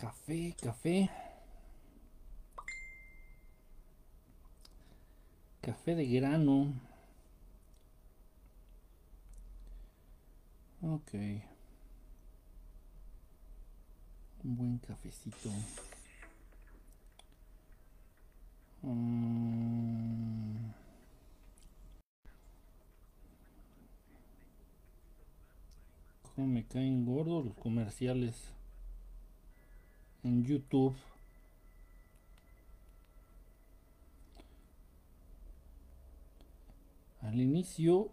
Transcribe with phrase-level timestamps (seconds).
[0.00, 1.10] Café, café.
[5.60, 6.72] Café de grano.
[10.80, 11.12] Ok.
[14.42, 15.50] Un buen cafecito.
[18.82, 20.70] Mm.
[26.34, 28.54] ¿Cómo me caen gordos los comerciales
[30.22, 30.94] en YouTube?
[37.22, 38.10] Al inicio,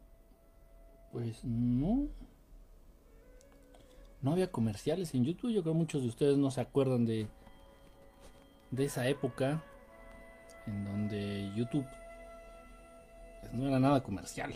[1.11, 2.07] pues no.
[4.21, 5.51] No había comerciales en YouTube.
[5.51, 7.27] Yo creo que muchos de ustedes no se acuerdan de,
[8.71, 9.63] de esa época
[10.65, 11.85] en donde YouTube
[13.41, 14.53] pues, no era nada comercial.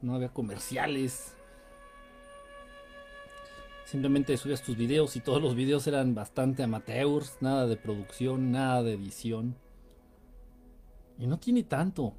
[0.00, 1.34] No había comerciales.
[3.92, 8.82] Simplemente subías tus videos y todos los videos eran bastante amateurs, nada de producción, nada
[8.82, 9.54] de edición.
[11.18, 12.14] Y no tiene tanto.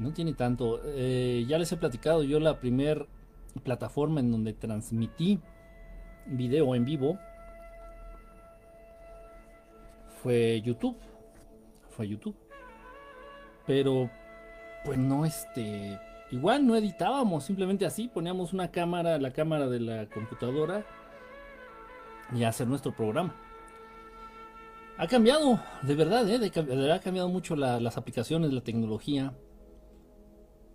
[0.00, 0.80] No tiene tanto.
[0.84, 3.06] Eh, ya les he platicado, yo la primer
[3.62, 5.38] plataforma en donde transmití
[6.26, 7.16] video en vivo
[10.20, 10.96] fue YouTube.
[11.90, 12.34] Fue YouTube.
[13.68, 14.10] Pero,
[14.84, 15.96] pues no, este.
[16.30, 20.84] Igual no editábamos, simplemente así poníamos una cámara, la cámara de la computadora
[22.34, 23.34] y hacer nuestro programa.
[24.98, 26.92] Ha cambiado, de verdad, ¿eh?
[26.92, 29.32] ha cambiado mucho las aplicaciones, la tecnología.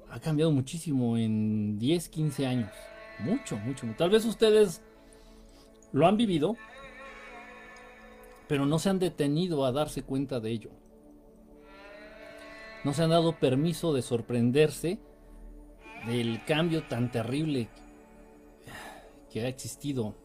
[0.10, 2.72] Ha cambiado muchísimo en 10, 15 años.
[3.20, 3.86] Mucho, mucho.
[3.98, 4.82] Tal vez ustedes
[5.92, 6.56] lo han vivido,
[8.48, 10.72] pero no se han detenido a darse cuenta de ello.
[12.84, 15.00] No se han dado permiso de sorprenderse
[16.08, 17.70] del cambio tan terrible
[19.32, 20.16] que ha existido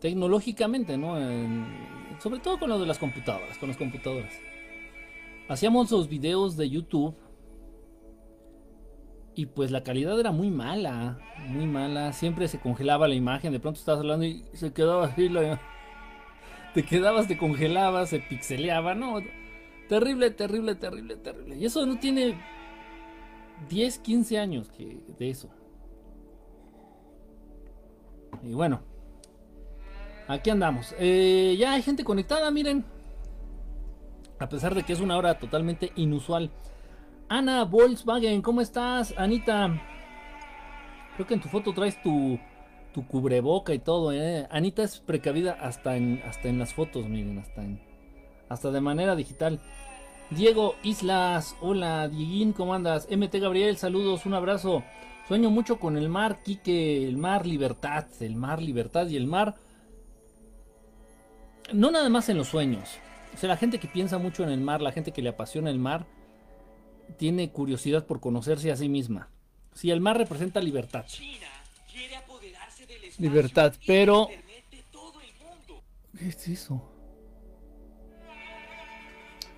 [0.00, 1.16] tecnológicamente, ¿no?
[2.20, 4.32] sobre todo con lo de las computadoras, con las computadoras.
[5.48, 7.16] Hacíamos los videos de YouTube
[9.34, 11.18] y pues la calidad era muy mala,
[11.48, 12.12] muy mala.
[12.12, 15.60] Siempre se congelaba la imagen, de pronto estabas hablando y se quedaba así la
[16.74, 19.20] te quedabas, te congelabas, se pixeleaba, no.
[19.88, 21.56] Terrible, terrible, terrible, terrible.
[21.56, 22.38] Y eso no tiene
[23.68, 25.48] 10, 15 años que de eso.
[28.42, 28.80] Y bueno,
[30.26, 30.94] aquí andamos.
[30.98, 32.84] Eh, ya hay gente conectada, miren.
[34.38, 36.50] A pesar de que es una hora totalmente inusual.
[37.28, 39.12] Ana Volkswagen, ¿cómo estás?
[39.18, 39.80] Anita,
[41.16, 42.38] creo que en tu foto traes tu,
[42.94, 44.46] tu cubreboca y todo, ¿eh?
[44.50, 47.80] Anita es precavida hasta en, hasta en las fotos, miren, hasta, en,
[48.48, 49.60] hasta de manera digital.
[50.30, 53.08] Diego Islas, hola, Dieguín, ¿cómo andas?
[53.10, 54.84] MT Gabriel, saludos, un abrazo.
[55.26, 59.54] Sueño mucho con el mar, Quique, el mar libertad, el mar libertad y el mar.
[61.72, 62.98] No nada más en los sueños.
[63.34, 65.70] O sea, la gente que piensa mucho en el mar, la gente que le apasiona
[65.70, 66.06] el mar,
[67.16, 69.28] tiene curiosidad por conocerse a sí misma.
[69.74, 71.06] Si el mar representa libertad
[73.18, 74.28] libertad, pero...
[76.18, 76.82] ¿Qué es eso?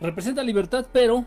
[0.00, 1.24] Representa libertad, pero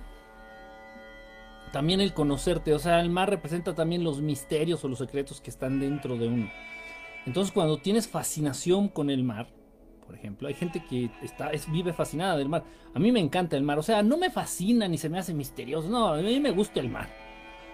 [1.72, 5.50] también el conocerte, o sea, el mar representa también los misterios o los secretos que
[5.50, 6.52] están dentro de uno.
[7.26, 9.48] Entonces, cuando tienes fascinación con el mar,
[10.06, 12.64] por ejemplo, hay gente que está, es, vive fascinada del mar.
[12.94, 15.34] A mí me encanta el mar, o sea, no me fascina ni se me hace
[15.34, 17.10] misterioso, no, a mí me gusta el mar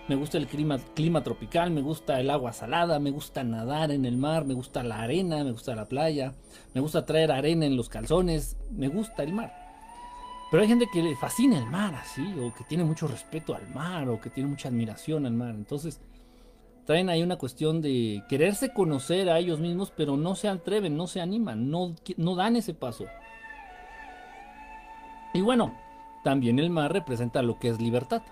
[0.10, 4.06] me gusta el clima, clima tropical, me gusta el agua salada, me gusta nadar en
[4.06, 6.34] el mar, me gusta la arena, me gusta la playa,
[6.74, 9.69] me gusta traer arena en los calzones, me gusta el mar.
[10.50, 13.70] Pero hay gente que le fascina el mar así, o que tiene mucho respeto al
[13.70, 15.54] mar, o que tiene mucha admiración al mar.
[15.54, 16.02] Entonces,
[16.86, 21.06] traen ahí una cuestión de quererse conocer a ellos mismos, pero no se atreven, no
[21.06, 23.06] se animan, no, no dan ese paso.
[25.34, 25.76] Y bueno,
[26.24, 28.24] también el mar representa lo que es libertad.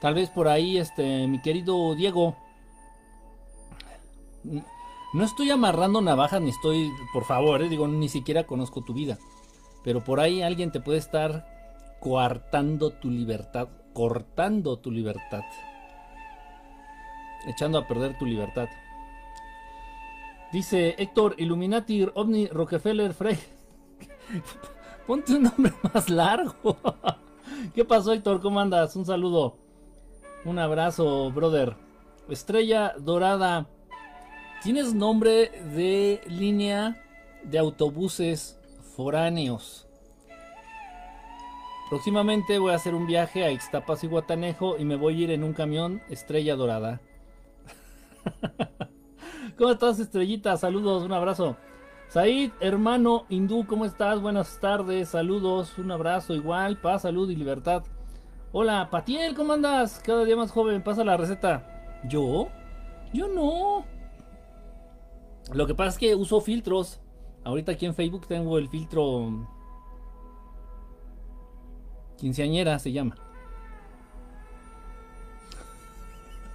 [0.00, 2.36] Tal vez por ahí, este, mi querido Diego.
[5.14, 9.18] No estoy amarrando navajas ni estoy, por favor, eh, digo, ni siquiera conozco tu vida.
[9.88, 11.46] Pero por ahí alguien te puede estar
[11.98, 15.40] coartando tu libertad, cortando tu libertad,
[17.46, 18.68] echando a perder tu libertad.
[20.52, 23.38] Dice Héctor Illuminati, OVNI, Rockefeller, Frey.
[25.06, 26.76] Ponte un nombre más largo.
[27.74, 28.42] ¿Qué pasó, Héctor?
[28.42, 28.94] ¿Cómo andas?
[28.94, 29.56] Un saludo.
[30.44, 31.76] Un abrazo, brother.
[32.28, 33.66] Estrella Dorada.
[34.62, 37.02] Tienes nombre de línea
[37.42, 38.57] de autobuses
[38.98, 39.86] foráneos.
[41.88, 45.30] Próximamente voy a hacer un viaje a Ixtapas y Guatanejo y me voy a ir
[45.30, 47.00] en un camión Estrella Dorada.
[49.56, 50.56] ¿Cómo estás, estrellita?
[50.56, 51.56] Saludos, un abrazo.
[52.08, 54.20] Said, hermano hindú, ¿cómo estás?
[54.20, 57.84] Buenas tardes, saludos, un abrazo igual, paz, salud y libertad.
[58.50, 60.02] Hola, Patiel, ¿cómo andas?
[60.04, 62.00] Cada día más joven, pasa la receta.
[62.08, 62.48] ¿Yo?
[63.12, 63.84] Yo no.
[65.52, 67.00] Lo que pasa es que uso filtros.
[67.44, 69.46] Ahorita aquí en Facebook tengo el filtro
[72.18, 73.16] quinceañera, se llama.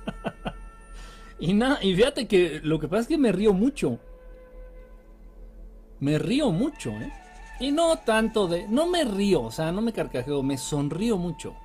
[1.39, 4.00] y nada, y fíjate que lo que pasa es que me río mucho.
[6.00, 7.12] Me río mucho, ¿eh?
[7.59, 8.68] Y no tanto de...
[8.68, 11.56] No me río, o sea, no me carcajeo, me sonrío mucho.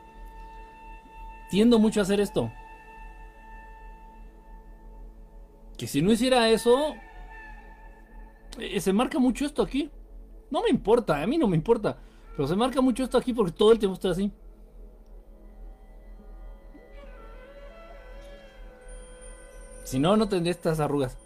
[1.50, 2.52] Tiendo mucho a hacer esto.
[5.76, 6.94] Que si no hiciera eso...
[8.58, 9.90] Eh, se marca mucho esto aquí.
[10.50, 11.98] No me importa, a mí no me importa.
[12.36, 14.32] Pero se marca mucho esto aquí porque todo el tiempo estoy así.
[19.84, 21.16] Si no, no tendría estas arrugas.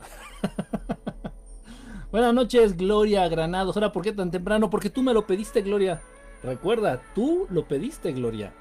[2.13, 3.77] Buenas noches, Gloria Granados.
[3.77, 4.71] Ahora, ¿por qué tan temprano?
[4.71, 6.01] Porque tú me lo pediste, Gloria.
[6.43, 8.53] Recuerda, tú lo pediste, Gloria.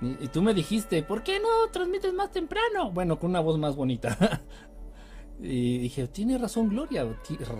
[0.00, 2.90] Y, tú me dijiste, ¿por qué no transmites más temprano?
[2.90, 4.42] Bueno, con una voz más bonita.
[5.40, 7.06] y dije, tiene razón Gloria.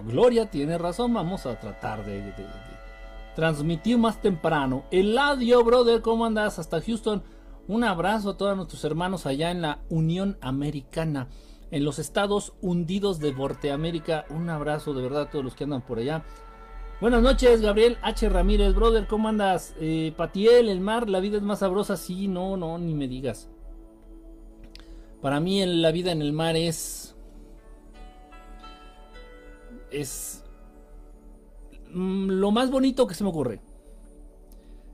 [0.06, 1.12] Gloria tiene razón.
[1.14, 2.32] Vamos a tratar de,
[3.34, 4.84] transmitir más temprano.
[4.90, 6.58] Eladio, brother, ¿cómo andas?
[6.58, 7.22] Hasta Houston.
[7.68, 11.28] Un abrazo a todos nuestros hermanos allá en la Unión Americana,
[11.70, 14.24] en los estados hundidos de Norteamérica.
[14.30, 16.24] Un abrazo de verdad a todos los que andan por allá.
[16.98, 18.26] Buenas noches, Gabriel H.
[18.30, 19.74] Ramírez, brother, ¿cómo andas?
[19.78, 21.98] Eh, Patiel, el mar, la vida es más sabrosa.
[21.98, 23.50] Sí, no, no, ni me digas.
[25.20, 27.05] Para mí la vida en el mar es...
[29.90, 30.44] Es...
[31.92, 33.60] Mm, lo más bonito que se me ocurre.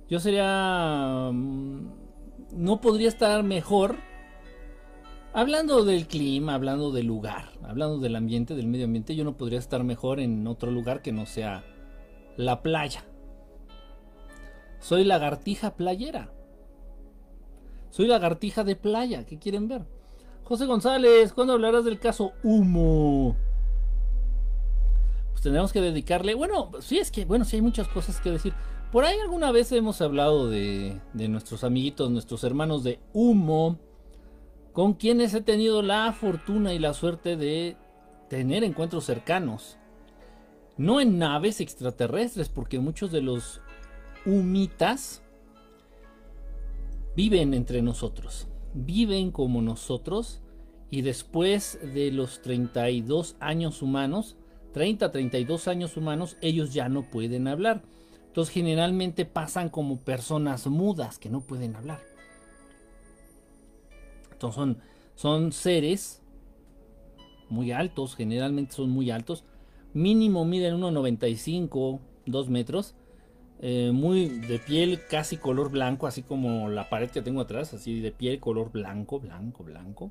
[0.08, 1.30] Yo sería...
[1.32, 1.88] Mm,
[2.52, 3.96] no podría estar mejor
[5.32, 9.16] hablando del clima, hablando del lugar, hablando del ambiente, del medio ambiente.
[9.16, 11.64] Yo no podría estar mejor en otro lugar que no sea
[12.36, 13.04] la playa.
[14.80, 16.32] Soy lagartija playera.
[17.90, 19.24] Soy lagartija de playa.
[19.24, 19.82] ¿Qué quieren ver?
[20.44, 23.36] José González, ¿cuándo hablarás del caso Humo?
[25.42, 26.34] Pues tendremos que dedicarle.
[26.34, 28.52] Bueno, sí, es que, bueno, sí hay muchas cosas que decir.
[28.92, 33.80] Por ahí alguna vez hemos hablado de, nuestros amiguitos, nuestros hermanos de humo,
[34.72, 37.76] con quienes he tenido la fortuna y la suerte de
[38.30, 39.78] tener encuentros cercanos.
[40.76, 43.60] No en naves extraterrestres, porque muchos de los
[44.24, 45.24] humitas
[47.16, 50.40] viven entre nosotros, viven como nosotros
[50.88, 54.36] y después de los 32 años humanos,
[54.72, 57.82] 30, 32 años humanos, ellos ya no pueden hablar.
[58.26, 62.00] Entonces generalmente pasan como personas mudas que no pueden hablar.
[64.32, 64.78] Entonces son,
[65.14, 66.22] son seres
[67.50, 69.44] muy altos, generalmente son muy altos.
[69.92, 72.94] Mínimo miden 1,95, 2 metros.
[73.64, 78.00] Eh, muy de piel casi color blanco, así como la pared que tengo atrás, así
[78.00, 80.10] de piel color blanco, blanco, blanco.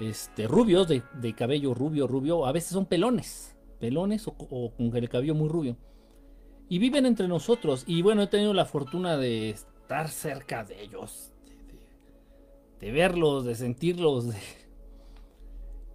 [0.00, 2.46] Este, rubios, de, cabello rubio, rubio.
[2.46, 5.76] A veces son pelones, pelones o, con el cabello muy rubio
[6.72, 7.84] y viven entre nosotros.
[7.86, 11.34] Y bueno, he tenido la fortuna de estar cerca de ellos,
[12.80, 14.28] de, verlos, de sentirlos.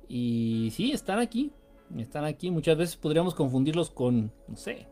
[0.10, 1.52] Y sí, están aquí,
[1.98, 2.50] están aquí.
[2.50, 4.88] Muchas veces podríamos confundirlos con, no sé,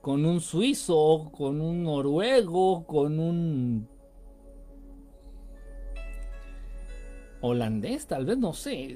[0.00, 3.88] con un suizo, con un noruego, con un
[7.40, 8.94] holandés, tal vez, no sé.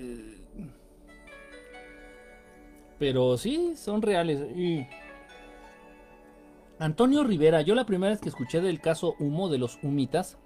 [2.99, 4.41] Pero sí, son reales.
[6.79, 10.39] Antonio Rivera, yo la primera vez que escuché del caso Humo de los Humitas,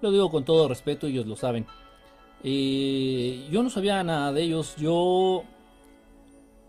[0.00, 1.66] lo digo con todo respeto, ellos lo saben.
[2.44, 4.76] Eh, yo no sabía nada de ellos.
[4.76, 5.44] Yo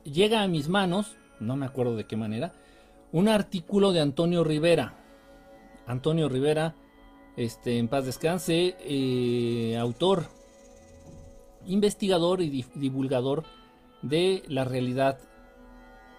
[0.03, 2.53] llega a mis manos, no me acuerdo de qué manera,
[3.11, 4.95] un artículo de Antonio Rivera.
[5.85, 6.75] Antonio Rivera,
[7.39, 10.25] este, en paz descanse, eh, autor,
[11.65, 13.45] investigador y divulgador
[14.01, 15.19] de la realidad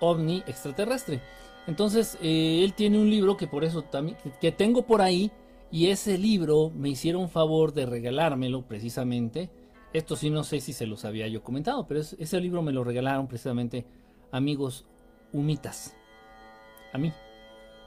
[0.00, 1.20] ovni extraterrestre.
[1.66, 5.30] Entonces, eh, él tiene un libro que por eso también, que tengo por ahí,
[5.70, 9.50] y ese libro me hicieron favor de regalármelo precisamente.
[9.92, 12.82] Esto sí no sé si se los había yo comentado, pero ese libro me lo
[12.82, 13.84] regalaron precisamente
[14.32, 14.86] amigos
[15.34, 15.94] humitas.
[16.94, 17.12] A mí.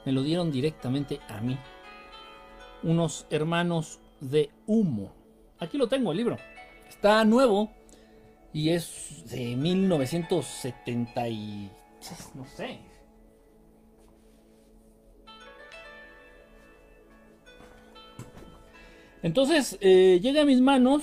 [0.06, 1.58] Me lo dieron directamente a mí.
[2.84, 5.12] Unos hermanos de humo.
[5.58, 6.36] Aquí lo tengo el libro.
[6.88, 7.70] Está nuevo
[8.52, 11.22] y es de 1970
[12.34, 12.78] no sé.
[19.22, 21.02] Entonces eh, llega a mis manos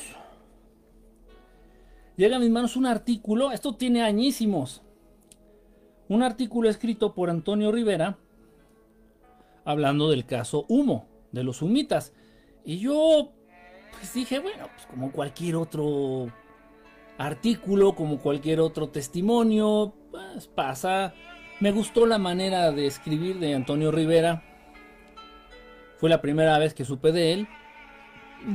[2.22, 4.84] llega a mis manos un artículo, esto tiene añísimos,
[6.08, 8.20] un artículo escrito por Antonio Rivera
[9.66, 12.14] hablando del caso Humo, de los humitas.
[12.64, 13.34] Y yo
[13.92, 16.28] pues dije, bueno, pues como cualquier otro
[17.18, 21.14] artículo, como cualquier otro testimonio, pues pasa.
[21.60, 24.44] Me gustó la manera de escribir de Antonio Rivera.
[25.98, 27.48] Fue la primera vez que supe de él.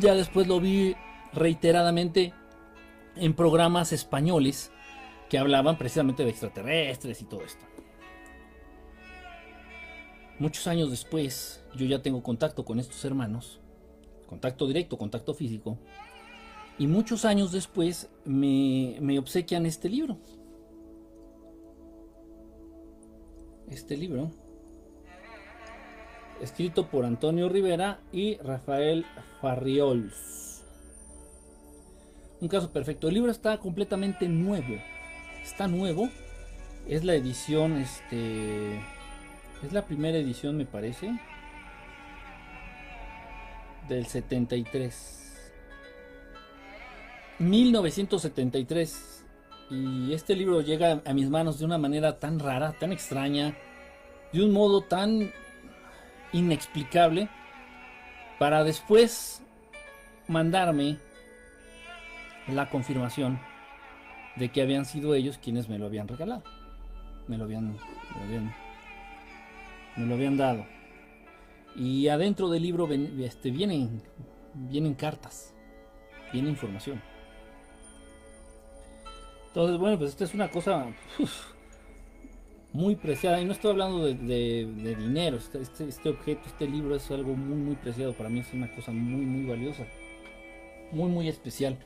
[0.00, 0.97] Ya después lo vi
[1.33, 2.33] reiteradamente
[3.14, 4.73] en programas españoles
[5.30, 7.64] que hablaban precisamente de extraterrestres y todo esto.
[10.38, 13.61] Muchos años después, yo ya tengo contacto con estos hermanos,
[14.26, 15.78] contacto directo, contacto físico,
[16.78, 20.18] y muchos años después me, obsequian este libro.
[23.68, 24.30] Este libro,
[26.40, 29.04] escrito por Antonio Rivera y Rafael
[29.40, 30.62] Farriols.
[32.40, 33.09] Un caso perfecto.
[33.09, 34.76] El libro está completamente nuevo.
[35.42, 36.11] Está nuevo.
[36.87, 38.76] Es la edición, este,
[39.64, 41.18] es la primera edición, me parece.
[43.88, 45.16] Del 73.
[47.38, 49.25] 1973.
[49.71, 53.57] Y este libro llega a mis manos de una manera tan rara, tan extraña,
[54.33, 55.33] de un modo tan
[56.33, 57.28] inexplicable,
[58.38, 59.43] para después
[60.28, 60.99] mandarme
[62.49, 63.40] la confirmación
[64.37, 66.43] de que habían sido ellos quienes me lo habían regalado.
[67.26, 67.78] Me lo habían, me
[68.19, 68.55] lo habían,
[69.97, 70.75] me lo habían dado.
[71.76, 72.88] Y adentro del libro
[73.21, 74.02] este, vienen,
[74.54, 75.54] vienen cartas,
[76.33, 77.02] viene información.
[79.49, 80.87] Entonces, bueno, pues esta es una cosa
[82.73, 83.40] muy preciada.
[83.40, 85.37] Y no estoy hablando de, dinero.
[85.37, 88.14] Este, este, este, objeto, este libro es algo muy, muy preciado.
[88.14, 89.87] Para mí es una cosa muy, muy valiosa.
[90.92, 91.78] Muy, muy especial.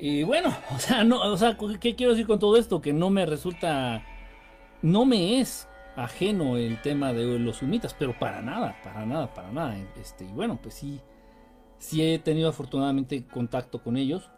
[0.00, 2.80] Y bueno, o sea, no, o sea, ¿qué quiero decir con todo esto?
[2.80, 4.04] Que no me resulta,
[4.82, 9.50] no me es ajeno el tema de los sumitas, pero para nada, para nada, para
[9.52, 9.76] nada.
[10.00, 11.00] Este, y bueno, pues sí,
[11.78, 14.30] sí he tenido afortunadamente contacto con ellos.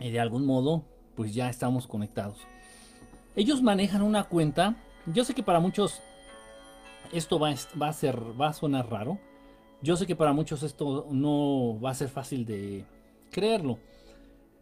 [0.00, 2.38] Y de algún modo, pues ya estamos conectados.
[3.34, 4.76] Ellos manejan una cuenta.
[5.06, 6.02] Yo sé que para muchos
[7.12, 9.18] esto va, va a ser, va a sonar raro.
[9.80, 12.84] Yo sé que para muchos esto no va a ser fácil de,
[13.30, 13.78] creerlo.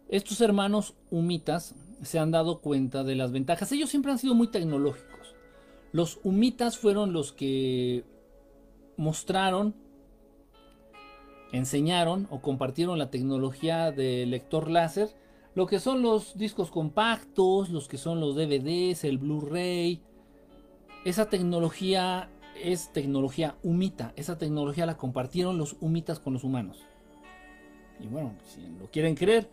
[0.09, 3.71] Estos hermanos humitas se han dado cuenta de las ventajas.
[3.71, 5.35] Ellos siempre han sido muy tecnológicos.
[5.91, 8.03] Los humitas fueron los que
[8.97, 9.75] mostraron,
[11.51, 15.09] enseñaron o compartieron la tecnología del lector láser,
[15.55, 20.01] lo que son los discos compactos, los que son los DVDs, el Blu-ray.
[21.03, 22.29] Esa tecnología
[22.61, 24.13] es tecnología humita.
[24.15, 26.85] Esa tecnología la compartieron los humitas con los humanos.
[27.99, 29.49] Y bueno, si lo quieren creer.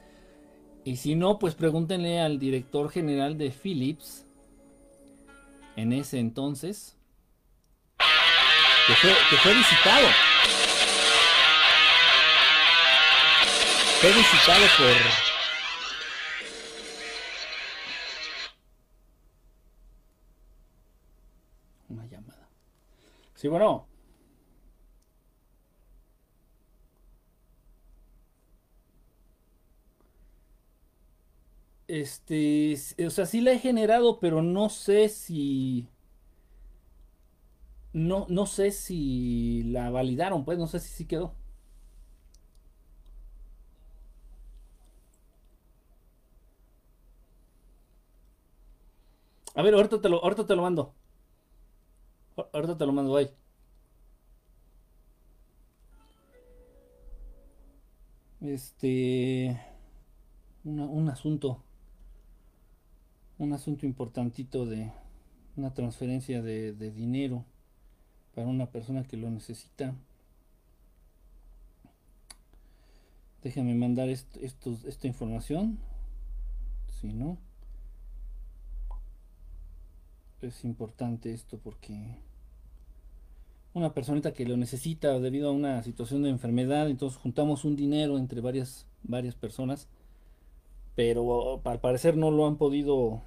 [0.85, 4.27] Y si no, pues pregúntenle al director general de Philips.
[5.77, 6.97] En ese entonces.
[8.87, 10.07] Que fue, que fue visitado.
[14.01, 14.93] Fue visitado por...
[21.97, 22.49] Una llamada.
[23.35, 23.94] Sí, bueno.
[31.95, 32.75] Este,
[33.07, 35.89] o sea, sí la he generado, pero no sé si...
[37.95, 41.35] No, no sé si la validaron, pues no sé si sí quedó.
[49.55, 50.95] A ver, ahorita te lo, ahorita te lo mando.
[52.53, 53.29] Ahorita te lo mando ahí.
[58.41, 59.59] Este...
[60.65, 61.63] un asunto
[63.39, 64.91] un asunto importantito de
[65.57, 67.45] una transferencia de, dinero
[68.35, 69.95] para una persona que lo necesita.
[73.43, 75.79] Déjame mandar esta información.
[77.01, 77.39] Si no,
[80.41, 82.19] es importante esto porque
[83.75, 88.19] una personita que lo necesita debido a una situación de enfermedad, entonces juntamos un dinero
[88.19, 89.89] entre varias, varias personas
[90.95, 93.23] pero al parecer no lo han podido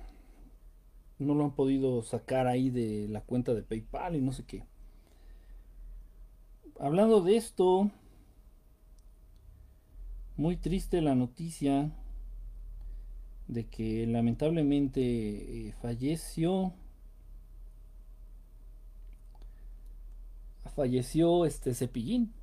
[1.20, 4.64] no lo han podido sacar ahí de la cuenta de PayPal y no sé qué.
[6.80, 7.90] Hablando de esto,
[10.36, 11.92] muy triste la noticia
[13.48, 16.74] de que lamentablemente eh, falleció
[20.76, 22.34] falleció este Cepillín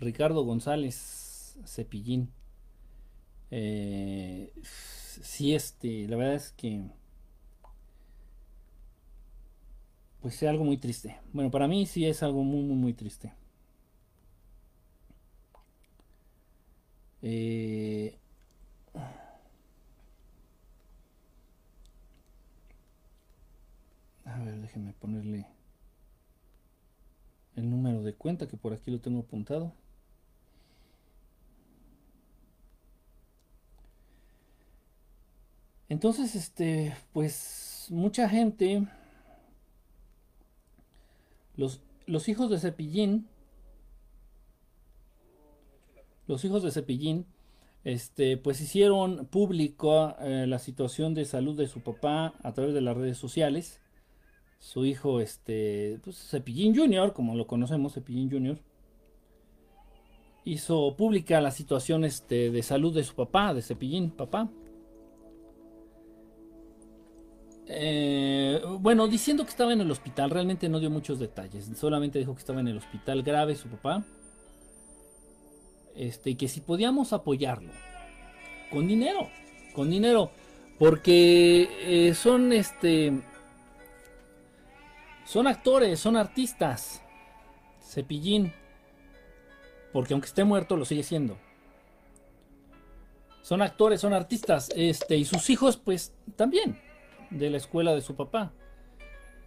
[0.00, 2.30] Ricardo González Cepillín
[3.50, 6.82] Eh, sí, este, la verdad es que
[10.20, 11.16] pues es algo muy triste.
[11.32, 13.32] Bueno, para mí sí es algo muy, muy, muy triste.
[17.22, 18.18] Eh,
[24.24, 25.46] a ver, déjenme ponerle
[27.54, 29.72] el número de cuenta que por aquí lo tengo apuntado.
[35.90, 38.86] Entonces, este, pues mucha gente
[41.56, 43.26] los, hijos de Cepillín,
[46.28, 47.26] los hijos de Cepillín,
[47.82, 52.82] este, pues hicieron público eh, la situación de salud de su papá a través de
[52.82, 53.80] las redes sociales.
[54.60, 58.60] Su hijo, este, pues Cepillín Jr., como lo conocemos, Cepillín Jr.,
[60.44, 64.48] hizo pública la situación este, de salud de su papá, de Cepillín, papá.
[67.72, 71.70] Eh, bueno, diciendo que estaba en el hospital, realmente no dio muchos detalles.
[71.76, 74.02] Solamente dijo que estaba en el hospital grave su papá.
[75.94, 77.70] Este, y que si podíamos apoyarlo.
[78.72, 79.28] Con dinero.
[79.72, 80.32] Con dinero.
[80.80, 83.22] Porque eh, son este.
[85.24, 87.02] Son actores, son artistas.
[87.80, 88.52] Cepillín.
[89.92, 91.38] Porque aunque esté muerto, lo sigue siendo.
[93.42, 94.70] Son actores, son artistas.
[94.74, 96.89] Este, y sus hijos, pues, también
[97.30, 98.52] de la escuela de su papá.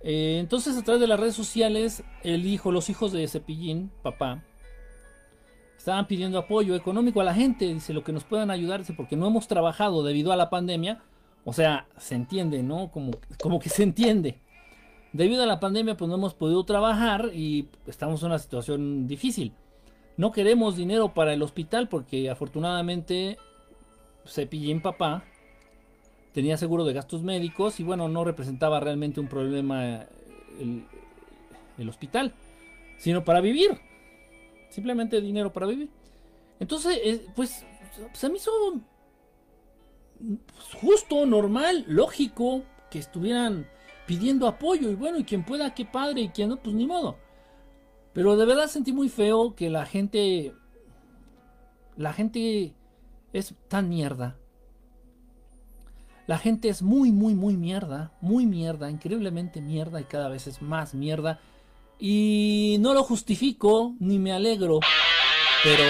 [0.04, 4.44] Eh, entonces, a través de las redes sociales, el hijo, los hijos de Cepillín, papá,
[5.78, 7.74] estaban pidiendo apoyo económico a la gente.
[7.74, 11.02] Dice, lo que nos puedan ayudar, porque no hemos trabajado debido a la pandemia.
[11.46, 12.90] O sea, se entiende, ¿no?
[12.92, 14.40] Como, como que se entiende.
[15.14, 19.54] Debido a la pandemia, pues no hemos podido trabajar y estamos en una situación difícil.
[20.18, 23.38] No queremos dinero para el hospital porque afortunadamente
[24.26, 25.24] Cepillín papá
[26.34, 30.06] tenía seguro de gastos médicos y bueno, no representaba realmente un problema
[30.60, 32.34] el, hospital,
[32.98, 33.80] sino para vivir.
[34.70, 35.90] Simplemente dinero para vivir.
[36.60, 37.64] Entonces, eh, pues,
[38.14, 38.52] se me hizo
[40.82, 43.68] justo, normal, lógico que estuvieran
[44.08, 47.18] pidiendo apoyo y bueno, y quien pueda, qué padre, y quien no, pues ni modo.
[48.14, 50.54] Pero de verdad sentí muy feo que la gente,
[51.98, 52.74] la gente
[53.34, 54.38] es tan mierda
[56.26, 60.62] la gente es muy, muy, muy mierda, muy mierda, increíblemente mierda y cada vez es
[60.62, 61.40] más mierda.
[62.00, 64.80] Y no lo justifico ni me alegro,
[65.64, 65.84] pero...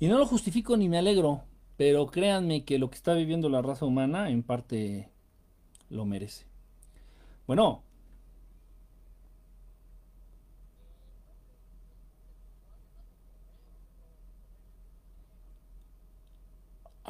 [0.00, 1.42] Y no lo justifico ni me alegro,
[1.76, 5.10] pero créanme que lo que está viviendo la raza humana en parte
[5.90, 6.46] lo merece.
[7.48, 7.82] Bueno,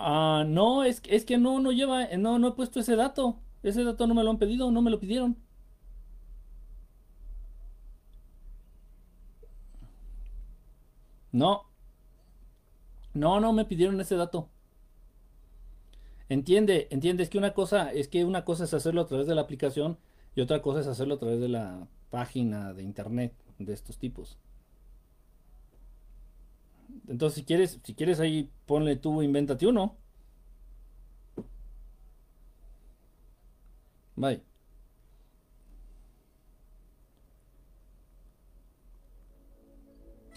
[0.00, 3.40] Ah, no, es, es que no, no lleva, no, no he puesto ese dato.
[3.62, 5.36] Ese dato no me lo han pedido, no me lo pidieron.
[11.32, 11.64] No.
[13.12, 14.48] No, no me pidieron ese dato.
[16.28, 19.34] Entiende, entiende, es que una cosa, es que una cosa es hacerlo a través de
[19.34, 19.98] la aplicación
[20.34, 24.38] y otra cosa es hacerlo a través de la página de internet de estos tipos.
[27.08, 29.96] Entonces, si quieres, si quieres ahí, ponle tú, invéntate uno.
[34.16, 34.42] Bye.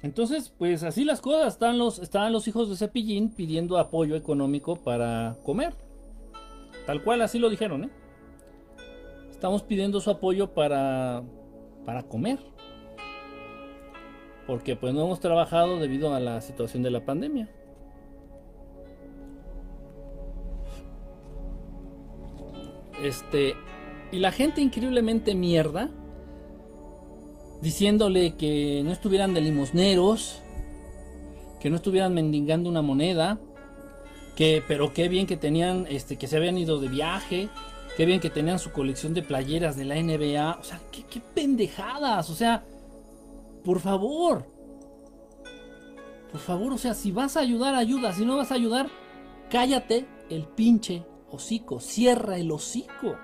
[0.02, 1.54] Entonces, pues así las cosas.
[1.54, 5.74] Están los, están los hijos de Cepillín pidiendo apoyo económico para comer.
[6.86, 7.90] Tal cual, así lo dijeron, ¿eh?
[9.30, 11.24] Estamos pidiendo su apoyo para,
[11.86, 12.40] para comer
[14.52, 17.48] porque pues no hemos trabajado debido a la situación de la pandemia.
[23.02, 23.56] Este,
[24.12, 25.90] y la gente increíblemente mierda,
[27.62, 30.42] diciéndole que no estuvieran de limosneros,
[31.62, 33.40] que no estuvieran mendigando una moneda,
[34.36, 37.48] que pero qué bien que tenían este que se habían ido de viaje,
[37.96, 41.22] qué bien que tenían su colección de playeras de la NBA, o sea, qué, qué
[41.34, 42.66] pendejadas, o sea,
[43.64, 44.46] por favor.
[46.32, 48.14] Por favor, o sea, si vas a ayudar, ayuda.
[48.14, 48.90] Si no vas a ayudar,
[49.50, 51.80] cállate el pinche hocico.
[51.80, 53.18] Cierra el hocico.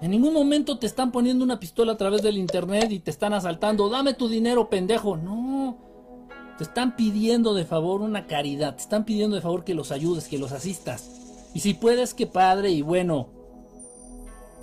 [0.00, 3.32] En ningún momento te están poniendo una pistola a través del internet y te están
[3.32, 3.88] asaltando.
[3.88, 5.16] Dame tu dinero, pendejo.
[5.16, 5.78] No.
[6.58, 8.76] Te están pidiendo de favor una caridad.
[8.76, 11.48] Te están pidiendo de favor que los ayudes, que los asistas.
[11.54, 13.28] Y si puedes, que padre y bueno.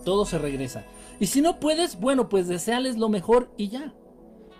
[0.05, 0.85] Todo se regresa.
[1.21, 3.93] Y si no puedes, bueno, pues deseales lo mejor y ya.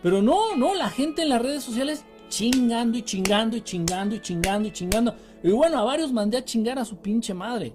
[0.03, 4.21] Pero no, no, la gente en las redes sociales chingando y chingando y chingando y
[4.21, 5.15] chingando y chingando.
[5.41, 7.73] Y bueno, a varios mandé a chingar a su pinche madre.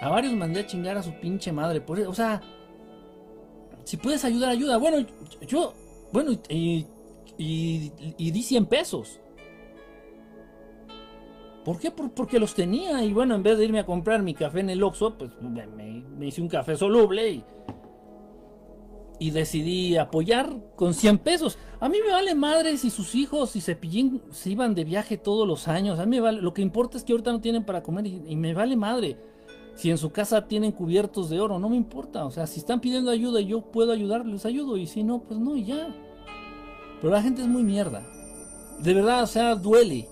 [0.00, 1.80] A varios mandé a chingar a su pinche madre.
[1.80, 2.40] Por, o sea,
[3.82, 4.76] si puedes ayudar, ayuda.
[4.76, 5.04] Bueno,
[5.48, 5.74] yo,
[6.12, 6.86] bueno, y,
[7.36, 9.18] y, y di 100 pesos.
[11.64, 11.90] ¿Por qué?
[11.90, 13.02] porque los tenía.
[13.04, 16.26] Y bueno, en vez de irme a comprar mi café en el Oxxo, pues me,
[16.26, 17.44] hice un café soluble y,
[19.20, 21.58] y, decidí apoyar con 100 pesos.
[21.78, 25.46] A mí me vale madre si sus hijos y Cepillín se iban de viaje todos
[25.46, 25.98] los años.
[25.98, 28.36] A mí me vale, lo que importa es que ahorita no tienen para comer y,
[28.36, 29.16] me vale madre.
[29.76, 32.24] Si en su casa tienen cubiertos de oro, no me importa.
[32.24, 34.76] O sea, si están pidiendo ayuda y yo puedo ayudarles, les ayudo.
[34.76, 35.94] Y si no, pues no, y ya.
[37.00, 38.06] Pero la gente es muy mierda.
[38.80, 40.08] De verdad, o sea, duele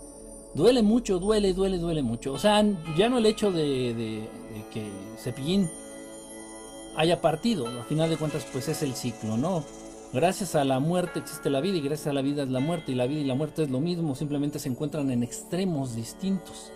[0.55, 2.33] duele mucho, duele, duele, duele mucho.
[2.33, 2.65] O sea,
[2.97, 4.29] ya no el hecho de,
[4.73, 5.71] que Cepillín
[6.99, 9.65] haya partido, al final de cuentas pues es el ciclo, ¿no?
[10.13, 12.93] Gracias a la muerte existe la vida y gracias a la vida es la muerte
[12.93, 16.73] y la vida y la muerte es lo mismo, simplemente se encuentran en extremos distintos.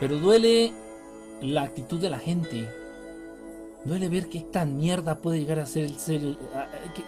[0.00, 0.72] Pero duele
[1.42, 2.68] la actitud de la gente.
[3.84, 6.20] Duele ver qué tan mierda puede llegar a ser el ser,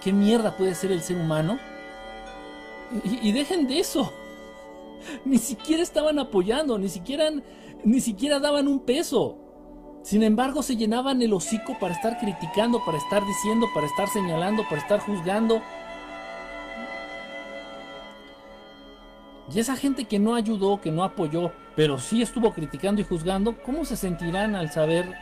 [0.03, 1.59] qué mierda puede ser el ser humano
[3.05, 4.13] y, dejen de eso.
[5.25, 7.31] Ni siquiera estaban apoyando, ni siquiera,
[7.85, 9.39] ni siquiera daban un peso.
[10.03, 14.65] Sin embargo, se llenaban el hocico para estar criticando, para estar diciendo, para estar señalando,
[14.65, 15.61] para estar juzgando.
[19.53, 23.61] Y esa gente que no ayudó, que no apoyó, pero sí estuvo criticando y juzgando,
[23.63, 25.13] ¿cómo se sentirán al saber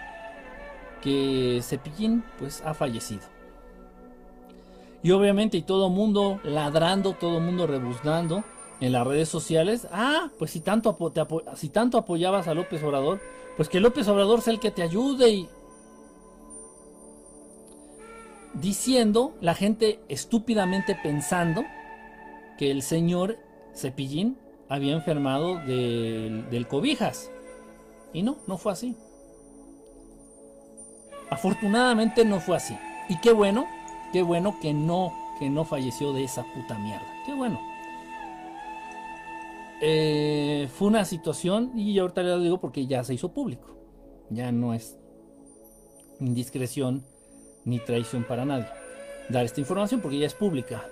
[1.00, 3.22] que Cepillín pues ha fallecido?
[5.02, 8.44] Y obviamente, y todo mundo ladrando, todo mundo rebuznando
[8.80, 9.86] en las redes sociales.
[9.92, 10.96] Ah, pues si tanto,
[11.72, 13.20] tanto apoyabas a López Obrador,
[13.56, 15.48] pues que López Obrador sea el que te ayude y...
[18.54, 21.64] Diciendo, la gente estúpidamente pensando
[22.56, 23.36] que el señor
[23.76, 24.36] Cepillín
[24.68, 27.30] había enfermado del, del cobijas.
[28.12, 28.96] Y no, no fue así.
[31.30, 32.76] Afortunadamente no fue así.
[33.08, 33.66] Y qué bueno,
[34.12, 37.06] Qué bueno que no, que no falleció de esa puta mierda.
[37.26, 37.60] Qué bueno.
[39.80, 43.76] Eh, fue una situación, y ahorita le digo porque ya se hizo público.
[44.30, 44.98] Ya no es
[46.20, 47.06] indiscreción
[47.64, 48.66] ni traición para nadie
[49.28, 50.84] dar esta información porque ya es pública.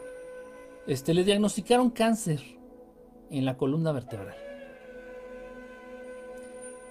[0.87, 2.40] Este, le diagnosticaron cáncer
[3.31, 4.37] en la columna vertebral.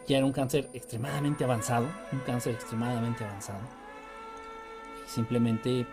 [0.07, 3.63] Ya era un cáncer extremadamente avanzado, un cáncer extremadamente avanzado.
[5.07, 5.87] Simplemente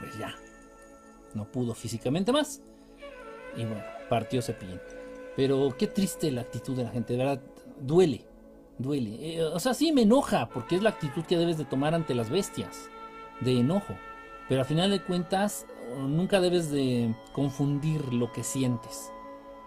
[0.00, 0.34] pues ya,
[1.34, 2.62] no pudo físicamente más.
[3.56, 4.80] Y bueno, partió Cepillín.
[5.36, 7.40] Pero qué triste la actitud de la gente, de verdad,
[7.80, 8.24] duele,
[8.78, 9.36] duele.
[9.36, 12.14] Eh, o sea, sí me enoja, porque es la actitud que debes de tomar ante
[12.14, 12.88] las bestias,
[13.40, 13.94] de enojo.
[14.48, 15.66] Pero al final de cuentas,
[15.96, 19.12] nunca debes de confundir lo que sientes.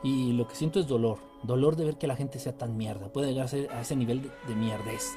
[0.03, 3.13] Y lo que siento es dolor, dolor de ver que la gente sea tan mierda,
[3.13, 5.13] puede llegar a, ese nivel de, de mierdez.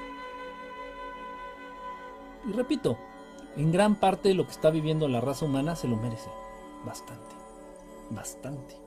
[2.47, 2.99] Y repito,
[3.57, 6.29] en gran parte lo que está viviendo la raza humana se lo merece.
[6.85, 7.35] Bastante.
[8.11, 8.84] Bastante.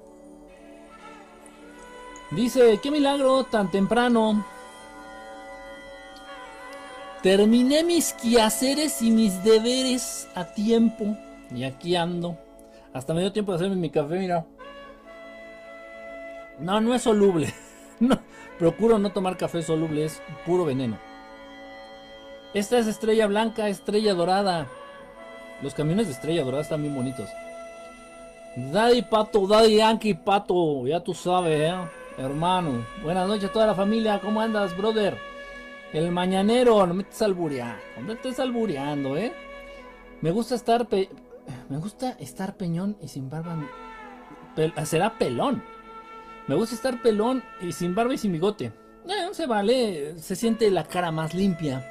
[2.32, 4.46] Dice, qué milagro tan temprano.
[7.24, 11.18] Terminé mis quehaceres y mis deberes a tiempo.
[11.54, 12.38] Y aquí ando.
[12.94, 14.46] Hasta me dio tiempo de hacerme mi café, mira.
[16.60, 17.54] No, no es soluble.
[18.00, 18.20] No,
[18.60, 21.00] procuro no tomar café soluble, es puro veneno.
[22.54, 24.68] Esta es estrella blanca, estrella dorada.
[25.64, 27.28] Los camiones de estrella dorada están bien bonitos.
[28.56, 31.76] Daddy Pato, Daddy Yankee Pato, ya tú sabes, ¿eh?
[32.18, 32.86] Hermano.
[33.04, 35.18] Buenas noches a toda la familia, ¿cómo andas, brother?
[35.94, 39.34] El mañanero, no me estés albureando, no me estés albureando, ¿eh?
[40.22, 40.88] Me gusta estar,
[41.70, 43.58] me gusta estar peñón y sin barba.
[44.84, 45.64] Será pelón.
[46.48, 48.66] Me gusta estar pelón y sin barba y sin bigote.
[48.66, 51.86] Eh, se vale, se siente la cara más limpia.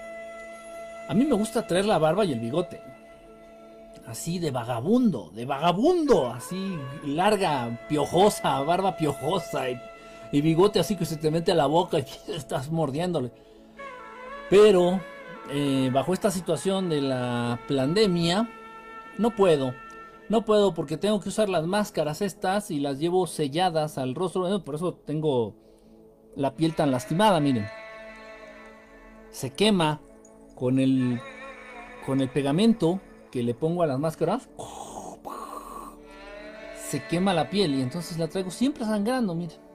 [1.09, 2.83] A mí me gusta traer la barba y el bigote.
[4.07, 9.81] Así de vagabundo, de vagabundo, así larga, piojosa, barba piojosa y,
[10.33, 13.33] bigote así que se te mete a la boca y estás mordiéndole.
[14.51, 15.01] Pero
[15.51, 18.49] eh, bajo esta situación de la pandemia,
[19.19, 19.75] no puedo.
[20.29, 24.65] No puedo porque tengo que usar las máscaras estas y las llevo selladas al rostro.
[24.65, 25.55] Por eso tengo
[26.35, 27.67] la piel tan lastimada, miren.
[29.31, 30.01] Se quema
[30.55, 31.21] con el,
[32.05, 34.49] con el pegamento que le pongo a las máscaras,
[36.89, 39.66] se quema la piel y entonces la traigo siempre sangrando, miren.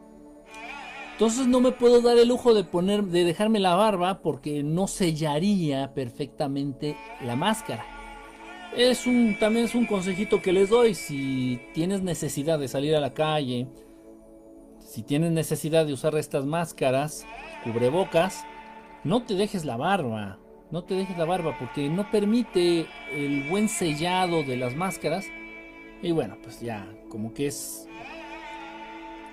[1.21, 4.87] Entonces no me puedo dar el lujo de poner, de dejarme la barba porque no
[4.87, 7.85] sellaría perfectamente la máscara.
[8.75, 10.95] Es un, también es un consejito que les doy.
[10.95, 13.67] Si tienes necesidad de salir a la calle,
[14.79, 17.23] si tienes necesidad de usar estas máscaras,
[17.63, 18.43] cubrebocas,
[19.03, 20.39] no te dejes la barba.
[20.71, 25.27] No te dejes la barba porque no permite el buen sellado de las máscaras.
[26.01, 27.87] Y bueno, pues ya, como que es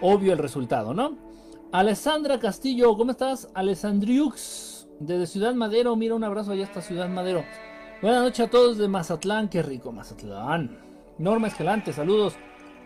[0.02, 1.27] obvio el resultado, ¿no?
[1.70, 3.50] Alessandra Castillo, ¿cómo estás?
[3.52, 5.96] Alessandriux, desde Ciudad Madero.
[5.96, 7.44] Mira, un abrazo allá hasta Ciudad Madero.
[8.00, 10.80] Buenas noches a todos de Mazatlán, qué rico Mazatlán.
[11.18, 12.36] Norma Escalante, saludos.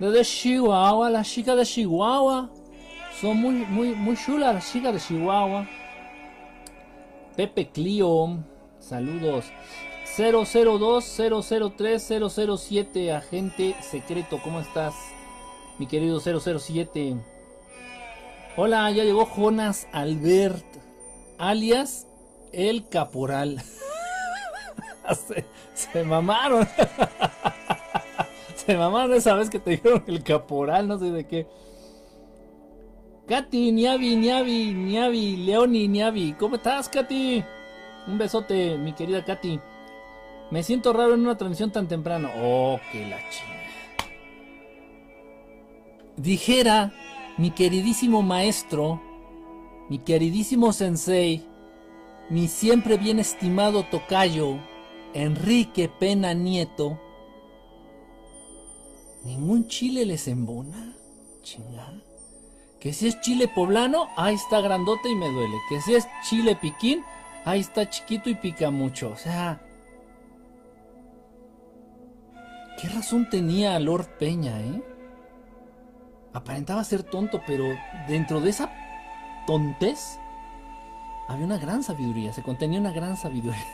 [0.01, 2.51] Desde Chihuahua, la chica de Chihuahua.
[3.21, 5.68] Son muy, muy, muy chulas las chicas de Chihuahua.
[7.37, 8.42] Pepe Clio,
[8.81, 9.45] saludos.
[10.16, 11.21] 002
[11.77, 12.12] 003
[12.59, 14.92] 007 agente secreto, ¿cómo estás?
[15.79, 17.32] Mi querido 007.
[18.55, 20.67] Hola, ya llegó Jonas Albert,
[21.38, 22.07] alias
[22.53, 23.62] el caporal.
[25.75, 26.69] se, mamaron.
[28.55, 31.47] se mamaron esa vez que te dijeron el caporal, no sé de qué.
[33.27, 36.35] Katy, Niavi, Niavi, Niavi, Leoni, Niavi.
[36.35, 37.43] ¿Cómo estás, Katy?
[38.07, 39.59] Un besote, mi querida Katy.
[40.51, 42.29] Me siento raro en una transmisión tan temprano.
[42.37, 43.62] Oh, que la chingada.
[46.17, 46.93] Dijera
[47.38, 49.01] mi queridísimo maestro,
[49.88, 51.47] mi queridísimo sensei,
[52.31, 54.59] mi siempre bien estimado tocayo,
[55.14, 56.99] Enrique Pena Nieto.
[59.25, 60.95] ¿Ningún chile les embona?
[61.42, 62.03] Chingada.
[62.81, 65.57] Que si es chile poblano, ahí está grandote y me duele.
[65.68, 67.05] Que si es chile piquín,
[67.45, 69.11] ahí está chiquito y pica mucho.
[69.11, 69.61] O sea,
[72.81, 74.83] ¿qué razón tenía Lord Peña, eh?
[76.33, 77.64] Aparentaba ser tonto, pero
[78.09, 78.73] dentro de esa
[79.47, 80.18] tontez
[81.29, 83.64] había una gran sabiduría, se contenía una gran sabiduría.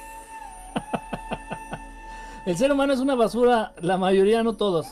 [2.47, 4.87] El ser humano es una basura, la mayoría, no todos.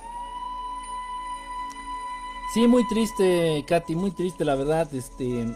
[2.53, 4.93] Sí, muy triste, Katy, muy triste, la verdad.
[4.95, 5.47] Este,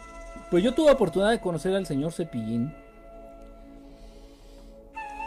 [0.50, 2.74] pues yo tuve oportunidad de conocer al señor Cepillín.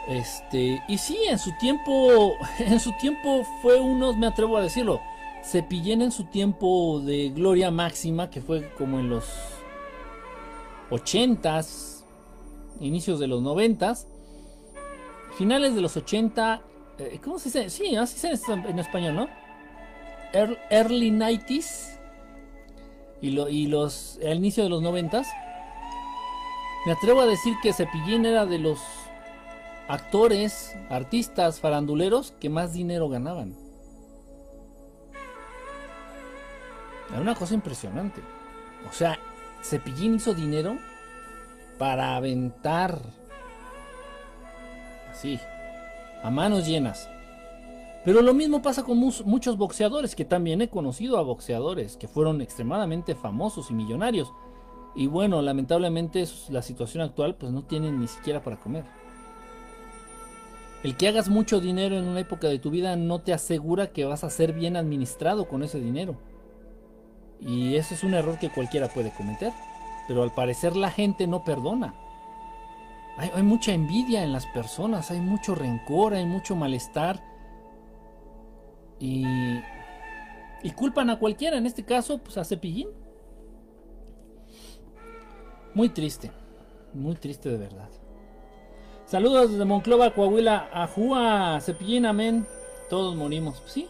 [0.08, 5.00] Este, y sí, en su tiempo, en su tiempo fue uno, me atrevo a decirlo,
[5.44, 9.26] Cepillín en su tiempo de gloria máxima, que fue como en los
[10.90, 12.04] 80s,
[12.80, 14.08] inicios de los 90s,
[15.38, 16.62] finales de los 80,
[17.00, 17.70] eh, ¿cómo se dice?
[17.70, 19.44] Sí, así se dice en español, ¿no?
[20.70, 22.00] early 90s
[23.22, 25.28] y, lo, y los, el inicio de los 90s,
[26.86, 28.80] me atrevo a decir que Cepillín era de los
[29.88, 33.63] actores, artistas, faranduleros que más dinero ganaban.
[37.14, 38.22] Era una cosa impresionante.
[38.90, 39.20] O sea,
[39.64, 40.78] Cepillín hizo dinero
[41.78, 43.00] para aventar
[45.12, 45.40] así,
[46.24, 47.08] a manos llenas.
[48.04, 52.42] Pero lo mismo pasa con muchos boxeadores, que también he conocido a boxeadores que fueron
[52.42, 54.34] extremadamente famosos y millonarios.
[54.96, 58.86] Y bueno, lamentablemente la situación actual pues no tienen ni siquiera para comer.
[60.84, 64.04] El que hagas mucho dinero en una época de tu vida no te asegura que
[64.04, 66.18] vas a ser bien administrado con ese dinero.
[67.46, 69.52] Y ese es un error que cualquiera puede cometer.
[70.08, 71.94] Pero al parecer la gente no perdona.
[73.18, 77.22] Hay, hay mucha envidia en las personas, hay mucho rencor, hay mucho malestar
[79.00, 79.26] y,
[80.64, 82.88] y culpan a cualquiera, en este caso, pues a Cepillín.
[85.74, 86.32] Muy triste,
[86.94, 87.90] muy triste de verdad.
[89.06, 92.48] Saludos desde Monclova, Coahuila, Ajúa, Cepillín, amén.
[92.90, 93.88] Todos morimos, sí.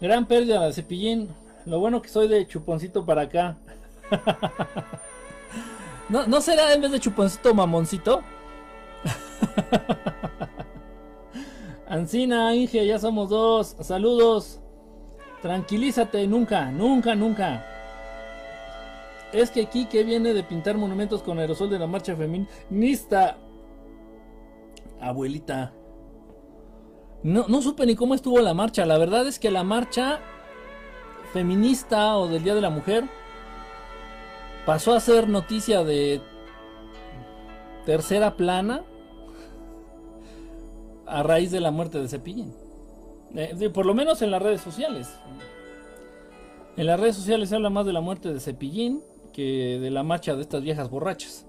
[0.00, 1.28] Gran pérdida de Cepillín.
[1.66, 3.56] Lo bueno que soy de chuponcito para acá.
[6.08, 8.22] ¿No, ¿No será en vez de chuponcito mamoncito?
[11.88, 13.76] Ancina, Inge, ya somos dos.
[13.80, 14.60] Saludos.
[15.42, 17.64] Tranquilízate, nunca, nunca, nunca.
[19.32, 23.36] Es que aquí que viene de pintar monumentos con aerosol de la marcha feminista.
[25.00, 25.72] Abuelita.
[27.22, 28.86] No, no supe ni cómo estuvo la marcha.
[28.86, 30.20] La verdad es que la marcha
[31.34, 33.04] feminista o del Día de la Mujer
[34.64, 36.20] pasó a ser noticia de
[37.84, 38.84] tercera plana
[41.06, 42.54] a raíz de la muerte de Cepillín.
[43.34, 45.12] Eh, por lo menos en las redes sociales.
[46.76, 50.04] En las redes sociales se habla más de la muerte de Cepillín que de la
[50.04, 51.46] marcha de estas viejas borrachas.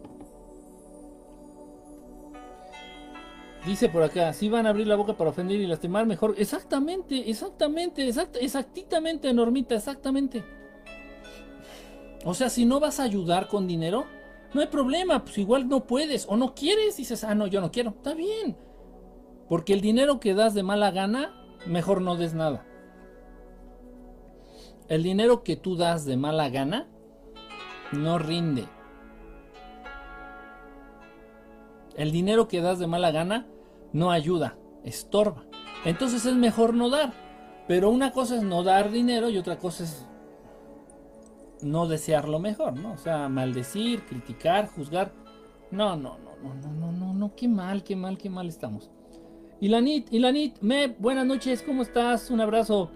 [3.66, 6.36] Dice por acá, si van a abrir la boca para ofender y lastimar, mejor.
[6.38, 10.44] Exactamente, exactamente, exact, exactamente, Normita, exactamente.
[12.26, 14.06] O sea, si no vas a ayudar con dinero,
[14.54, 17.72] no hay problema, pues igual no puedes o no quieres, dices, ah, no, yo no
[17.72, 18.56] quiero, está bien.
[19.50, 21.34] Porque el dinero que das de mala gana,
[21.66, 22.66] mejor no des nada.
[24.88, 26.88] El dinero que tú das de mala gana,
[27.92, 28.66] no rinde.
[31.96, 33.48] El dinero que das de mala gana,
[33.96, 35.46] no ayuda, estorba.
[35.86, 37.14] Entonces es mejor no dar.
[37.66, 40.06] Pero una cosa es no dar dinero y otra cosa es
[41.62, 42.92] no desear lo mejor, ¿no?
[42.92, 45.14] O sea, maldecir, criticar, juzgar.
[45.72, 48.92] No, no, no, no, no, no, no, no, qué mal, qué mal, qué mal estamos.
[49.62, 52.30] Ilanit, Ilanit, me, buenas noches, ¿cómo estás?
[52.30, 52.92] Un abrazo.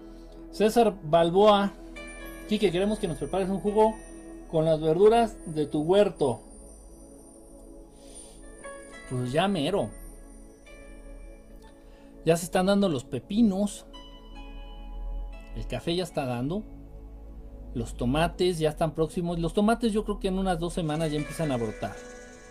[0.50, 1.72] César Balboa,
[2.46, 3.94] Quique, queremos que nos prepares un jugo
[4.50, 6.42] con las verduras de tu huerto.
[9.08, 9.99] Pues ya mero.
[12.24, 13.86] Ya se están dando los pepinos.
[15.56, 16.64] El café ya está dando.
[17.74, 19.38] Los tomates ya están próximos.
[19.38, 21.94] Los tomates yo creo que en unas dos semanas ya empiezan a brotar.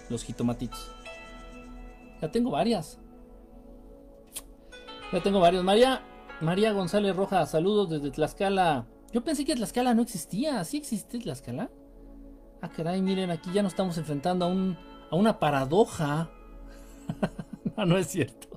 [0.10, 0.91] Los jitomatitos.
[2.21, 2.99] Ya tengo varias.
[5.12, 5.63] Ya tengo varios.
[5.63, 6.01] María,
[6.41, 8.88] María González Rojas, saludos desde Tlaxcala.
[9.12, 10.63] Yo pensé que Tlaxcala no existía.
[10.63, 11.69] ¿Sí existe Tlaxcala?
[12.62, 14.77] Ah, caray, miren, aquí ya nos estamos enfrentando a, un,
[15.10, 16.29] a una paradoja.
[17.77, 18.48] no, no es cierto.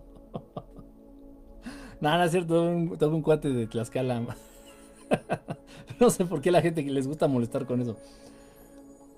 [2.02, 2.54] No, no es cierto.
[2.98, 4.20] Todo un, cuate de Tlaxcala.
[6.00, 7.96] no sé por qué la gente que les gusta molestar con eso.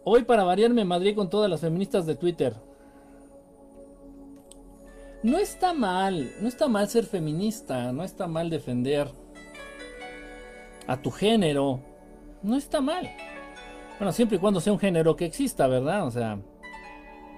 [0.05, 2.55] Hoy para variarme madrid con todas las feministas de Twitter.
[5.23, 9.09] No está mal, no está mal ser feminista, no está mal defender
[10.87, 11.81] a tu género,
[12.43, 13.11] no está mal.
[13.99, 16.07] Bueno, siempre y cuando sea un género que exista, ¿verdad?
[16.07, 16.39] O sea,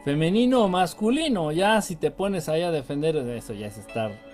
[0.05, 4.26] femenino o masculino, ya si te pones ahí a defender eso ya es estar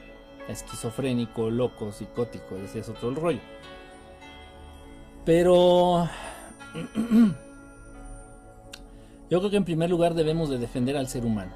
[0.49, 3.41] esquizofrénico, loco, psicótico, ese es otro rollo.
[5.25, 6.09] Pero
[9.31, 11.53] yo creo que en primer lugar debemos de defender al ser humano.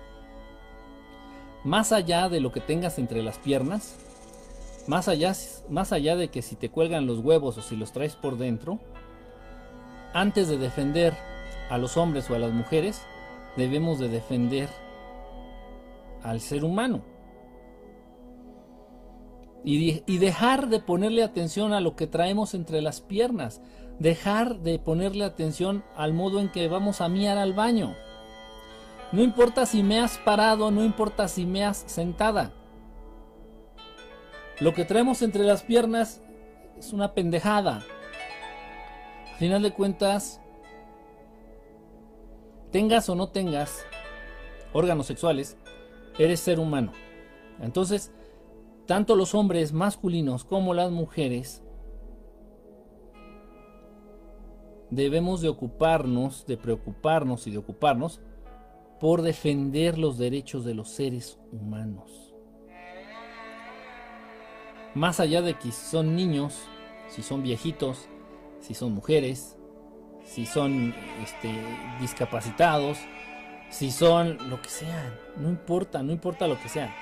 [1.65, 3.97] Más allá de lo que tengas entre las piernas,
[4.87, 5.33] más allá,
[5.69, 8.79] más allá de que si te cuelgan los huevos o si los traes por dentro,
[10.15, 11.15] antes de defender
[11.69, 13.03] a los hombres o a las mujeres,
[13.57, 14.69] debemos de defender
[16.23, 17.16] al ser humano.
[19.69, 23.61] Y, dejar de ponerle atención a lo que traemos entre las piernas.
[23.99, 27.97] Dejar de ponerle atención al modo en que vamos a miar al baño.
[29.11, 32.53] No importa si me has parado, no importa si me has sentada.
[34.61, 36.23] Lo que traemos entre las piernas
[36.79, 37.83] es una pendejada.
[39.33, 40.41] Al final de cuentas,
[42.71, 43.85] tengas o no tengas
[44.73, 45.57] órganos sexuales,
[46.19, 46.93] eres ser humano.
[47.61, 48.13] Entonces,
[48.87, 51.63] tanto los hombres masculinos como las mujeres
[54.91, 58.21] debemos de ocuparnos, de preocuparnos y de ocuparnos
[59.01, 62.33] por defender los derechos de los seres humanos.
[64.95, 66.57] Más allá de que son niños,
[67.09, 68.09] si son viejitos,
[68.61, 69.59] si son mujeres,
[70.25, 71.53] si son este,
[72.01, 72.99] discapacitados,
[73.69, 76.95] si son lo que sean, no importa, no importa lo que sea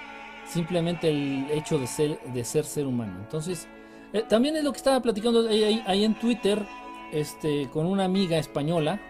[0.47, 3.19] simplemente el hecho de ser, de ser ser humano.
[3.21, 3.69] Entonces,
[4.13, 6.65] eh, también es lo que estaba platicando ahí, ahí, en Twitter
[7.13, 9.01] este, con una amiga española,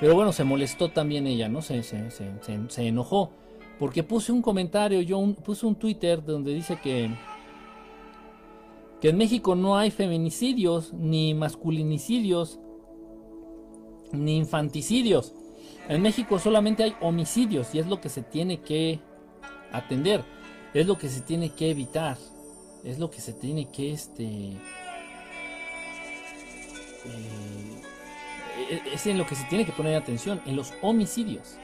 [0.00, 1.62] pero bueno, se molestó también ella, ¿no?
[1.62, 2.30] Se, se, se,
[2.68, 3.30] se enojó,
[3.78, 7.10] porque puse un comentario, yo puse un Twitter donde dice que,
[9.00, 12.58] que en México no hay feminicidios, ni masculinicidios,
[14.12, 15.34] ni infanticidios.
[15.88, 19.00] En México solamente hay homicidios y es lo que se tiene que
[19.72, 20.24] atender.
[20.74, 22.16] Es lo que se tiene que evitar.
[22.84, 24.24] Es lo que se tiene que este.
[27.04, 31.56] Eh, es en lo que se tiene que poner atención, en los homicidios.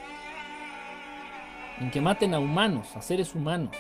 [1.81, 3.77] En que maten a humanos, a seres humanos.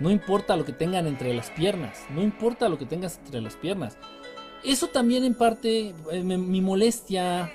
[0.00, 2.04] No importa lo que tengan entre las piernas.
[2.10, 3.98] No importa lo que tengas entre las piernas.
[4.64, 7.50] Eso también en parte, eh, mi molestia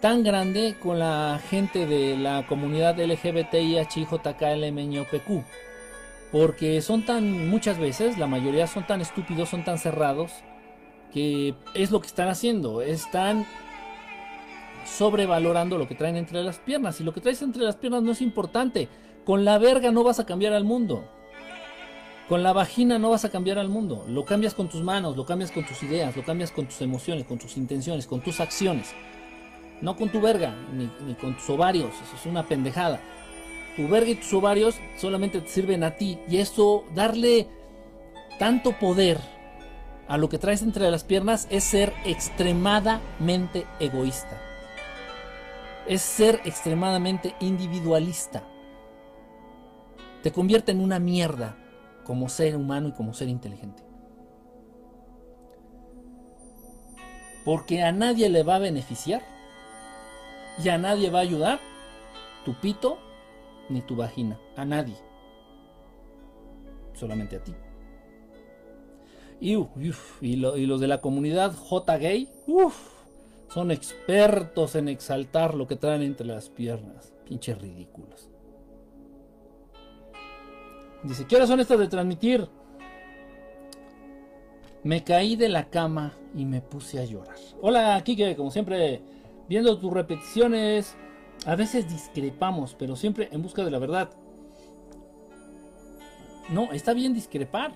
[0.00, 5.44] tan grande con la gente de la comunidad LGBTIHJKLMNOPQ.
[6.32, 10.32] Porque son tan, muchas veces, la mayoría son tan estúpidos, son tan cerrados,
[11.12, 12.82] que es lo que están haciendo.
[12.82, 13.46] Están
[14.84, 17.00] sobrevalorando lo que traen entre las piernas.
[17.00, 18.88] Y lo que traes entre las piernas no es importante.
[19.24, 21.04] Con la verga no vas a cambiar al mundo.
[22.28, 24.04] Con la vagina no vas a cambiar al mundo.
[24.08, 27.24] Lo cambias con tus manos, lo cambias con tus ideas, lo cambias con tus emociones,
[27.24, 28.94] con tus intenciones, con tus acciones.
[29.80, 31.90] No con tu verga, ni, con tus ovarios.
[32.02, 33.00] Eso es una pendejada.
[33.76, 36.18] Tu verga y tus ovarios solamente te sirven a ti.
[36.28, 37.48] Y eso, darle
[38.38, 39.18] tanto poder
[40.08, 44.38] a lo que traes entre las piernas es ser extremadamente egoísta.
[45.86, 48.42] Es ser extremadamente individualista.
[50.22, 51.56] Te convierte en una mierda
[52.04, 53.82] como ser humano y como ser inteligente.
[57.44, 59.22] Porque a nadie le va a beneficiar
[60.62, 61.60] y a nadie va a ayudar
[62.44, 62.98] tu pito
[63.68, 64.38] ni tu vagina.
[64.56, 64.96] A nadie.
[66.92, 67.54] Solamente a ti.
[69.40, 69.56] Y,
[70.20, 72.28] y, los de la comunidad J-Gay,
[73.48, 77.14] son expertos en exaltar lo que traen entre las piernas.
[77.26, 78.28] Pinches ridículos.
[81.02, 82.48] Dice, ¿qué horas son estas de transmitir?
[84.82, 87.36] Me caí de la cama y me puse a llorar.
[87.62, 89.00] Hola, Kike, como siempre,
[89.50, 90.94] viendo tus repeticiones.
[91.44, 94.10] A veces discrepamos, pero siempre en busca de la verdad.
[96.50, 97.72] No, está bien discrepar.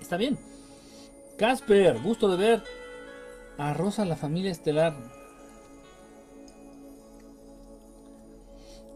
[0.00, 0.38] Está bien.
[1.36, 2.62] Casper, gusto de ver
[3.58, 4.94] a Rosa, la familia estelar.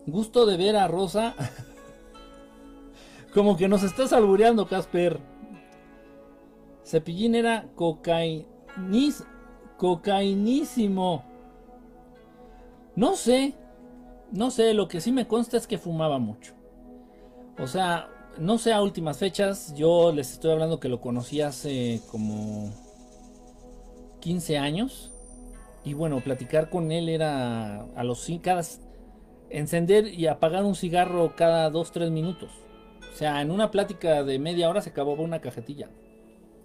[0.06, 1.34] Gusto de ver a Rosa.
[3.34, 5.33] Como que nos estás albureando, Casper.
[6.84, 9.24] Cepillín era cocainis,
[9.76, 11.24] cocainísimo.
[12.96, 13.54] No sé.
[14.32, 16.54] No sé, lo que sí me consta es que fumaba mucho.
[17.58, 18.08] O sea,
[18.38, 19.74] no sé a últimas fechas.
[19.74, 22.70] Yo les estoy hablando que lo conocí hace como
[24.20, 25.12] 15 años.
[25.84, 28.62] Y bueno, platicar con él era a los cada
[29.50, 32.50] encender y apagar un cigarro cada 2-3 minutos.
[33.12, 35.90] O sea, en una plática de media hora se acababa una cajetilla.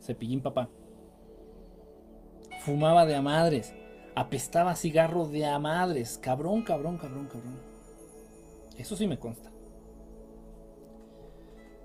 [0.10, 0.68] Cepillín papá.
[2.66, 3.76] Fumaba de a madres.
[4.16, 6.18] Apestaba cigarro de a madres.
[6.18, 7.60] Cabrón, cabrón, cabrón, cabrón.
[8.76, 9.52] Eso sí me consta.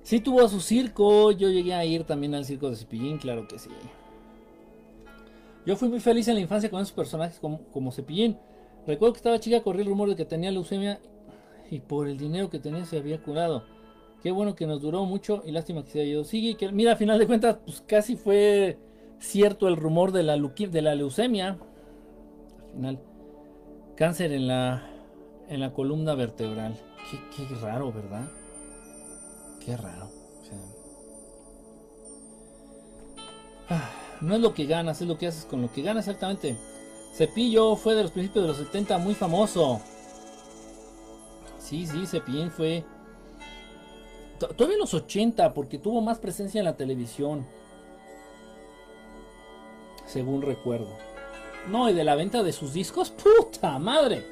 [0.03, 1.33] Sí tuvo su circo.
[1.33, 3.69] Yo llegué a ir también al circo de Cepillín, claro que sí.
[5.67, 8.39] Yo fui muy feliz en la infancia con esos personajes como, como Cepillín.
[8.87, 10.99] Recuerdo que estaba chica, corrí el rumor de que tenía leucemia
[11.71, 13.65] y por el dinero que tenía se había curado.
[14.25, 16.25] Qué bueno que nos duró mucho y lástima que se haya ido.
[16.25, 18.79] Sigue, mira, a final de cuentas, pues casi fue
[19.19, 20.37] cierto el rumor de la,
[20.95, 21.59] leucemia.
[21.59, 23.01] Al final,
[23.99, 24.89] cáncer en la,
[25.47, 26.75] en la columna vertebral.
[27.37, 28.27] Qué, raro, ¿verdad?
[29.63, 30.09] Qué raro.
[33.69, 33.91] Ah,
[34.23, 36.57] no es lo que ganas, es lo que haces con lo que ganas exactamente.
[37.13, 39.83] Cepillo fue de los principios de los 70 muy famoso.
[41.59, 42.87] Sí, sí, Cepillín fue.
[44.49, 47.47] Todavía en los 80, porque tuvo más presencia en la televisión.
[50.07, 50.89] Según recuerdo.
[51.69, 54.25] No, y de la venta de sus discos, puta madre.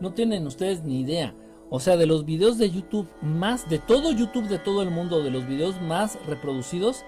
[0.00, 1.34] No tienen ustedes ni idea.
[1.70, 5.22] O sea, de los videos de YouTube más, de todo YouTube de todo el mundo,
[5.22, 7.04] de los videos más reproducidos,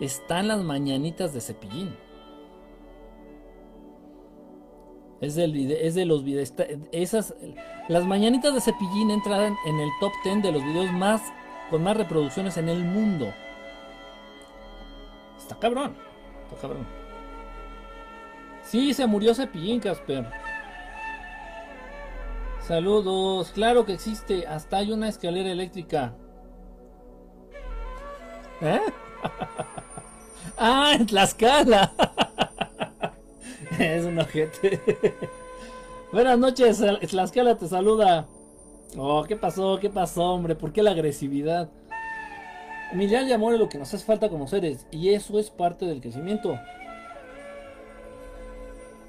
[0.00, 1.96] están las mañanitas de Cepillín.
[5.20, 6.52] Es, es de los videos.
[6.92, 7.34] Esas,
[7.88, 11.22] las mañanitas de Cepillín entran en el top 10 de los videos más
[11.70, 13.32] con más reproducciones en el mundo.
[15.38, 15.94] Está cabrón.
[16.44, 16.86] Está cabrón.
[18.64, 20.26] Sí, se murió Cepillín, Casper.
[22.66, 23.50] Saludos.
[23.52, 24.46] Claro que existe.
[24.46, 26.14] Hasta hay una escalera eléctrica.
[28.62, 28.80] ¿Eh?
[30.58, 31.92] ah, en Tlaxcala.
[33.78, 34.80] es un ojete.
[36.12, 38.26] Buenas noches, Tlaxcala te saluda.
[38.96, 39.78] Oh, ¿qué pasó?
[39.80, 40.54] ¿Qué pasó, hombre?
[40.54, 41.68] ¿Por qué la agresividad?
[42.92, 45.84] Mirar y amor es lo que nos hace falta como seres, y eso es parte
[45.84, 46.58] del crecimiento.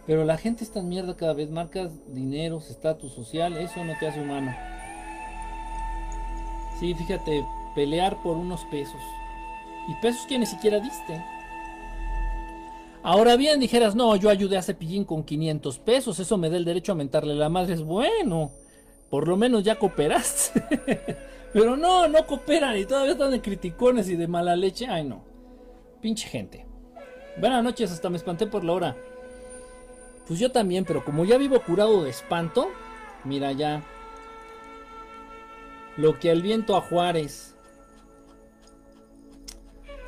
[0.08, 4.08] Pero la gente está en mierda cada vez, marcas dinero, estatus social, eso no te
[4.08, 4.56] hace humano.
[6.80, 9.02] Sí, fíjate, pelear por unos pesos.
[9.88, 11.24] Y pesos que ni siquiera diste.
[13.04, 16.66] Ahora bien, dijeras, no, yo ayudé a Cepillín con 500 pesos, eso me da el
[16.66, 17.76] derecho a mentarle la madre.
[17.76, 18.52] Es bueno,
[19.10, 21.18] por lo menos ya cooperaste.
[21.54, 24.88] Pero no, no cooperan y todavía están de criticones y de mala leche.
[24.88, 25.24] Ay, no.
[26.02, 26.66] Pinche gente.
[27.38, 28.96] Buenas noches, hasta me espanté por la hora.
[30.28, 32.70] Pues yo también, pero como ya vivo curado de espanto,
[33.24, 33.84] mira ya.
[35.98, 37.56] Lo que al viento a Juárez.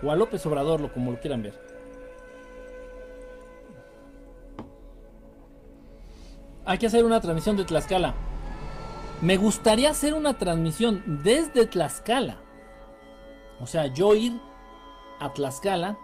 [0.04, 1.54] O a López Obrador, lo como lo quieran ver.
[6.66, 8.14] Hay que hacer una transmisión de Tlaxcala.
[9.22, 12.38] Me gustaría hacer una transmisión desde Tlaxcala.
[13.60, 14.40] O sea, yo ir
[15.20, 15.98] a Tlaxcala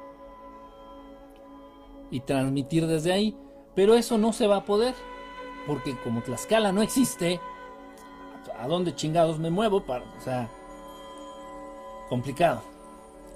[2.09, 3.38] y transmitir desde ahí.
[3.76, 4.95] Pero eso no se va a poder.
[5.68, 7.39] Porque como Tlaxcala no existe,
[8.59, 9.86] ¿a dónde chingados me muevo?
[9.86, 10.49] Para, o sea,
[12.09, 12.64] complicado.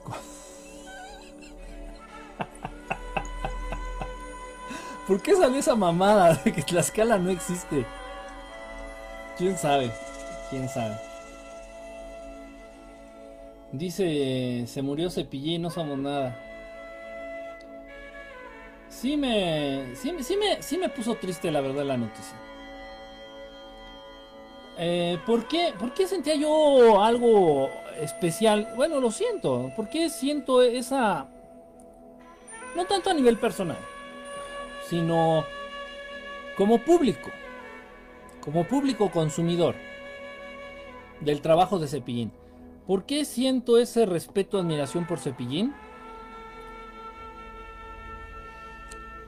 [5.07, 7.85] ¿Por qué salió esa mamada de que Tlaxcala no existe?
[9.37, 9.91] ¿Quién sabe?
[10.49, 10.95] ¿Quién sabe?
[13.71, 16.35] Dice, se murió Cepillín, no somos nada.
[18.89, 22.35] Sí me, sí, me, sí me puso triste la verdad la noticia.
[24.79, 27.69] Eh, ¿por, qué, ¿Por qué sentía yo algo
[27.99, 28.73] especial?
[28.75, 29.71] Bueno, lo siento.
[29.75, 31.27] ¿Por qué siento esa...
[32.75, 33.77] No tanto a nivel personal,
[34.87, 35.43] sino
[36.55, 37.31] como público.
[38.47, 39.75] Como público consumidor
[41.19, 42.31] del trabajo de Cepillín.
[42.85, 45.73] ¿Por qué siento ese respeto, admiración por Cepillín?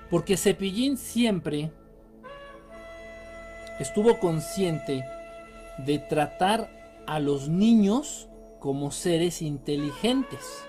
[0.09, 1.69] Porque Cepillín siempre
[3.77, 5.03] estuvo consciente
[5.79, 6.69] de tratar
[7.05, 8.29] a los niños
[8.61, 10.63] como seres inteligentes.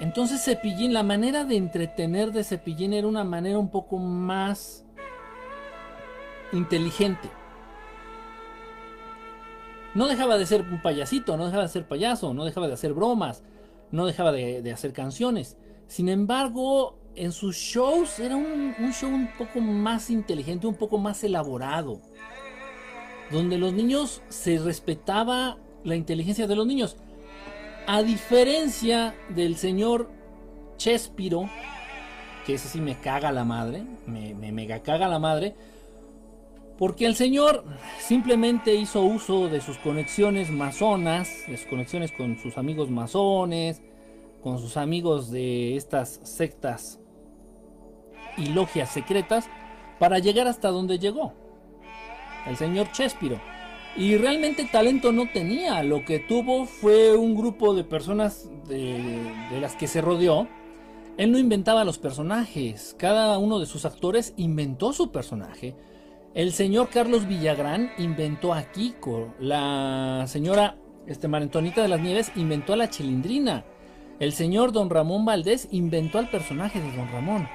[0.00, 4.85] Entonces Cepillín, la manera de entretener de Cepillín era una manera un poco más
[6.52, 7.28] inteligente
[9.96, 12.92] no dejaba de ser un payasito, no dejaba de ser payaso, no dejaba de hacer
[12.92, 13.42] bromas,
[13.90, 15.56] no dejaba de, hacer canciones.
[15.86, 21.24] Sin embargo, en sus shows era un, show un poco más inteligente, un poco más
[21.24, 22.02] elaborado.
[23.30, 26.98] Donde los niños se respetaba la inteligencia de los niños.
[27.86, 30.10] A diferencia del señor
[30.76, 31.48] Chespiro,
[32.44, 35.56] que ese sí me caga la madre, me, me mega caga la madre,
[36.78, 37.64] porque el señor
[37.98, 43.80] simplemente hizo uso de sus conexiones masonas, de sus conexiones con sus amigos masones,
[44.42, 47.00] con sus amigos de estas sectas
[48.36, 49.48] y logias secretas,
[49.98, 51.32] para llegar hasta donde llegó.
[52.46, 53.40] El señor Chespiro.
[53.96, 59.00] Y realmente talento no tenía, lo que tuvo fue un grupo de personas de,
[59.50, 60.46] de las que se rodeó.
[61.16, 65.74] Él no inventaba los personajes, cada uno de sus actores inventó su personaje
[66.36, 69.34] el señor Carlos Villagrán inventó a Kiko.
[69.40, 70.76] La señora
[71.06, 73.64] este, Marentonita de las Nieves inventó a la chilindrina.
[74.20, 77.48] El señor Don Ramón Valdés inventó al personaje de Don Ramón.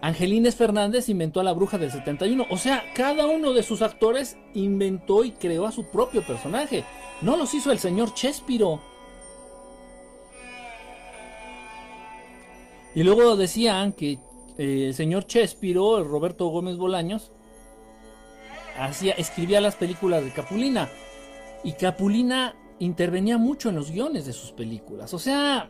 [0.00, 2.46] Angelines Fernández inventó a la bruja del 71.
[2.50, 6.82] O sea, cada uno de sus actores inventó y creó a su propio personaje.
[7.22, 8.80] No los hizo el señor Chespiro.
[12.96, 14.18] Y luego decían que
[14.58, 17.32] el señor Chespiro, Roberto Gómez Bolaños,
[19.16, 20.88] escribía las películas de Capulina.
[21.64, 25.14] Y Capulina intervenía mucho en los guiones de sus películas.
[25.14, 25.68] O sea,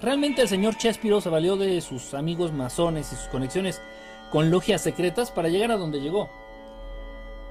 [0.00, 3.80] realmente el señor Chespiro se valió de sus amigos masones y sus conexiones
[4.30, 6.28] con logias secretas para llegar a donde llegó.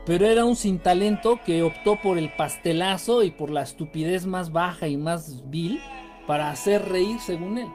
[0.05, 4.51] Pero era un sin talento que optó por el pastelazo y por la estupidez más
[4.51, 5.81] baja y más vil
[6.25, 7.67] para hacer reír según él.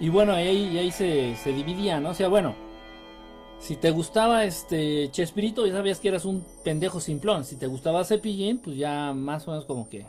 [0.00, 2.10] Y bueno, ahí, ahí se, se dividía, ¿no?
[2.10, 2.54] O sea, bueno,
[3.64, 7.44] si te gustaba este Chespirito, ya sabías que eras un pendejo simplón.
[7.44, 10.04] Si te gustaba Cepillín, pues ya más o menos como que.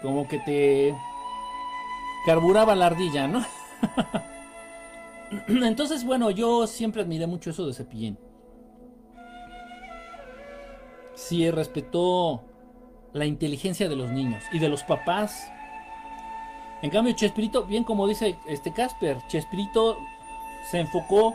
[0.00, 0.94] Como que te.
[2.24, 3.44] carburaba la ardilla, ¿no?
[5.48, 8.16] Entonces, bueno, yo siempre admiré mucho eso de Cepillín.
[11.14, 12.44] Sí, respetó
[13.12, 15.50] la inteligencia de los niños y de los papás
[16.84, 19.96] en cambio, Chespirito, bien como dice este Casper, Chespirito
[20.70, 21.34] se enfocó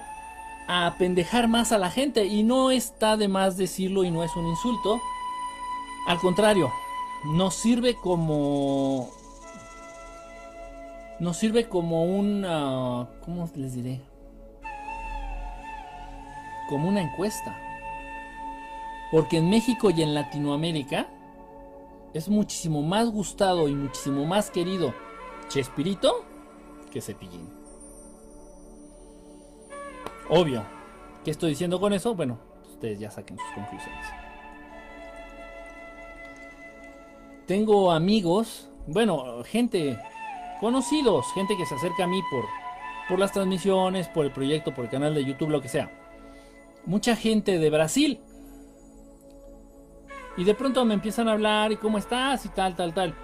[0.67, 4.35] a pendejar más a la gente y no está de más decirlo y no es
[4.35, 5.01] un insulto.
[6.05, 6.71] Al contrario,
[7.33, 9.09] nos sirve como
[11.19, 12.43] nos sirve como un
[13.25, 14.01] ¿cómo les diré?
[16.69, 17.57] Como una encuesta.
[19.11, 21.07] Porque en México y en Latinoamérica
[22.13, 24.93] es muchísimo más gustado y muchísimo más querido
[25.49, 26.23] Chespirito
[26.91, 27.49] que Cepillín.
[30.29, 30.63] Obvio.
[31.25, 32.13] ¿Qué estoy diciendo con eso?
[32.15, 32.37] Bueno,
[32.71, 34.05] ustedes ya saquen sus conclusiones.
[37.47, 39.99] Tengo amigos, bueno, gente,
[40.61, 42.45] conocidos, gente que se acerca a mí por,
[43.09, 45.91] por las transmisiones, por el proyecto, por el canal de YouTube, lo que sea.
[46.85, 48.21] Mucha gente de Brasil.
[50.37, 53.15] Y de pronto me empiezan a hablar y cómo estás y tal, tal, tal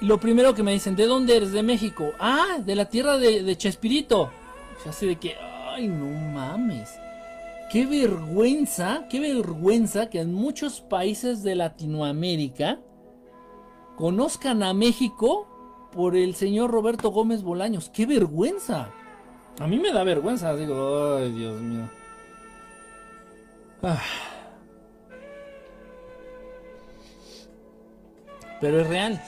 [0.00, 1.52] lo primero que me dicen, ¿de dónde eres?
[1.52, 2.12] De México.
[2.18, 4.30] Ah, de la tierra de, Chespirito.
[4.88, 5.34] Así de que,
[5.70, 6.90] ay, no mames.
[7.70, 12.78] Qué vergüenza, qué vergüenza que en muchos países de Latinoamérica
[13.96, 15.48] conozcan a México
[15.92, 17.90] por el señor Roberto Gómez Bolaños.
[17.90, 18.90] ¡Qué vergüenza!
[19.58, 21.88] A mí me da vergüenza, digo, ay Dios mío.
[23.82, 24.02] Ah.
[28.60, 29.20] Pero es real.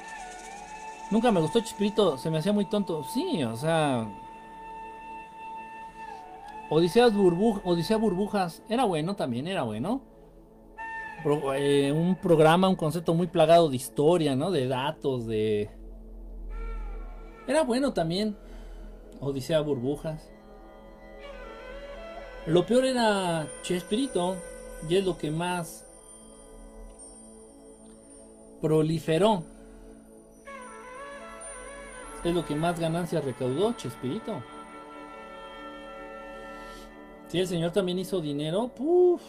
[1.11, 3.04] Nunca me gustó Chespirito, se me hacía muy tonto.
[3.04, 4.06] Sí, o sea.
[6.70, 10.02] Odisea, Odisea Burbujas, era bueno también, era bueno.
[11.56, 14.50] Eh, un programa, un concepto muy plagado de historia, ¿no?
[14.50, 15.70] De datos, de...
[17.46, 18.36] Era bueno también.
[19.20, 20.30] Odisea Burbujas.
[22.46, 24.36] Lo peor era Chespirito,
[24.88, 25.86] y es lo que más
[28.61, 29.44] proliferó
[32.29, 34.43] es lo que más ganancias recaudó, Chespirito.
[37.29, 39.22] Si el señor también hizo dinero, puff.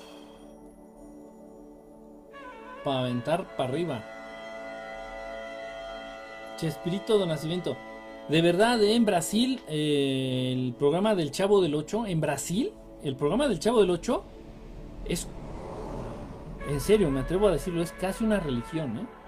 [2.84, 4.04] Para aventar para arriba.
[6.58, 7.78] Chespirito de Nacimiento.
[8.30, 8.95] De verdad, ¿eh?
[8.95, 12.74] en Brasil, eh, el programa del Chavo del 8, en Brasil,
[13.04, 14.24] el programa del Chavo del 8
[15.06, 15.28] es,
[16.70, 19.18] en serio, me atrevo a decirlo, es casi una religión, ¿eh?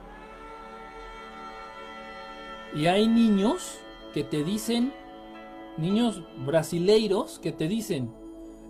[2.74, 3.80] Y hay niños
[4.14, 4.94] que te dicen,
[5.78, 8.14] niños brasileiros que te dicen,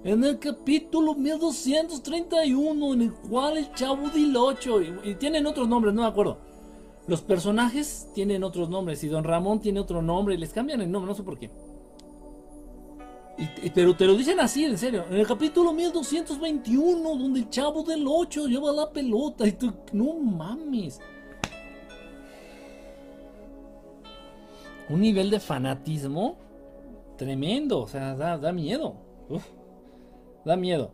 [0.04, 5.94] en el capítulo 1231, en el cual el chavo del 8, y, tienen otros nombres,
[5.94, 6.40] no me acuerdo.
[7.06, 11.12] Los personajes tienen otros nombres, y Don Ramón tiene otro nombre, les cambian el nombre,
[11.12, 11.52] no sé por qué.
[13.76, 15.06] pero te lo dicen así, en serio.
[15.12, 20.16] En el capítulo 1221, donde el chavo del 8 lleva la pelota, y tú, no
[20.16, 21.00] mames.
[24.92, 26.38] Un nivel de fanatismo
[27.18, 28.96] tremendo, o sea, da, miedo.
[30.44, 30.92] da miedo.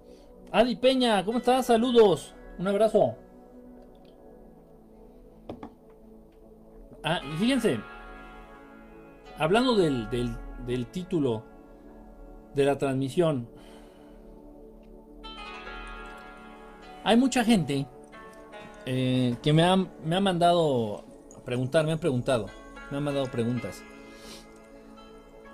[0.52, 1.66] Adi Peña, ¿cómo estás?
[1.66, 2.36] Saludos.
[2.60, 3.16] Un abrazo.
[7.04, 7.80] Ah, fíjense,
[9.38, 10.10] hablando del,
[10.66, 11.43] del, título
[12.54, 13.48] de la transmisión,
[17.04, 17.88] hay mucha gente
[18.86, 21.06] eh, que me ha, me ha mandado
[21.45, 22.48] preguntar, me han preguntado,
[22.91, 23.84] me han mandado preguntas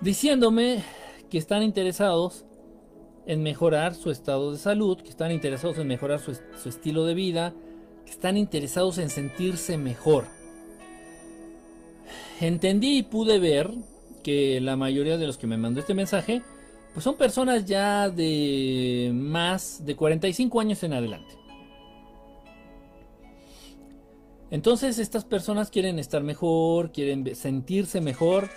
[0.00, 0.82] diciéndome
[1.30, 2.44] que están interesados
[3.26, 6.32] en mejorar su estado de salud, que están interesados en mejorar su,
[6.68, 7.54] estilo de vida,
[8.04, 10.26] que están interesados en sentirse mejor.
[12.40, 13.70] Entendí y pude ver
[14.22, 16.42] que la mayoría de los que me mandó este mensaje,
[16.92, 21.34] pues son personas ya de más de 45 años en adelante.
[24.50, 28.50] Entonces estas personas quieren estar mejor, quieren sentirse mejor,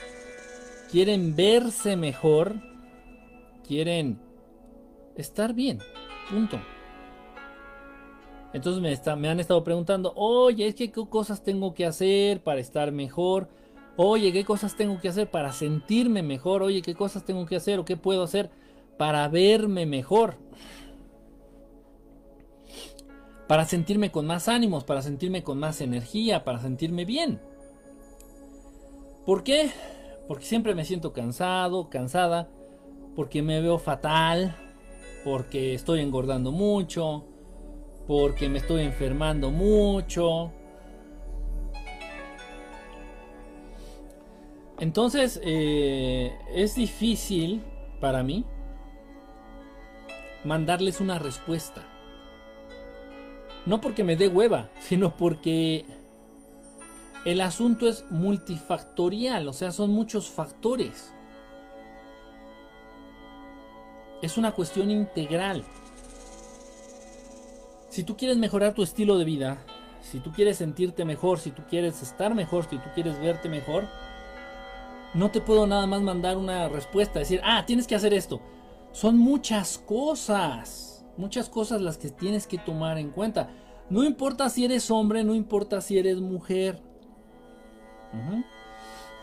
[0.92, 2.56] quieren verse mejor,
[3.66, 4.20] quieren
[5.16, 5.80] estar bien,
[6.30, 6.60] punto.
[8.54, 12.60] Entonces me, me han estado preguntando, oye, es que qué cosas tengo que hacer para
[12.60, 13.50] estar mejor,
[13.98, 17.80] oye, qué cosas tengo que hacer para sentirme mejor, oye, qué cosas tengo que hacer
[17.80, 18.50] o qué puedo hacer
[18.98, 20.36] para verme mejor.
[23.48, 27.40] Para sentirme con más ánimos, para sentirme con más energía, para sentirme bien.
[29.26, 29.72] ¿Por qué?
[30.28, 32.49] Porque siempre me siento cansado, cansada,
[33.15, 34.55] porque me veo fatal,
[35.23, 37.25] porque estoy engordando mucho,
[38.07, 40.51] porque me estoy enfermando mucho.
[44.80, 47.63] Entonces eh, es difícil
[47.99, 48.45] para mí
[50.43, 51.84] mandarles una respuesta.
[53.65, 55.86] No porque me dé hueva, sino porque
[57.28, 61.13] el asunto es multifactorial, o sea, son muchos factores.
[64.21, 65.65] Es una cuestión integral.
[67.89, 69.57] Si tú quieres mejorar tu estilo de vida,
[69.99, 73.89] si tú quieres sentirte mejor, si tú quieres estar mejor, si tú quieres verte mejor,
[75.13, 78.39] no te puedo nada más mandar una respuesta, decir, ah, tienes que hacer esto.
[78.93, 83.49] Son muchas cosas, muchas cosas las que tienes que tomar en cuenta.
[83.89, 86.87] No importa si eres hombre, no importa si eres mujer.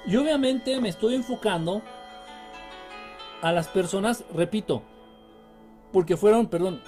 [0.07, 1.82] Y obviamente me estoy enfocando
[3.43, 4.82] a las personas, repito,
[5.93, 6.80] porque fueron, perdón,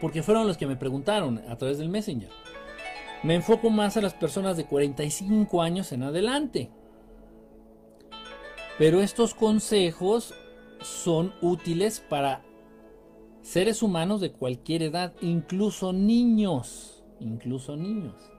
[0.00, 2.30] porque fueron los que me preguntaron a través del Messenger.
[3.22, 6.70] Me enfoco más a las personas de 45 años en adelante.
[8.78, 10.34] Pero estos consejos
[10.80, 12.42] son útiles para
[13.42, 18.31] seres humanos de cualquier edad, incluso niños, incluso niños.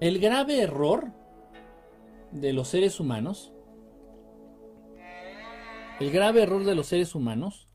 [0.00, 1.10] El grave error
[2.30, 3.52] de los seres humanos,
[6.00, 7.66] el grave error de los seres humanos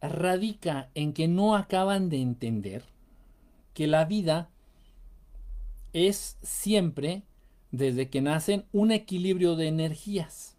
[0.00, 2.84] radica en que no acaban de entender
[3.74, 4.50] que la vida
[5.92, 7.22] es siempre,
[7.70, 10.56] desde que nacen, un equilibrio de energías.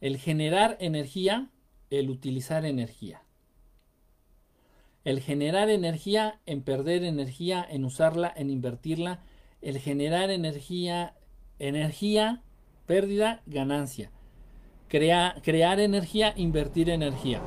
[0.00, 1.50] El generar energía
[1.90, 3.22] el utilizar energía.
[5.04, 9.20] El generar energía, en perder energía, en usarla, en invertirla.
[9.60, 11.14] El generar energía,
[11.58, 12.42] energía,
[12.86, 14.10] pérdida, ganancia.
[14.88, 17.42] crear energía, invertir energía.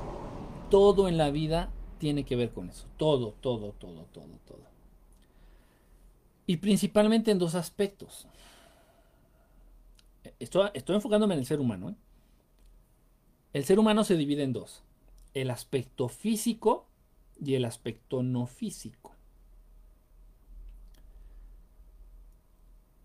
[0.70, 2.88] Todo en la vida tiene que ver con eso.
[2.98, 4.66] Todo, todo, todo, todo, todo.
[6.48, 8.28] Y principalmente en dos aspectos.
[10.40, 11.92] Estoy, estoy enfocándome en el ser humano.
[11.92, 11.96] ¿eh?
[13.54, 14.84] El ser humano se divide en dos.
[15.34, 16.88] El aspecto físico
[17.44, 19.14] y el aspecto no físico.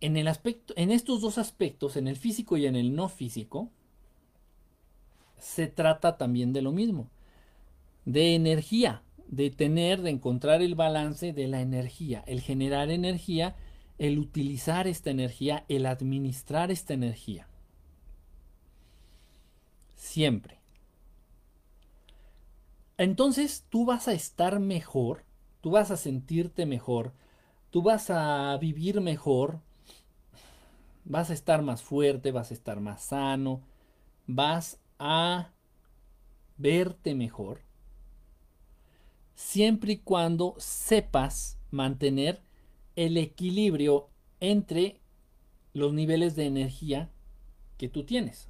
[0.00, 3.70] En, el aspecto, en estos dos aspectos, en el físico y en el no físico,
[5.38, 7.08] se trata también de lo mismo,
[8.04, 13.56] de energía, de tener, de encontrar el balance de la energía, el generar energía,
[13.98, 17.46] el utilizar esta energía, el administrar esta energía.
[19.96, 20.59] Siempre.
[23.00, 25.24] Entonces tú vas a estar mejor,
[25.62, 27.14] tú vas a sentirte mejor,
[27.70, 29.60] tú vas a vivir mejor,
[31.06, 33.62] vas a estar más fuerte, vas a estar más sano,
[34.26, 35.50] vas a
[36.58, 37.62] verte mejor
[39.40, 42.42] siempre y cuando sepas mantener
[42.94, 45.00] el equilibrio entre
[45.72, 47.10] los niveles de energía
[47.78, 48.49] que tú tienes.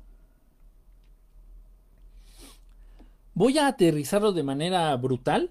[3.40, 5.50] Voy a aterrizarlo de manera brutal.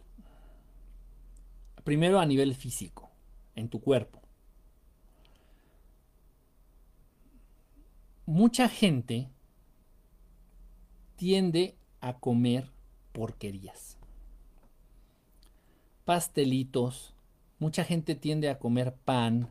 [1.83, 3.09] Primero a nivel físico,
[3.55, 4.21] en tu cuerpo.
[8.27, 9.27] Mucha gente
[11.15, 12.69] tiende a comer
[13.11, 13.97] porquerías
[16.05, 17.15] pastelitos,
[17.57, 19.49] mucha gente tiende a comer pan,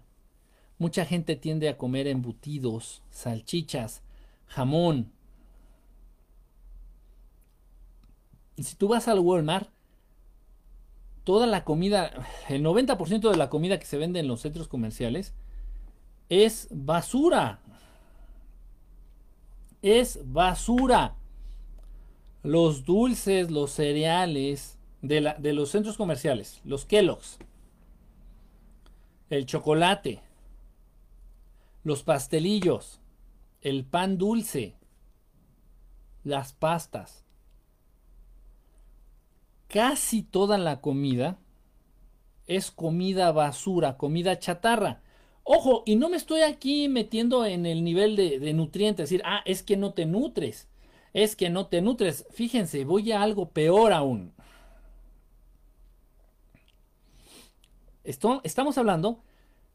[0.79, 4.03] mucha gente tiende a comer embutidos, salchichas,
[4.47, 5.18] jamón.
[8.63, 9.71] Si tú vas al Walmart,
[11.25, 12.11] toda la comida,
[12.49, 15.35] el 90% de la comida que se vende en los centros comerciales
[16.29, 17.61] es basura.
[19.83, 21.15] Es basura.
[22.43, 27.39] Los dulces, los cereales, de, los centros comerciales, los Kellogg's,
[29.31, 30.23] el chocolate,
[31.85, 33.01] los pastelillos,
[33.61, 34.77] el pan dulce,
[36.25, 37.25] las pastas.
[39.69, 41.39] Casi toda la comida
[42.47, 45.03] es comida basura, comida chatarra.
[45.45, 49.63] Ojo, y no me estoy aquí metiendo en el nivel de, nutrientes, decir, ah, es
[49.63, 50.69] que no te nutres,
[51.13, 52.27] es que no te nutres.
[52.31, 54.33] Fíjense, voy a algo peor aún.
[58.43, 59.23] estamos hablando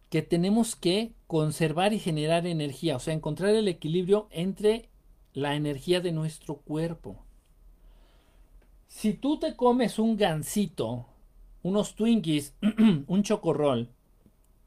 [0.10, 4.89] que tenemos que conservar y generar energía, o sea, encontrar el equilibrio entre
[5.34, 7.24] la energía de nuestro cuerpo.
[8.96, 11.08] Si tú te comes un gansito,
[11.64, 12.54] unos Twinkies,
[13.08, 13.89] un chocorrol,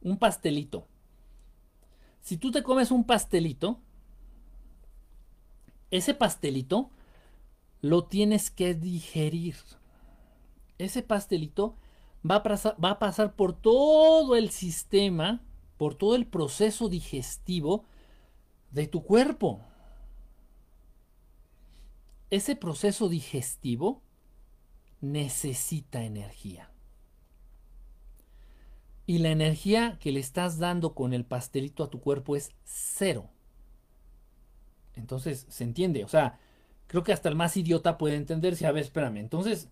[0.03, 0.89] un pastelito,
[2.20, 3.79] si tú te comes un pastelito,
[5.93, 6.91] ese pastelito
[7.81, 9.55] lo tienes que digerir.
[10.77, 11.77] Ese pastelito
[12.29, 15.41] va a, pasar, por todo el sistema,
[15.79, 17.85] por todo el proceso digestivo
[18.72, 19.61] de tu cuerpo.
[22.29, 24.03] Ese proceso digestivo
[25.12, 26.70] necesita energía.
[29.07, 33.30] Y la energía que le estás dando con el pastelito a tu cuerpo es cero.
[34.94, 36.04] Entonces, se entiende.
[36.04, 36.38] O sea,
[36.88, 39.18] creo que hasta el más idiota puede entender si, a ver, espérame.
[39.18, 39.68] Entonces,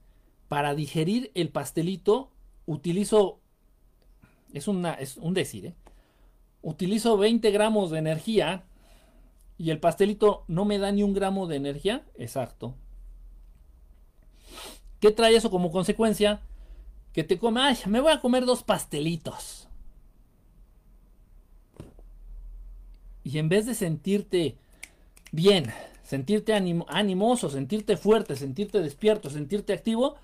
[0.49, 2.31] para digerir el pastelito
[2.67, 3.41] utilizo,
[4.53, 5.75] es, una, es un decir, ¿eh?
[6.63, 8.65] utilizo 20 gramos de energía
[9.59, 12.75] y el pastelito no me da ni un gramo de energía, exacto.
[15.05, 16.41] ¿Qué trae eso como consecuencia?
[17.13, 19.69] Que te come, ay, me voy a comer dos pastelitos.
[23.23, 24.57] Y en vez de sentirte
[25.31, 25.71] bien,
[26.05, 30.15] sentirte animoso, sentirte fuerte, sentirte despierto, sentirte activo,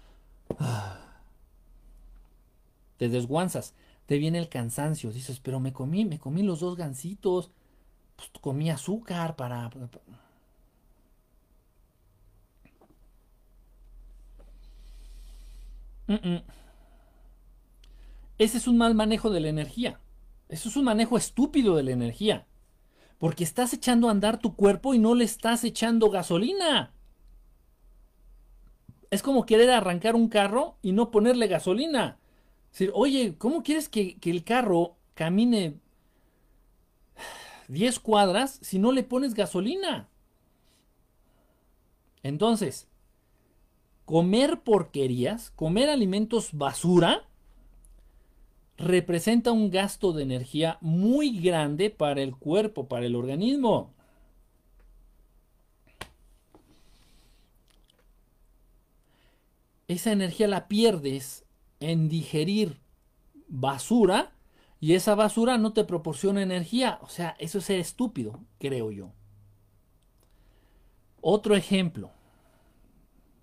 [2.97, 3.75] te desguanzas,
[4.07, 7.51] te viene el cansancio, dices, pero me comí, me comí los dos gansitos,
[8.17, 9.71] pues comí azúcar para...
[18.39, 20.01] Ese es un mal manejo de la energía.
[20.49, 22.47] Eso es un manejo estúpido de la energía.
[23.19, 26.93] Porque estás echando a andar tu cuerpo y no le estás echando gasolina.
[29.11, 32.21] Es como querer arrancar un carro y no ponerle gasolina
[32.93, 35.79] oye, ¿cómo quieres que, el carro camine
[37.69, 40.09] 10 cuadras si no le pones gasolina?
[42.23, 42.89] Entonces,
[44.11, 47.29] comer porquerías, comer alimentos basura,
[48.77, 53.95] representa un gasto de energía muy grande para el cuerpo, para el organismo.
[59.87, 61.45] Esa energía la pierdes
[61.79, 62.81] en digerir
[63.47, 64.33] basura
[64.81, 66.99] y esa basura no te proporciona energía.
[67.03, 69.13] O sea, eso es estúpido, creo yo.
[71.21, 72.11] Otro ejemplo.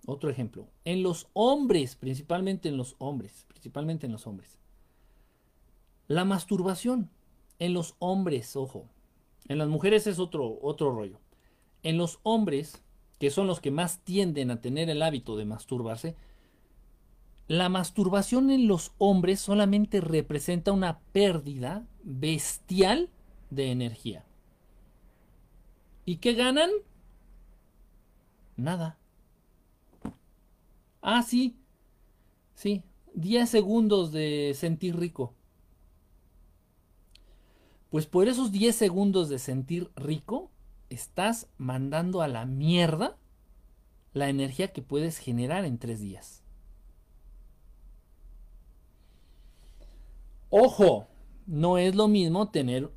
[0.09, 0.69] Otro ejemplo.
[0.85, 4.57] En los hombres, principalmente en los hombres, principalmente en los hombres.
[6.07, 7.09] La masturbación.
[7.59, 8.85] En los hombres, ojo.
[9.49, 11.19] En las mujeres es otro, otro rollo.
[11.83, 12.81] En los hombres,
[13.19, 16.15] que son los que más tienden a tener el hábito de masturbarse,
[17.49, 23.09] la masturbación en los hombres solamente representa una pérdida bestial
[23.49, 24.23] de energía.
[26.05, 26.69] ¿Y qué ganan?
[28.55, 28.97] Nada.
[31.09, 31.55] Ah, sí.
[32.53, 32.83] Sí.
[33.13, 35.33] 10 segundos de sentir rico.
[37.89, 40.51] Pues por esos 10 segundos de sentir rico,
[40.89, 43.15] estás mandando a la mierda
[44.11, 46.43] la energía que puedes generar en 3 días.
[50.49, 51.07] Ojo,
[51.45, 52.91] no es lo mismo tener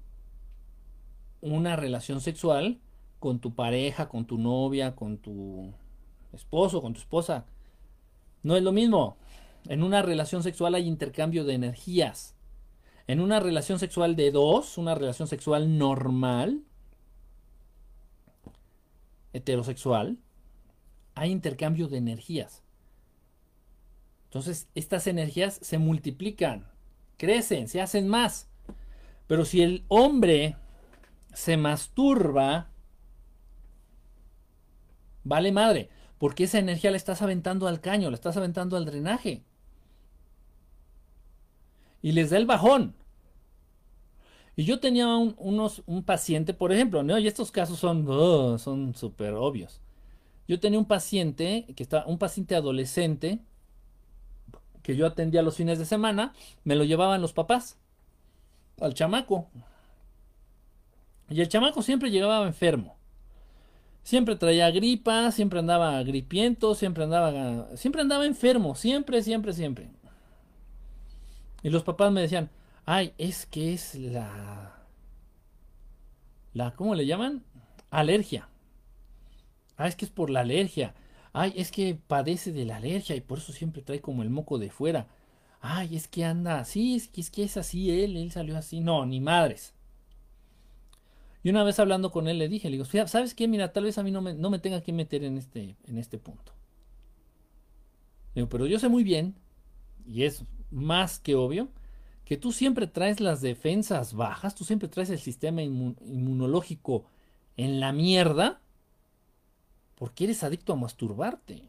[1.40, 2.80] una relación sexual
[3.20, 5.72] con tu pareja, con tu novia, con tu
[6.32, 7.46] esposo, con tu esposa.
[8.42, 9.16] No es lo mismo.
[9.68, 12.34] En una relación sexual hay intercambio de energías.
[13.06, 16.62] En una relación sexual de dos, una relación sexual normal,
[19.32, 20.18] heterosexual,
[21.14, 22.62] hay intercambio de energías.
[24.24, 26.70] Entonces, estas energías se multiplican
[27.20, 28.48] crecen, se hacen más.
[29.26, 30.56] Pero si el hombre
[31.34, 32.70] se masturba,
[35.22, 39.42] vale madre, porque esa energía la estás aventando al caño, la estás aventando al drenaje.
[42.02, 42.94] Y les da el bajón.
[44.54, 47.18] Y yo tenía un, unos, un paciente, por ejemplo, ¿no?
[47.18, 49.80] y estos casos son oh, son súper obvios.
[50.46, 53.40] Yo tenía un paciente, que está, un paciente adolescente,
[54.82, 57.78] que yo atendía los fines de semana, me lo llevaban los papás
[58.78, 59.48] al chamaco.
[61.30, 62.99] Y el chamaco siempre llegaba enfermo.
[64.02, 69.90] Siempre traía gripa, siempre andaba gripiento, siempre andaba siempre andaba enfermo, siempre, siempre, siempre.
[71.62, 72.50] Y los papás me decían,
[72.86, 74.86] "Ay, es que es la
[76.52, 77.44] la ¿cómo le llaman?
[77.90, 78.48] alergia."
[79.76, 80.94] Ah, es que es por la alergia.
[81.32, 84.58] Ay, es que padece de la alergia y por eso siempre trae como el moco
[84.58, 85.06] de fuera.
[85.60, 88.80] Ay, es que anda así, es que es, que es así él, él salió así.
[88.80, 89.74] No, ni madres.
[91.42, 93.48] Y una vez hablando con él le dije, le digo, ¿sabes qué?
[93.48, 95.98] Mira, tal vez a mí no me, no me tenga que meter en este, en
[95.98, 96.52] este punto.
[98.34, 99.34] Le digo, pero yo sé muy bien,
[100.06, 101.68] y es más que obvio,
[102.24, 107.06] que tú siempre traes las defensas bajas, tú siempre traes el sistema inmunológico
[107.56, 108.60] en la mierda
[110.00, 111.68] porque eres adicto a masturbarte.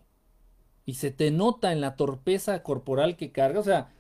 [0.86, 3.60] Y se te nota en la torpeza corporal que carga.
[3.60, 3.92] O sea,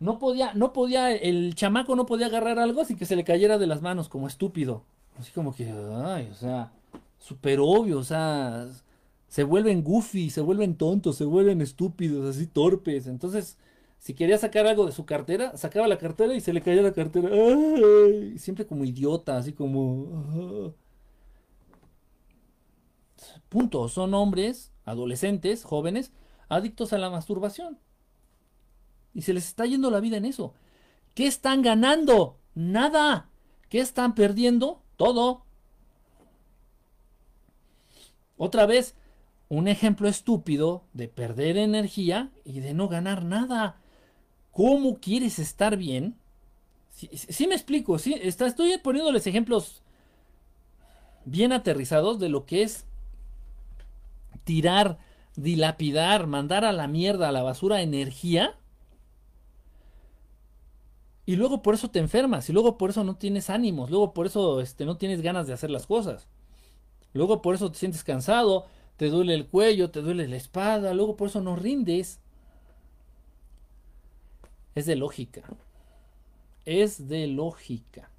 [0.00, 3.58] no podía, no podía, el chamaco no podía agarrar algo sin que se le cayera
[3.58, 4.84] de las manos como estúpido.
[5.18, 5.68] Así como que,
[6.04, 6.72] ay, o sea,
[7.18, 8.68] súper obvio, o sea,
[9.28, 13.06] se vuelven goofy, se vuelven tontos, se vuelven estúpidos, así torpes.
[13.08, 13.58] Entonces,
[13.98, 16.92] si quería sacar algo de su cartera, sacaba la cartera y se le caía la
[16.92, 17.28] cartera.
[17.32, 20.74] Ay, siempre como idiota, así como...
[23.48, 23.88] Punto.
[23.88, 26.12] Son hombres, adolescentes, jóvenes,
[26.48, 27.78] adictos a la masturbación.
[29.18, 30.54] Y se les está yendo la vida en eso.
[31.16, 32.38] ¿Qué están ganando?
[32.54, 33.28] Nada.
[33.68, 34.80] ¿Qué están perdiendo?
[34.96, 35.42] Todo.
[38.36, 38.94] Otra vez,
[39.48, 43.80] un ejemplo estúpido de perder energía y de no ganar nada.
[44.52, 46.16] ¿Cómo quieres estar bien?
[46.92, 49.82] Sí, me explico, sí, estoy poniéndoles ejemplos
[51.24, 52.84] bien aterrizados de lo que es
[54.44, 55.00] tirar,
[55.34, 58.56] dilapidar, mandar a la mierda, a la basura energía.
[61.28, 64.24] Y luego por eso te enfermas, y luego por eso no tienes ánimos, luego por
[64.24, 66.26] eso este, no tienes ganas de hacer las cosas.
[67.12, 68.64] Luego por eso te sientes cansado,
[68.96, 72.18] te duele el cuello, te duele la espada, luego por eso no rindes.
[74.74, 75.42] Es de lógica.
[76.64, 78.10] Es de lógica.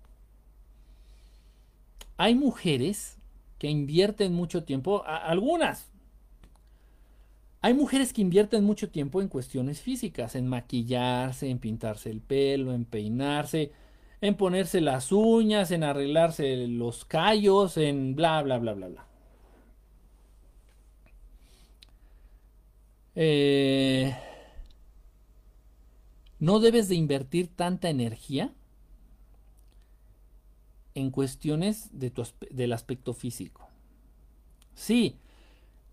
[2.18, 3.18] Hay mujeres
[3.58, 5.90] que invierten mucho tiempo, algunas,
[7.62, 12.74] hay mujeres que invierten mucho tiempo en cuestiones físicas, en maquillarse, en pintarse el pelo,
[12.74, 13.72] en peinarse,
[14.22, 19.06] en ponerse las uñas, en arreglarse los callos, en bla, bla, bla, bla, bla.
[23.16, 24.16] Eh,
[26.40, 28.54] no debes de invertir tanta energía
[30.96, 33.68] en cuestiones de tu, del aspecto físico.
[34.74, 35.18] Sí,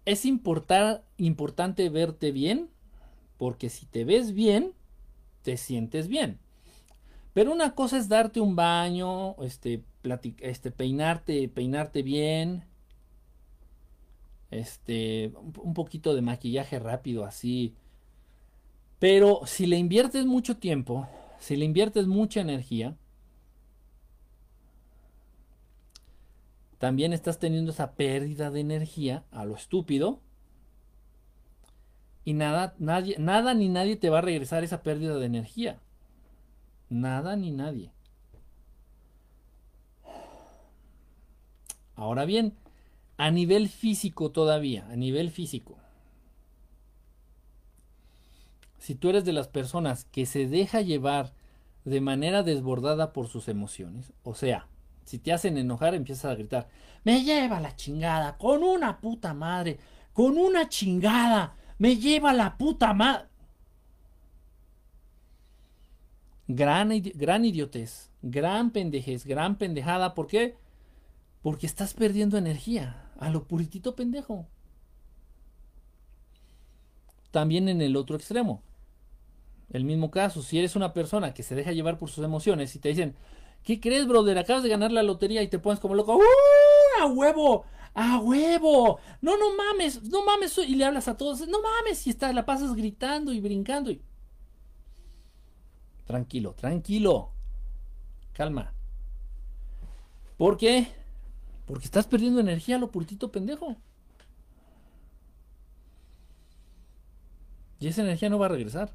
[0.06, 2.70] es importante verte bien,
[3.36, 4.72] porque si te ves bien,
[5.42, 6.38] te sientes bien.
[7.34, 9.84] Pero una cosa es darte un baño, este,
[10.38, 12.64] este, peinarte, peinarte bien,
[14.50, 15.32] este,
[15.62, 17.74] un poquito de maquillaje rápido así.
[18.98, 21.06] Pero si le inviertes mucho tiempo,
[21.38, 22.96] si le inviertes mucha energía,
[26.78, 30.20] también estás teniendo esa pérdida de energía a lo estúpido.
[32.24, 35.80] Y nada, nadie, nada ni nadie te va a regresar esa pérdida de energía.
[36.88, 37.92] Nada ni nadie.
[41.94, 42.54] Ahora bien,
[43.16, 45.78] a nivel físico todavía, a nivel físico.
[48.78, 51.32] Si tú eres de las personas que se deja llevar
[51.84, 54.68] de manera desbordada por sus emociones, o sea,
[55.06, 56.68] si te hacen enojar empiezas a gritar,
[57.04, 59.78] me lleva la chingada, con una puta madre,
[60.12, 63.28] con una chingada, me lleva la puta madre.
[66.48, 70.14] Gran, gran idiotez, gran pendejez, gran pendejada.
[70.14, 70.56] ¿Por qué?
[71.42, 74.46] Porque estás perdiendo energía a lo puritito pendejo.
[77.30, 78.62] También en el otro extremo.
[79.70, 82.78] El mismo caso, si eres una persona que se deja llevar por sus emociones y
[82.78, 83.16] te dicen,
[83.66, 84.38] ¿qué crees, brother?
[84.38, 87.02] Acabas de ganar la lotería y te pones como loco, ¡Uh!
[87.02, 87.66] ¡A huevo!
[87.94, 89.00] ¡A huevo!
[89.20, 90.56] No, no mames, no mames.
[90.58, 93.90] Y le hablas a todos, no mames, y estás, la pasas gritando y brincando.
[96.06, 97.32] Tranquilo, tranquilo.
[98.32, 98.72] Calma.
[100.36, 100.86] ¿Por qué?
[101.66, 103.76] Porque estás perdiendo energía lo puritito pendejo.
[107.80, 108.92] Y esa energía no va a regresar.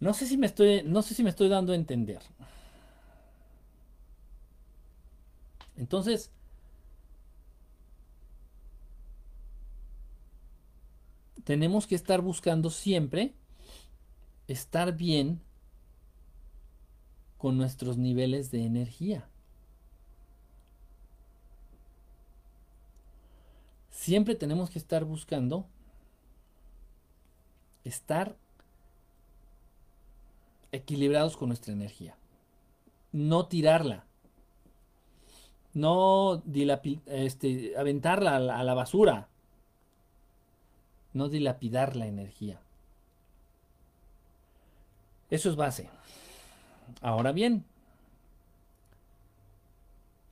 [0.00, 2.20] No sé si me estoy, no sé si me estoy dando a entender.
[5.76, 6.30] Entonces,
[11.44, 13.34] tenemos que estar buscando siempre
[14.48, 15.40] estar bien
[17.38, 19.28] con nuestros niveles de energía.
[23.90, 25.66] Siempre tenemos que estar buscando
[27.84, 28.36] estar
[30.74, 32.16] equilibrados con nuestra energía.
[33.12, 34.04] No tirarla.
[35.72, 36.42] No
[37.06, 39.28] este, aventarla a la, a la basura.
[41.12, 42.60] No dilapidar la energía.
[45.30, 45.88] Eso es base.
[47.00, 47.64] Ahora bien,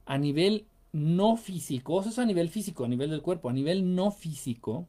[0.07, 3.95] a nivel no físico, eso es a nivel físico, a nivel del cuerpo, a nivel
[3.95, 4.86] no físico,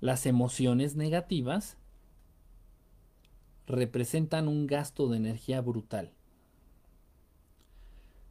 [0.00, 1.76] las emociones negativas
[3.66, 6.12] representan un gasto de energía brutal.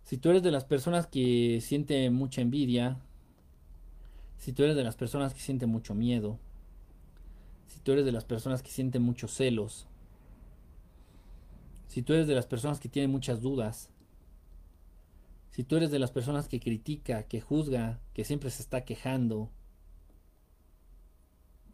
[0.04, 3.00] Si tú eres de las personas que siente mucha envidia,
[4.38, 6.40] si tú eres de las personas que siente mucho miedo,
[7.68, 9.88] si tú eres de las personas que sienten muchos celos,
[11.88, 13.90] si tú eres de las personas que tienen muchas dudas,
[15.52, 19.50] si tú eres de las personas que critica, que juzga, que siempre se está quejando,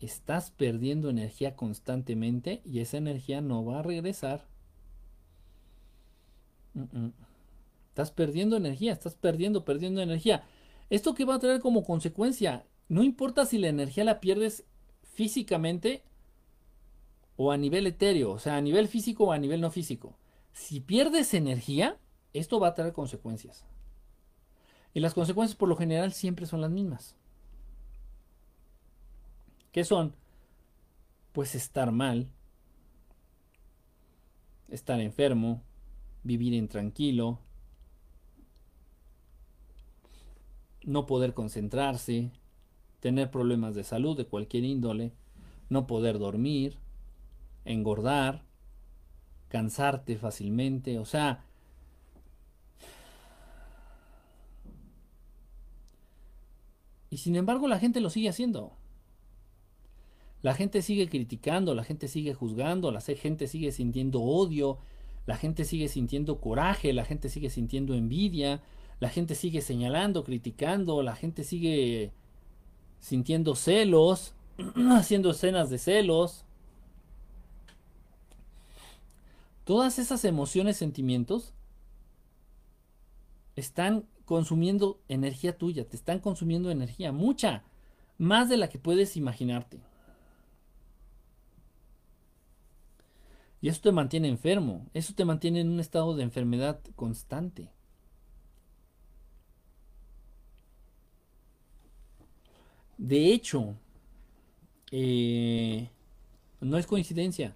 [0.06, 4.48] estás perdiendo energía constantemente y esa energía no va a regresar.
[7.90, 10.44] Estás perdiendo energía, estás perdiendo, perdiendo energía.
[10.90, 12.66] ¿Esto qué va a traer como consecuencia?
[12.90, 14.66] No importa si la energía la pierdes
[15.04, 16.04] físicamente
[17.36, 20.18] o a nivel etéreo, o sea, a nivel físico o a nivel no físico.
[20.54, 21.98] Si pierdes energía,
[22.34, 23.66] esto va a traer consecuencias.
[24.94, 27.16] Y las consecuencias por lo general siempre son las mismas.
[29.72, 30.14] ¿Qué son?
[31.32, 32.28] Pues estar mal,
[34.70, 35.64] estar enfermo,
[36.24, 37.40] vivir intranquilo,
[40.84, 42.32] no poder concentrarse,
[43.00, 45.14] tener problemas de salud de cualquier índole,
[45.70, 46.78] no poder dormir,
[47.64, 48.44] engordar,
[49.48, 51.46] cansarte fácilmente, o sea,
[57.14, 58.72] Y sin embargo la gente lo sigue haciendo.
[60.42, 64.80] La gente sigue criticando, la gente sigue juzgando, la gente sigue sintiendo odio,
[65.28, 68.62] la gente sigue sintiendo coraje, la gente sigue sintiendo envidia,
[69.00, 72.12] la gente sigue señalando, criticando, la gente sigue
[73.00, 74.34] sintiendo celos,
[74.92, 76.46] haciendo escenas de celos.
[79.64, 81.54] Todas esas emociones, sentimientos,
[83.56, 87.64] están consumiendo energía tuya, te están consumiendo energía, mucha,
[88.18, 89.80] más de la que puedes imaginarte.
[93.62, 97.70] Y eso te mantiene enfermo, eso te mantiene en un estado de enfermedad constante.
[102.98, 103.76] De hecho,
[104.92, 105.90] eh,
[106.60, 107.56] no es coincidencia,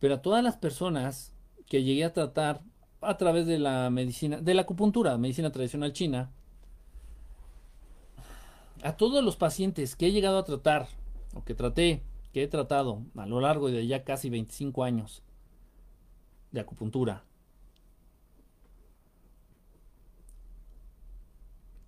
[0.00, 1.34] pero a todas las personas
[1.66, 2.62] que llegué a tratar
[3.00, 6.30] a través de la medicina, de la acupuntura, medicina tradicional china,
[8.82, 10.88] a todos los pacientes que he llegado a tratar,
[11.34, 12.02] o que traté,
[12.34, 15.22] que he tratado a lo largo de ya casi 25 años
[16.50, 17.22] de acupuntura,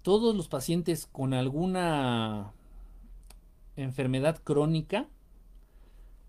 [0.03, 2.53] todos los pacientes con alguna
[3.75, 5.09] enfermedad crónica,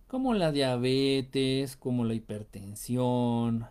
[0.08, 3.68] como la diabetes, como la hipertensión,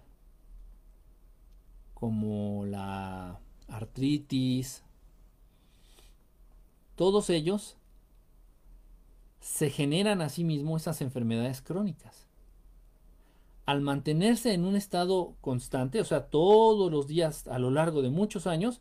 [1.92, 4.84] como la artritis,
[6.94, 7.76] todos ellos
[9.46, 12.26] se generan a sí mismos esas enfermedades crónicas.
[13.64, 18.10] Al mantenerse en un estado constante, o sea, todos los días a lo largo de
[18.10, 18.80] muchos años,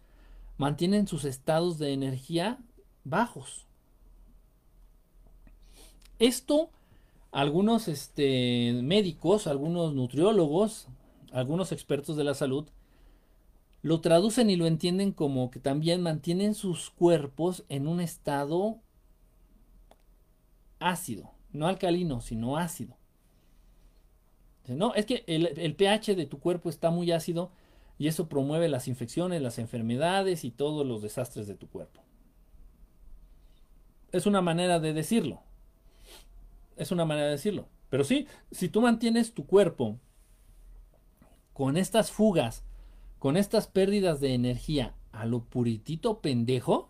[0.57, 2.57] mantienen sus estados de energía
[3.03, 3.67] bajos.
[6.17, 6.71] Esto
[7.31, 10.87] algunos este, médicos, algunos nutriólogos,
[11.31, 12.65] algunos expertos de la salud,
[13.83, 18.79] lo traducen y lo entienden como que también mantienen sus cuerpos en un estado
[20.89, 22.97] ácido, no alcalino, sino ácido.
[24.67, 27.51] No, es que el, el, pH de tu cuerpo está muy ácido
[27.99, 32.01] y eso promueve las infecciones, las enfermedades y todos los desastres de tu cuerpo.
[34.11, 35.43] Es una manera de decirlo
[36.75, 37.67] es una manera de decirlo.
[37.89, 39.99] Pero sí, si tú mantienes tu cuerpo
[41.53, 42.63] con estas fugas,
[43.19, 46.89] con estas pérdidas de energía a lo puritito pendejo,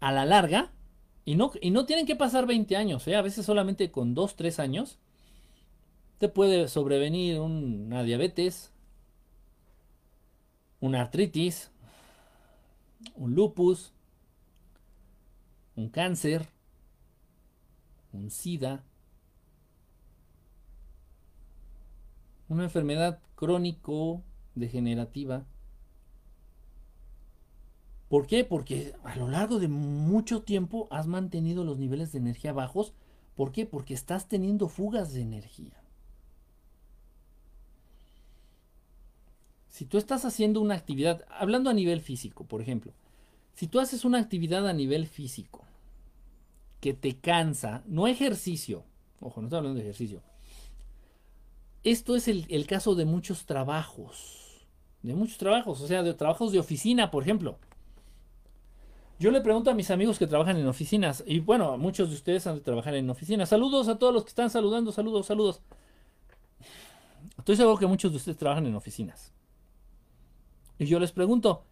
[0.00, 0.72] a la larga,
[1.24, 3.16] y no, y no tienen que pasar 20 años, ¿eh?
[3.16, 4.98] a veces solamente con 2, 3 años,
[6.18, 8.72] te puede sobrevenir una diabetes,
[10.80, 11.70] una artritis,
[13.14, 13.92] un lupus,
[15.76, 16.48] un cáncer,
[18.12, 18.84] un SIDA,
[22.48, 24.22] una enfermedad crónico
[24.54, 25.46] degenerativa.
[28.12, 28.44] ¿Por qué?
[28.44, 32.92] Porque a lo largo de mucho tiempo has mantenido los niveles de energía bajos.
[33.34, 33.64] ¿Por qué?
[33.64, 35.82] Porque estás teniendo fugas de energía.
[39.70, 42.92] Si tú estás haciendo una actividad, hablando a nivel físico, por ejemplo,
[43.54, 45.64] si tú haces una actividad a nivel físico
[46.80, 48.84] que te cansa, no ejercicio,
[49.20, 50.20] ojo, no estoy hablando de ejercicio.
[51.82, 54.66] Esto es el, caso de muchos trabajos,
[55.00, 57.58] de muchos trabajos, o sea, de trabajos de oficina, por ejemplo.
[59.22, 62.44] Yo le pregunto a mis amigos que trabajan en oficinas, y bueno, muchos de ustedes
[62.48, 63.48] han de trabajar en oficinas.
[63.48, 65.62] Saludos a todos los que están saludando, saludos, saludos.
[67.38, 69.32] Estoy seguro que muchos de ustedes trabajan en oficinas.
[70.76, 71.64] Y yo les pregunto,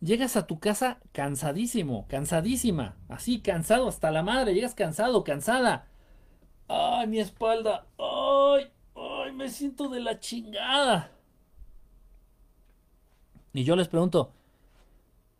[0.00, 5.88] Llegas a tu casa cansadísimo, cansadísima, así cansado hasta la madre, llegas cansado, cansada.
[6.68, 11.10] Ay, mi espalda, ay, ay, me siento de la chingada.
[13.52, 14.32] Y yo les pregunto,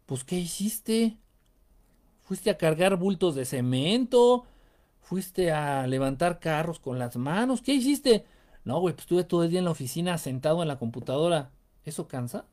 [0.07, 1.19] pues ¿qué hiciste?
[2.33, 4.47] ¿Fuiste a cargar bultos de cemento?
[5.03, 7.61] ¿Fuiste a levantar carros con las manos?
[7.61, 8.25] ¿Qué hiciste?
[8.65, 11.51] No, güey, pues estuve todo el día en la oficina sentado en la computadora.
[11.85, 12.47] ¿Eso cansa?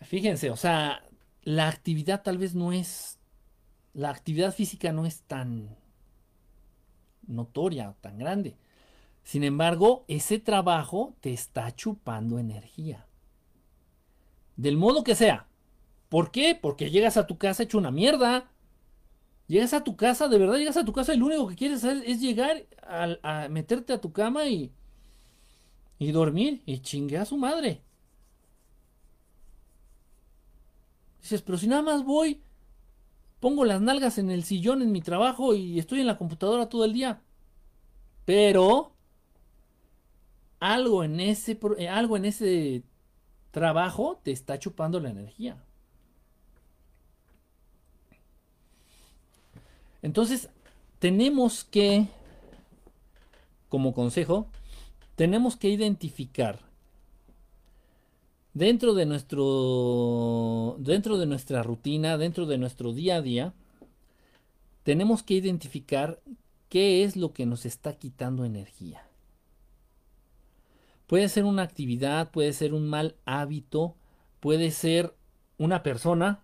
[0.00, 1.04] Fíjense, o sea,
[1.44, 3.20] la actividad tal vez no es,
[3.94, 5.76] la actividad física no es tan
[7.28, 8.56] notoria, tan grande.
[9.22, 13.05] Sin embargo, ese trabajo te está chupando energía.
[14.56, 15.46] Del modo que sea.
[16.08, 16.58] ¿Por qué?
[16.60, 18.50] Porque llegas a tu casa hecho una mierda.
[19.48, 21.84] Llegas a tu casa, de verdad llegas a tu casa y lo único que quieres
[21.84, 24.72] hacer es llegar a, meterte a tu cama y,
[25.98, 27.82] y dormir y chingue a su madre.
[31.20, 32.42] Dices, pero si nada más voy,
[33.40, 36.84] pongo las nalgas en el sillón en mi trabajo y estoy en la computadora todo
[36.84, 37.22] el día.
[38.24, 38.92] Pero
[40.60, 42.82] algo en ese, eh, algo en ese
[43.56, 45.56] trabajo te está chupando la energía.
[50.02, 50.50] Entonces,
[50.98, 52.06] tenemos que,
[53.70, 54.46] como consejo,
[55.14, 56.60] tenemos que identificar
[58.52, 63.54] dentro de nuestro dentro de nuestra rutina, dentro de nuestro día a día,
[64.82, 66.20] tenemos que identificar
[66.68, 69.05] qué es lo que nos está quitando energía.
[71.06, 73.96] Puede ser una actividad, puede ser un mal hábito,
[74.40, 75.14] puede ser
[75.56, 76.42] una persona,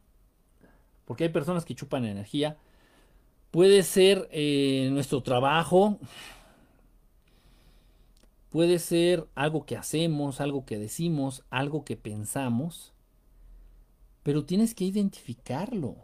[1.05, 2.57] porque hay personas que chupan energía,
[3.51, 5.99] puede ser eh, nuestro trabajo,
[8.51, 12.93] puede ser algo que hacemos, algo que decimos, algo que pensamos,
[14.23, 15.97] pero tienes que identificarlo.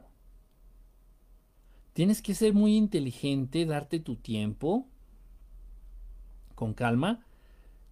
[1.92, 4.86] Tienes que ser muy inteligente, darte tu tiempo
[6.54, 7.24] con calma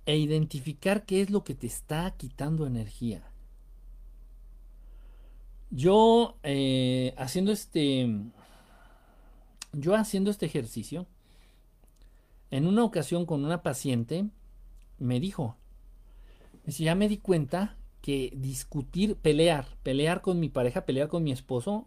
[0.06, 3.30] e identificar qué es lo que te está quitando energía.
[5.70, 8.08] Yo eh, haciendo este,
[9.72, 11.06] yo haciendo este ejercicio,
[12.50, 14.28] en una ocasión con una paciente
[14.98, 15.56] me dijo,
[16.66, 21.86] ya me di cuenta que discutir, pelear, pelear con mi pareja, pelear con mi esposo,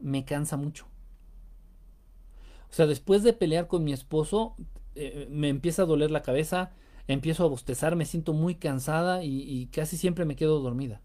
[0.00, 0.86] me cansa mucho.
[2.68, 4.56] O sea, después de pelear con mi esposo,
[4.96, 6.72] eh, me empieza a doler la cabeza,
[7.06, 11.00] empiezo a bostezar, me siento muy cansada y casi siempre me quedo dormida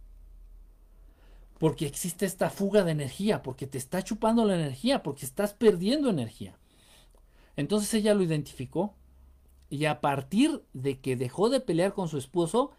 [1.61, 6.09] porque existe esta fuga de energía, porque te está chupando la energía, porque estás perdiendo
[6.09, 6.57] energía.
[7.55, 8.95] Entonces ella lo identificó
[9.69, 12.71] y a partir de que dejó de pelear con su esposo,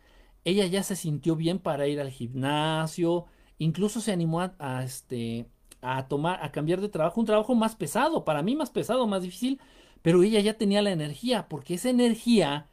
[0.43, 3.27] ella ya se sintió bien para ir al gimnasio,
[3.57, 5.47] incluso se animó a, este
[5.81, 9.23] a tomar a cambiar de trabajo, un trabajo más pesado, para mí más pesado, más
[9.23, 9.61] difícil,
[10.03, 12.69] pero ella ya tenía la energía, porque esa energía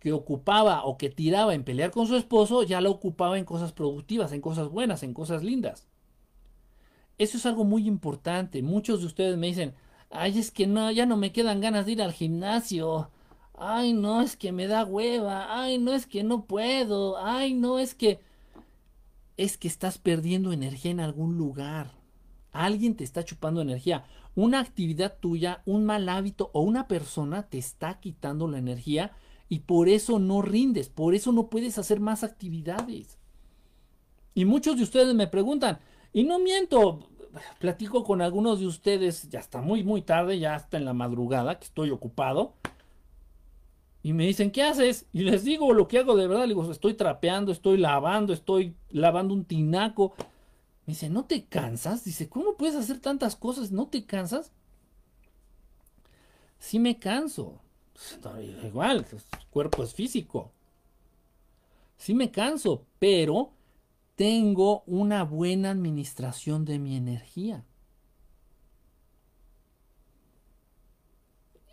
[0.00, 3.72] que ocupaba o que tiraba en pelear con su esposo, ya la ocupaba en cosas
[3.72, 5.86] productivas, en cosas buenas, en cosas lindas.
[7.18, 8.62] Eso es algo muy importante.
[8.62, 9.74] Muchos de ustedes me dicen,
[10.10, 13.10] ay, es que no, ya no me quedan ganas de ir al gimnasio.
[13.54, 15.62] Ay, no, es que me da hueva.
[15.62, 17.18] Ay, no, es que no puedo.
[17.18, 18.20] Ay, no, es que...
[19.36, 21.92] Es que estás perdiendo energía en algún lugar.
[22.50, 24.04] Alguien te está chupando energía.
[24.34, 29.12] Una actividad tuya, un mal hábito o una persona te está quitando la energía
[29.48, 33.18] y por eso no rindes, por eso no puedes hacer más actividades.
[34.34, 35.78] Y muchos de ustedes me preguntan,
[36.14, 37.10] y no miento,
[37.58, 41.58] platico con algunos de ustedes, ya está muy, muy tarde, ya está en la madrugada,
[41.58, 42.54] que estoy ocupado.
[44.02, 45.06] Y me dicen, ¿qué haces?
[45.12, 46.42] Y les digo lo que hago de verdad.
[46.42, 50.14] Les digo, estoy trapeando, estoy lavando, estoy lavando un tinaco.
[50.86, 52.04] Me dice, ¿no te cansas?
[52.04, 53.70] Dice, ¿cómo puedes hacer tantas cosas?
[53.70, 54.52] ¿No te cansas?
[56.58, 57.60] Sí me canso.
[58.64, 60.52] Igual, el cuerpo es físico.
[61.96, 63.52] Sí me canso, pero
[64.16, 67.64] tengo una buena administración de mi energía.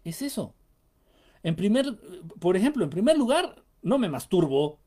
[0.04, 0.54] Es eso.
[1.44, 2.00] En primer,
[2.40, 4.80] por ejemplo, en primer lugar, no me masturbo.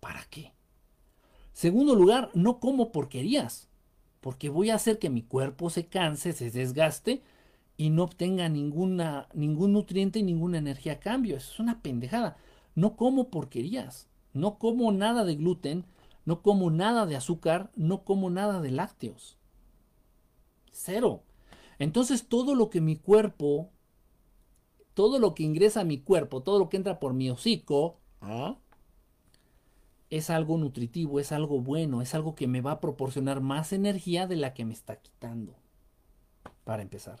[0.00, 0.52] ¿Para qué?
[1.58, 3.66] Segundo lugar, no como porquerías,
[4.20, 7.20] porque voy a hacer que mi cuerpo se canse, se desgaste
[7.76, 8.96] y no obtenga ningún
[9.72, 11.36] nutriente y ninguna energía a cambio.
[11.36, 12.36] Eso es una pendejada.
[12.76, 15.84] No como porquerías, no como nada de gluten,
[16.24, 19.36] no como nada de azúcar, no como nada de lácteos.
[20.70, 21.24] Cero.
[21.80, 23.72] Entonces todo lo que mi cuerpo,
[24.94, 28.58] todo lo que ingresa a mi cuerpo, todo lo que entra por mi hocico, ¿ah?
[30.10, 34.26] Es algo nutritivo, es algo bueno, es algo que me va a proporcionar más energía
[34.26, 35.56] de la que me está quitando.
[36.64, 37.20] Para empezar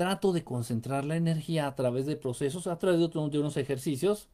[0.00, 4.30] trato de concentrar la energía a través de procesos, a través de, de unos ejercicios,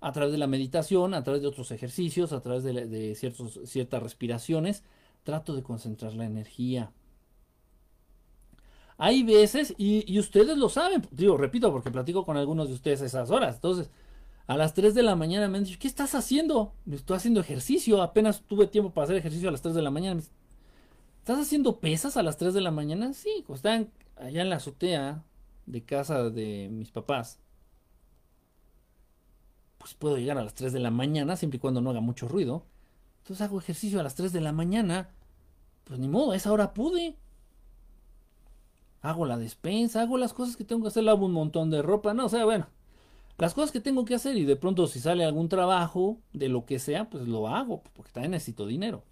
[0.00, 4.84] a través de la meditación, a través de otros ejercicios, a través de, ciertas respiraciones,
[5.22, 6.92] trato de concentrar la energía.
[8.96, 13.30] Hay veces, y, ustedes lo saben, digo, repito, porque platico con algunos de ustedes esas
[13.30, 13.56] horas.
[13.56, 13.90] Entonces,
[14.46, 16.72] a las 3 de la mañana me han dicho, ¿qué estás haciendo?
[16.90, 20.20] Estoy haciendo ejercicio, apenas tuve tiempo para hacer ejercicio a las 3 de la mañana.
[21.18, 23.12] ¿Estás haciendo pesas a las 3 de la mañana?
[23.12, 25.24] Sí, pues están allá en la azotea
[25.66, 27.40] de casa de mis papás,
[29.78, 32.28] pues puedo llegar a las 3 de la mañana, siempre y cuando no haga mucho
[32.28, 32.64] ruido.
[33.18, 35.10] Entonces hago ejercicio a las 3 de la mañana.
[35.84, 37.16] Pues ni modo, a esa hora pude.
[39.02, 42.14] Hago la despensa, hago las cosas que tengo que hacer, lavo un montón de ropa,
[42.14, 42.66] no, o sea, bueno,
[43.38, 46.64] las cosas que tengo que hacer y de pronto si sale algún trabajo de lo
[46.64, 49.04] que sea, pues lo hago, porque también necesito dinero.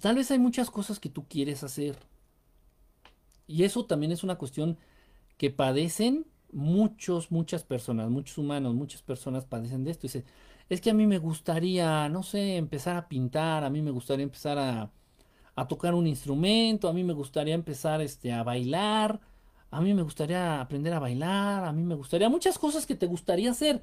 [0.00, 1.96] Tal vez hay muchas cosas que tú quieres hacer.
[3.46, 4.78] Y eso también es una cuestión
[5.36, 10.02] que padecen muchos, muchas personas, muchos humanos, muchas personas padecen de esto.
[10.02, 10.24] Dice,
[10.68, 14.24] es que a mí me gustaría, no sé, empezar a pintar, a mí me gustaría
[14.24, 14.90] empezar a,
[15.54, 19.20] a tocar un instrumento, a mí me gustaría empezar este, a bailar,
[19.70, 23.06] a mí me gustaría aprender a bailar, a mí me gustaría muchas cosas que te
[23.06, 23.82] gustaría hacer.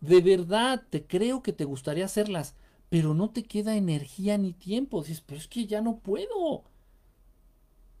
[0.00, 2.54] De verdad, te creo que te gustaría hacerlas
[2.88, 5.02] pero no te queda energía ni tiempo.
[5.02, 6.64] Dices, pero es que ya no puedo.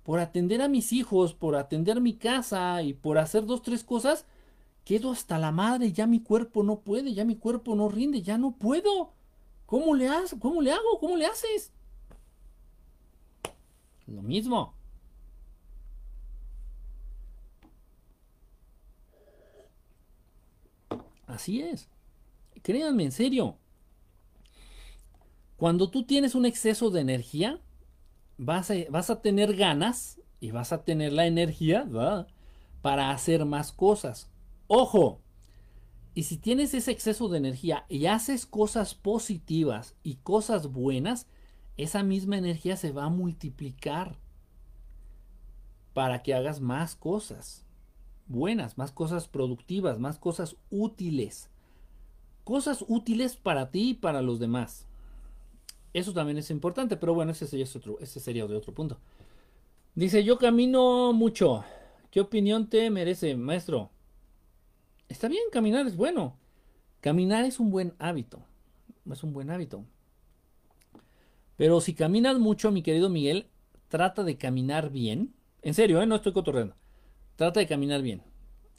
[0.02, 4.24] por atender a mis hijos, por atender mi casa y por hacer dos, tres cosas,
[4.84, 8.38] quedo hasta la madre, ya mi cuerpo no puede, ya mi cuerpo no rinde, ya
[8.38, 9.12] no puedo.
[9.66, 10.38] ¿Cómo le, hago?
[10.40, 10.98] ¿Cómo le hago?
[10.98, 11.72] ¿Cómo le haces?
[14.08, 14.74] Lo mismo.
[21.26, 21.88] Así es.
[22.62, 23.58] Créanme, en serio.
[25.56, 27.60] Cuando tú tienes un exceso de energía,
[28.38, 31.86] vas a, vas a tener ganas y vas a tener la energía
[32.80, 34.30] para hacer más cosas.
[34.68, 35.20] Ojo,
[36.14, 41.26] y si tienes ese exceso de energía y haces cosas positivas y cosas buenas,
[41.78, 44.16] esa misma energía se va a multiplicar
[45.94, 47.64] para que hagas más cosas
[48.26, 51.50] buenas, más cosas productivas, más cosas útiles.
[52.44, 54.86] Cosas útiles para ti y para los demás.
[55.94, 58.98] Eso también es importante, pero bueno, ese sería, otro, ese sería de otro punto.
[59.94, 61.64] Dice, yo camino mucho.
[62.10, 63.90] ¿Qué opinión te merece, maestro?
[65.08, 66.36] Está bien, caminar es bueno.
[67.00, 68.42] Caminar es un buen hábito.
[69.10, 69.84] Es un buen hábito.
[71.58, 73.48] Pero si caminas mucho, mi querido Miguel,
[73.88, 75.34] trata de caminar bien.
[75.60, 76.06] En serio, ¿eh?
[76.06, 76.76] no estoy cotorreando.
[77.34, 78.22] Trata de caminar bien.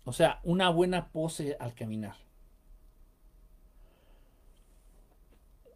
[0.06, 2.16] O sea, una buena pose al caminar.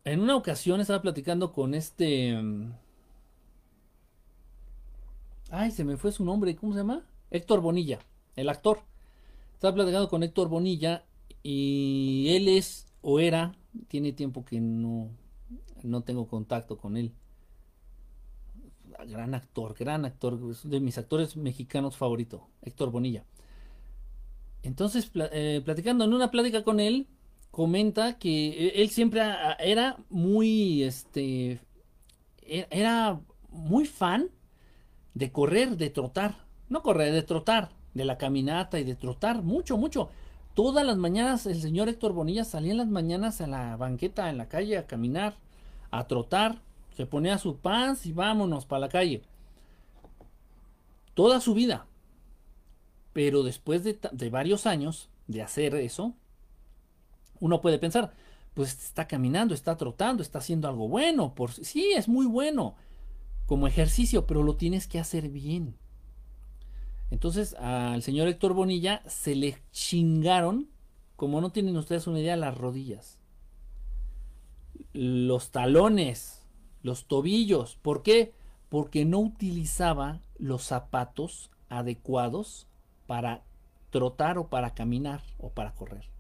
[0.06, 2.42] En una ocasión estaba platicando con este...
[2.42, 2.72] Mm,
[5.52, 6.56] ay, se me fue su nombre.
[6.56, 7.06] ¿Cómo se llama?
[7.32, 8.00] Héctor Bonilla,
[8.38, 8.80] el actor.
[9.56, 11.04] Estaba platicando con Héctor Bonilla
[11.44, 13.58] y él es o era,
[13.90, 15.10] tiene tiempo que no,
[15.84, 17.14] no tengo contacto con él.
[19.08, 23.26] Gran actor, gran actor, es de mis actores mexicanos favoritos, Héctor Bonilla.
[24.62, 27.08] Entonces, eh, platicando en una plática con él,
[27.52, 29.22] comenta que e, él siempre
[29.60, 31.60] era muy, este,
[32.42, 33.20] e, era
[33.50, 34.30] muy fan
[35.14, 36.46] de correr, de trotar.
[36.70, 40.10] No correr, de trotar, de la caminata y de trotar mucho, mucho.
[40.54, 44.38] Todas las mañanas el señor Héctor Bonilla salía en las mañanas a la banqueta en
[44.38, 45.36] la calle a caminar,
[46.00, 46.62] a trotar,
[46.96, 49.24] se ponía su pants y vámonos para la calle.
[51.14, 51.86] Toda su vida.
[53.14, 56.16] Pero después de, de varios años de hacer eso,
[57.40, 58.14] uno puede pensar,
[58.54, 61.36] pues está caminando, está trotando, está haciendo algo bueno.
[61.36, 62.76] Por, sí, es muy bueno
[63.46, 65.78] como ejercicio, pero lo tienes que hacer bien.
[67.12, 70.70] Entonces al señor Héctor Bonilla se le chingaron,
[71.16, 73.20] como no tienen ustedes una idea, las rodillas,
[74.94, 76.46] los talones,
[76.82, 77.78] los tobillos.
[77.82, 78.34] ¿Por qué?
[78.70, 82.68] Porque no utilizaba los zapatos adecuados
[83.08, 83.42] para
[83.90, 86.14] trotar o para caminar o para correr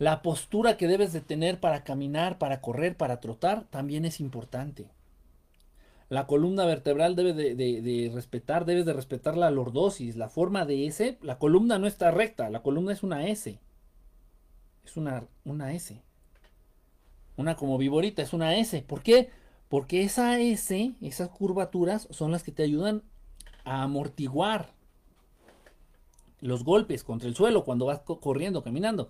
[0.00, 4.88] la postura que debes de tener para caminar, para correr, para trotar, también es importante.
[6.08, 11.18] La columna vertebral debe de, respetar, debes de respetar la lordosis, la forma de S.
[11.20, 13.60] La columna no está recta, la columna es una S.
[14.86, 16.00] Es una, una S.
[17.40, 18.82] Una como viborita, es una S.
[18.82, 19.30] ¿Por qué?
[19.68, 23.02] Porque esa S, esas curvaturas, son las que te ayudan
[23.64, 24.74] a amortiguar
[26.40, 29.08] los golpes contra el suelo cuando vas corriendo, caminando.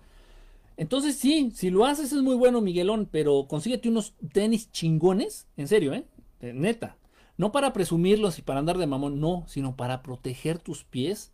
[0.77, 5.69] Entonces sí, si lo haces es muy bueno, Miguelón, pero consíguete unos tenis chingones, en
[5.69, 6.07] serio, ¿eh?
[6.41, 6.97] Neta.
[7.37, 11.33] No para presumirlos y para andar de mamón, no, sino para proteger tus pies,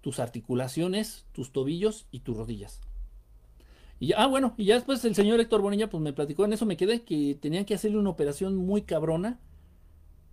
[0.00, 2.80] tus articulaciones, tus tobillos y tus rodillas.
[4.02, 6.52] Y ya, ah, bueno, y ya después el señor Héctor Bonilla pues me platicó en
[6.52, 9.38] eso, me quedé que tenían que hacerle una operación muy cabrona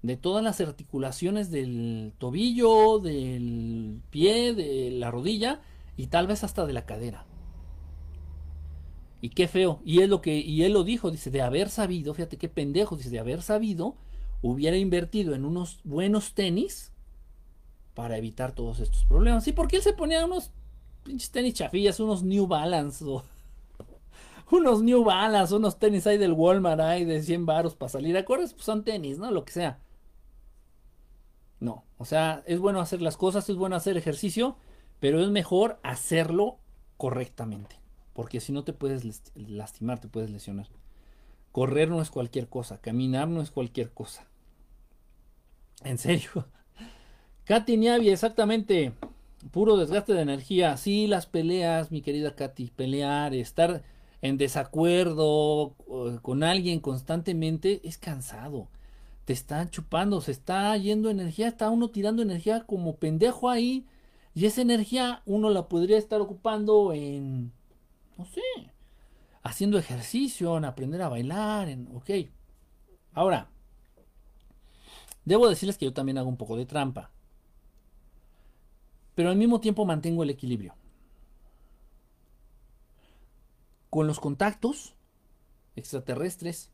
[0.02, 5.62] de todas las articulaciones del tobillo, del pie, de la rodilla
[5.98, 7.28] y tal vez hasta de la cadera.
[9.22, 9.82] Y qué feo.
[9.86, 12.96] Y él lo que, y él lo dijo, dice, de haber sabido, fíjate qué pendejo,
[12.96, 13.98] dice, de haber sabido,
[14.42, 16.92] hubiera invertido en unos buenos tenis
[17.94, 19.44] para evitar todos estos problemas.
[19.44, 20.50] Sí, porque él se ponía unos
[21.04, 23.24] pinches tenis chafillas, unos New Balance o
[24.52, 28.26] unos New Balance, unos tenis ahí del Walmart ahí de 100 baros para salir a
[28.26, 29.32] correr, pues son tenis, ¿no?
[29.32, 29.80] Lo que sea.
[31.60, 34.56] No, o sea, es bueno hacer las cosas, es bueno hacer ejercicio,
[35.00, 36.58] pero es mejor hacerlo
[36.98, 37.78] correctamente.
[38.14, 39.04] Porque si no te puedes
[39.36, 40.68] lastimar, te puedes lesionar.
[41.52, 44.28] Correr no es cualquier cosa, caminar no es cualquier cosa.
[45.84, 46.30] En serio.
[47.46, 48.94] Katy Niavi, exactamente.
[49.52, 50.78] Puro desgaste de energía.
[50.78, 52.72] Sí, las peleas, mi querida Katy.
[52.76, 53.84] Pelear, estar
[54.22, 55.76] en desacuerdo
[56.22, 58.68] con alguien constantemente es cansado.
[59.26, 63.86] Te están chupando, se está yendo energía, está uno tirando energía como pendejo ahí.
[64.34, 67.52] Y esa energía uno la podría estar ocupando en
[68.18, 68.42] no sé,
[69.44, 72.10] haciendo ejercicio, en aprender a bailar, en, ok.
[73.14, 73.50] Ahora,
[75.30, 77.12] Debo decirles que yo también hago un poco de trampa.
[79.14, 80.74] Pero al mismo tiempo mantengo el equilibrio.
[83.90, 84.96] Con los contactos
[85.76, 86.72] extraterrestres,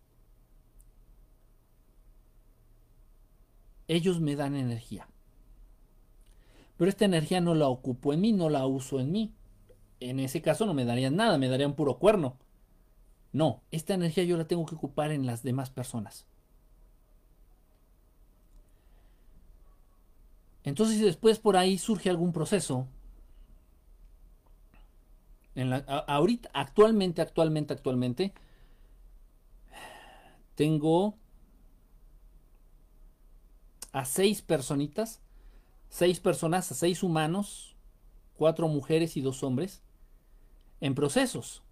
[3.88, 5.08] ellos me dan energía.
[6.78, 9.34] Pero esta energía no la ocupo en mí, no la uso en mí.
[10.00, 12.38] En ese caso no me darían nada, me darían puro cuerno.
[13.32, 16.26] No, esta energía yo la tengo que ocupar en las demás personas.
[20.64, 22.88] Entonces, si después por ahí surge algún proceso,
[25.56, 28.34] en la, ahorita, actualmente, actualmente, actualmente,
[30.56, 31.18] tengo
[33.91, 35.22] a seis personitas,
[35.90, 37.76] seis personas, a seis humanos,
[38.36, 39.82] cuatro mujeres y dos hombres,
[40.82, 41.64] en procesos.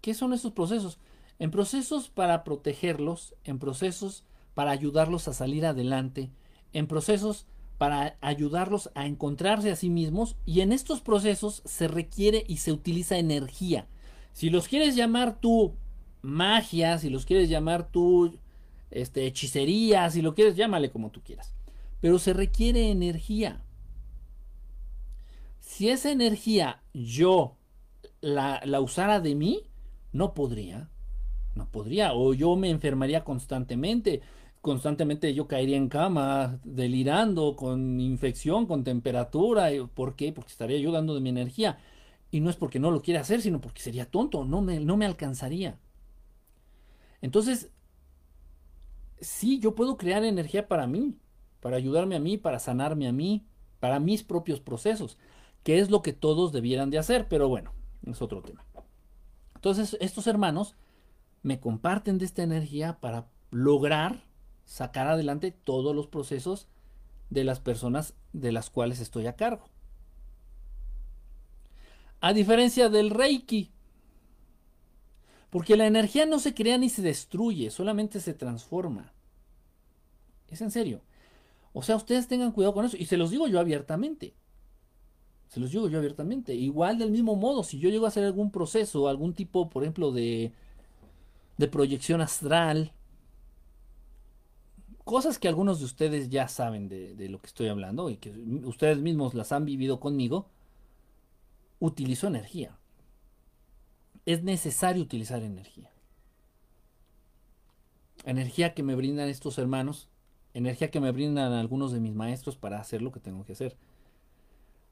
[0.00, 0.98] ¿Qué son esos procesos?
[1.38, 4.24] En procesos para protegerlos, en procesos
[4.54, 6.30] para ayudarlos a salir adelante,
[6.72, 7.46] en procesos
[7.78, 12.72] para ayudarlos a encontrarse a sí mismos y en estos procesos se requiere y se
[12.72, 13.86] utiliza energía.
[14.32, 15.74] Si los quieres llamar tú
[16.22, 18.38] magia, si los quieres llamar tú
[18.90, 21.54] este, hechicería, si lo quieres llámale como tú quieras.
[22.00, 23.62] Pero se requiere energía.
[25.60, 27.56] Si esa energía yo
[28.20, 29.62] la, la usara de mí,
[30.12, 30.90] no podría.
[31.54, 32.12] No podría.
[32.14, 34.22] O yo me enfermaría constantemente
[34.66, 39.68] constantemente yo caería en cama, delirando, con infección, con temperatura.
[39.94, 40.32] ¿Por qué?
[40.32, 41.78] Porque estaría yo dando de mi energía.
[42.32, 44.96] Y no es porque no lo quiera hacer, sino porque sería tonto, no me, no
[44.96, 45.78] me alcanzaría.
[47.22, 47.70] Entonces,
[49.20, 51.16] sí, yo puedo crear energía para mí,
[51.60, 53.46] para ayudarme a mí, para sanarme a mí,
[53.78, 55.16] para mis propios procesos,
[55.62, 57.72] que es lo que todos debieran de hacer, pero bueno,
[58.04, 58.66] es otro tema.
[59.54, 60.74] Entonces, estos hermanos
[61.44, 64.25] me comparten de esta energía para lograr
[64.66, 66.68] sacar adelante todos los procesos
[67.30, 69.70] de las personas de las cuales estoy a cargo.
[72.20, 73.70] A diferencia del Reiki,
[75.50, 79.12] porque la energía no se crea ni se destruye, solamente se transforma.
[80.48, 81.00] Es en serio.
[81.72, 82.96] O sea, ustedes tengan cuidado con eso.
[82.96, 84.34] Y se los digo yo abiertamente.
[85.48, 86.54] Se los digo yo abiertamente.
[86.54, 90.10] Igual del mismo modo, si yo llego a hacer algún proceso, algún tipo, por ejemplo,
[90.12, 90.52] de,
[91.58, 92.92] de proyección astral,
[95.06, 98.30] cosas que algunos de ustedes ya saben de, lo que estoy hablando y que
[98.64, 100.48] ustedes mismos las han vivido conmigo,
[101.78, 102.76] utilizo energía.
[104.24, 105.92] Es necesario utilizar energía.
[108.24, 110.08] Energía que me brindan estos hermanos,
[110.54, 113.76] energía que me brindan algunos de mis maestros para hacer lo que tengo que hacer.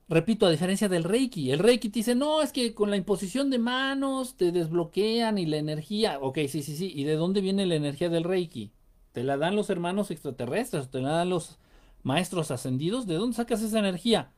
[0.08, 3.50] Repito, a diferencia del Reiki, el Reiki te dice, no, es que con la imposición
[3.50, 7.66] de manos te desbloquean y la energía, ok, sí, sí, sí, ¿y de dónde viene
[7.66, 8.70] la energía del Reiki?
[9.14, 10.90] ¿Te la dan los hermanos extraterrestres?
[10.90, 11.60] ¿Te la dan los
[12.02, 13.06] maestros ascendidos?
[13.06, 14.32] ¿De dónde sacas esa energía?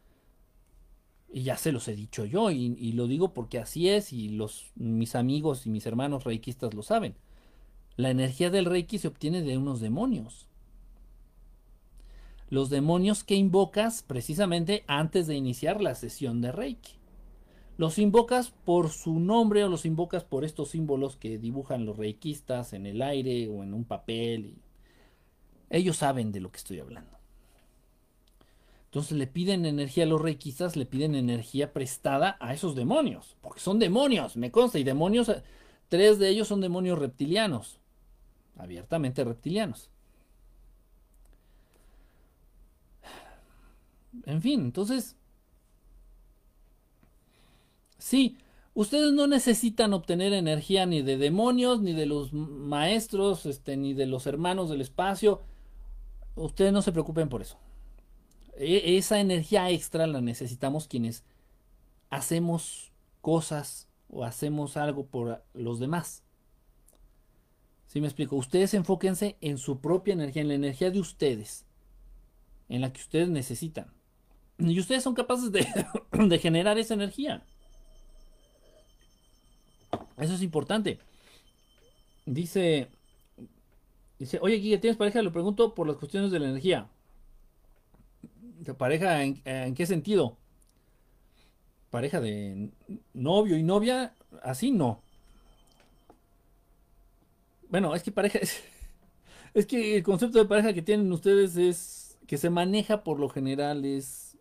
[1.33, 4.73] Y ya se los he dicho yo y, lo digo porque así es y los,
[4.75, 7.17] mis amigos y mis hermanos reikistas lo saben.
[7.97, 10.47] La energía del reiki se obtiene de unos demonios.
[12.51, 16.93] Los demonios que invocas precisamente antes de iniciar la sesión de reiki.
[17.79, 22.75] Los invocas por su nombre o los invocas por estos símbolos que dibujan los reikistas
[22.75, 24.59] en el aire o en un papel.
[25.71, 27.17] Ellos saben de lo que estoy hablando.
[28.97, 33.61] Entonces le piden energía a los reikistas, le piden energía prestada a esos demonios, porque
[33.61, 35.31] son demonios, me consta, y demonios,
[35.89, 37.79] tres de ellos son demonios reptilianos,
[38.57, 39.91] abiertamente reptilianos.
[44.25, 45.15] En fin, entonces,
[47.99, 48.39] sí,
[48.73, 54.07] ustedes no necesitan obtener energía ni de demonios, ni de los maestros, este, ni de
[54.07, 55.43] los hermanos del espacio
[56.37, 57.59] ustedes no se preocupen por eso.
[58.57, 61.25] E, esa energía extra la necesitamos quienes
[62.11, 66.23] hacemos cosas o hacemos algo por los demás.
[67.87, 68.37] ¿Sí me explico?
[68.37, 71.65] Ustedes enfóquense en su propia energía, en la energía de ustedes,
[72.69, 73.93] en la que ustedes necesitan.
[74.59, 75.67] Y ustedes son capaces de,
[76.13, 77.45] de generar esa energía.
[80.19, 80.99] Eso es importante.
[82.25, 82.89] Dice
[84.19, 85.23] Dice, oye, Guille, ¿tienes pareja?
[85.23, 86.89] Le pregunto por las cuestiones de la energía.
[88.61, 90.37] ¿De pareja en, qué sentido?
[91.91, 92.71] Pareja de
[93.13, 95.03] novio y novia, así no.
[97.69, 98.63] Bueno, es que pareja es,
[99.55, 103.29] es que el concepto de pareja que tienen ustedes es que se maneja por lo
[103.29, 104.37] general es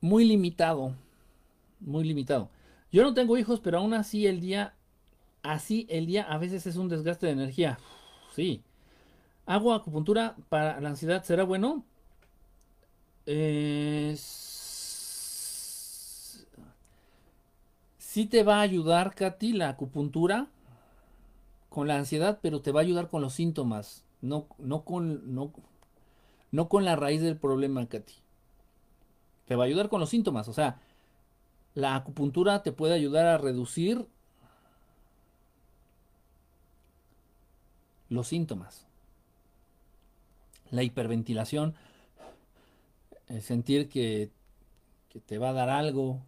[0.00, 0.94] muy limitado,
[1.80, 2.50] muy limitado.
[2.90, 4.74] Yo no tengo hijos, pero aún así el día
[5.42, 7.78] así el día a veces es un desgaste de energía.
[8.34, 8.62] sí.
[9.44, 11.24] ¿Hago acupuntura para la ansiedad?
[11.24, 11.84] ¿Será bueno?
[17.98, 20.48] Sí te va a ayudar, Katy, la acupuntura
[21.68, 25.52] con la ansiedad, pero te va a ayudar con los síntomas, no, no, con, no,
[26.50, 28.14] no con la raíz del problema, Katy.
[29.46, 30.80] Te va a ayudar con los síntomas, o sea,
[31.74, 34.06] la acupuntura te puede ayudar a reducir
[38.12, 38.86] los síntomas.
[40.70, 41.74] La hiperventilación,
[43.28, 44.30] el sentir que,
[45.08, 46.22] que te va a dar algo,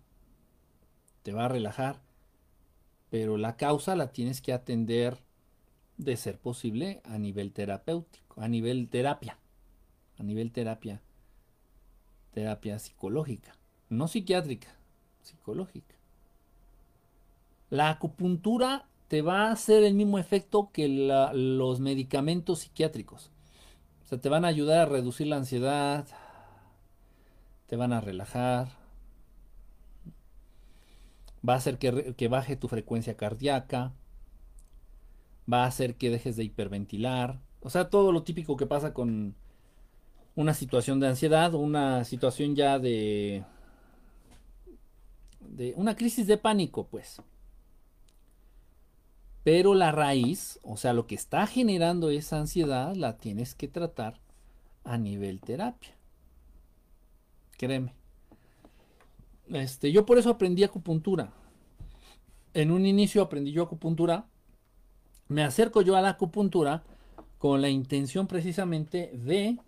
[1.23, 2.01] te va a relajar,
[3.11, 5.19] pero la causa la tienes que atender
[5.97, 9.39] de ser posible a nivel terapéutico, a nivel terapia,
[10.19, 11.01] a nivel terapia,
[12.32, 13.56] terapia psicológica,
[13.89, 14.74] no psiquiátrica,
[15.23, 15.94] psicológica.
[17.70, 23.30] La acupuntura te va a hacer el mismo efecto que los medicamentos psiquiátricos.
[24.02, 26.04] O sea, te van a ayudar a reducir la ansiedad,
[27.68, 28.70] te van a relajar,
[31.48, 33.92] va a hacer que, baje tu frecuencia cardíaca,
[35.50, 39.36] va a hacer que dejes de hiperventilar, o sea, todo lo típico que pasa con
[40.34, 43.44] una situación de ansiedad, una situación ya de
[45.40, 47.22] de una crisis de pánico, pues.
[49.44, 54.18] Pero la raíz, o sea, lo que está generando esa ansiedad, la tienes que tratar
[54.84, 55.94] a nivel terapia.
[57.58, 57.94] Créeme.
[59.48, 61.30] Este, yo por eso aprendí acupuntura.
[62.54, 64.26] En un inicio aprendí yo acupuntura.
[65.28, 66.82] Me acerco yo a la acupuntura
[67.36, 69.58] con la intención precisamente de...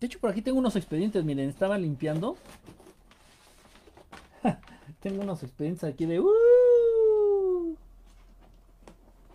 [0.00, 2.36] De hecho, por aquí tengo unos expedientes, miren, estaba limpiando.
[5.00, 6.20] tengo unos expedientes aquí de...
[6.20, 6.30] Uh,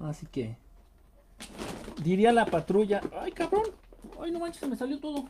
[0.05, 0.57] así que...
[2.03, 3.01] Diría la patrulla...
[3.19, 3.63] ¡Ay, cabrón!
[4.19, 5.25] ¡Ay, no manches, se me salió todo!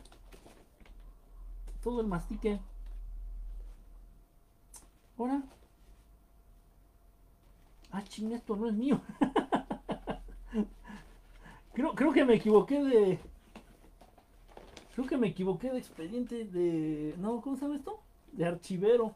[1.82, 2.60] Todo el mastique.
[5.18, 5.42] Ahora.
[7.90, 9.00] Ah, ching, esto no es mío.
[11.74, 13.18] creo, creo que me equivoqué de.
[14.94, 17.14] Creo que me equivoqué de expediente de.
[17.18, 18.00] No, ¿cómo se llama esto?
[18.32, 19.14] De archivero.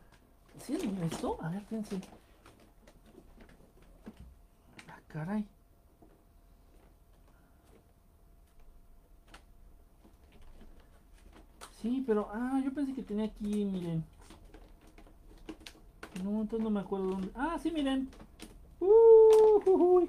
[0.58, 1.38] ¿Sí es esto?
[1.40, 2.00] A ver, fíjense.
[5.16, 5.46] Caray.
[11.80, 12.28] Sí, pero.
[12.34, 14.04] Ah, yo pensé que tenía aquí, miren.
[16.22, 17.30] No, entonces no me acuerdo dónde.
[17.34, 18.10] Ah, sí, miren.
[18.78, 20.06] Uh,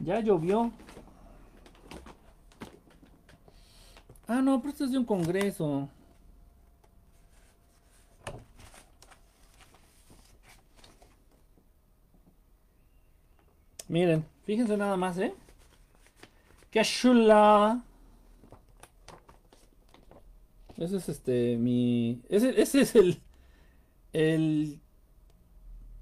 [0.00, 0.72] ya llovió.
[4.26, 5.90] Ah, no, pero esto es de un congreso.
[13.90, 15.34] Miren, fíjense nada más, ¿eh?
[16.70, 17.82] ¡Qué chula!
[20.76, 22.22] Ese es este, mi...
[22.28, 23.18] Ese, es el...
[24.12, 24.78] El...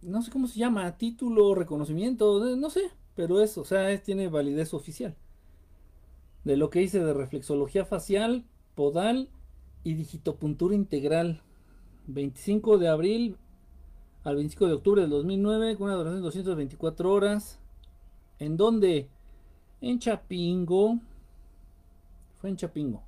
[0.02, 4.74] No sé cómo se llama, título, reconocimiento, no sé, pero eso, o sea, tiene validez
[4.74, 5.16] oficial.
[6.44, 8.44] De lo que hice de reflexología facial,
[8.74, 9.30] podal
[9.82, 11.40] y digitopuntura integral.
[12.06, 13.36] 25 de abril
[14.24, 17.58] al 25 de octubre del 2009 con una duración de 224 horas.
[18.38, 19.08] ¿En dónde?
[19.80, 20.98] En Chapingo.
[22.40, 23.02] Fue en Chapingo.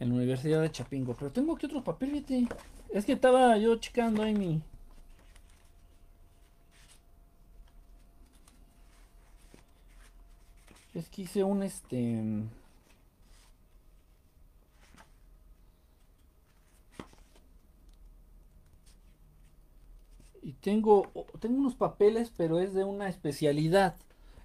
[0.00, 1.14] En la Universidad de Chapingo.
[1.14, 2.24] Pero tengo aquí otro papel,
[2.92, 4.62] Es que estaba yo checando ahí mi.
[10.94, 12.44] Es que hice un este.
[20.44, 21.10] Y tengo,
[21.40, 23.96] tengo unos papeles, pero es de una especialidad.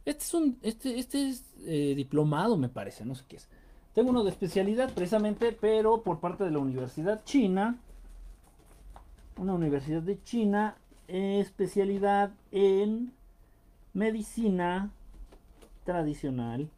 [0.06, 3.48] Este es un, este, este es eh, diplomado, me parece, no sé qué es.
[3.94, 7.78] Tengo uno de especialidad precisamente, pero por parte de la Universidad China.
[9.38, 10.78] Una universidad de China,
[11.08, 13.14] especialidad en
[13.94, 14.92] medicina
[15.84, 16.70] tradicional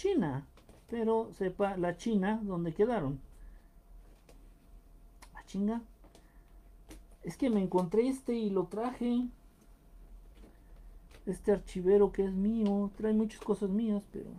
[0.00, 0.46] china.
[0.88, 3.20] Pero sepa la China donde quedaron.
[5.34, 5.82] La chinga.
[7.22, 9.26] Es que me encontré este y lo traje.
[11.26, 12.90] Este archivero que es mío.
[12.96, 14.30] Trae muchas cosas mías, pero...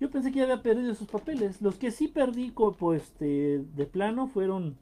[0.00, 1.62] Yo pensé que ya había perdido esos papeles.
[1.62, 4.76] Los que sí perdí pues, este, de plano fueron...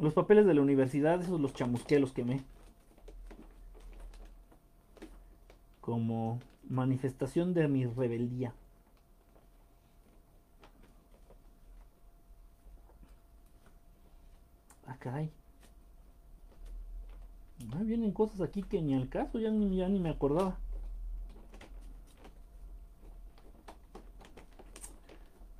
[0.00, 2.44] Los papeles de la universidad, esos los chamusqué, los quemé.
[5.80, 6.38] Como
[6.68, 8.54] manifestación de mi rebeldía.
[15.06, 15.30] cae.
[17.72, 20.58] Ah, vienen cosas aquí que ni al caso, ya ni, me acordaba.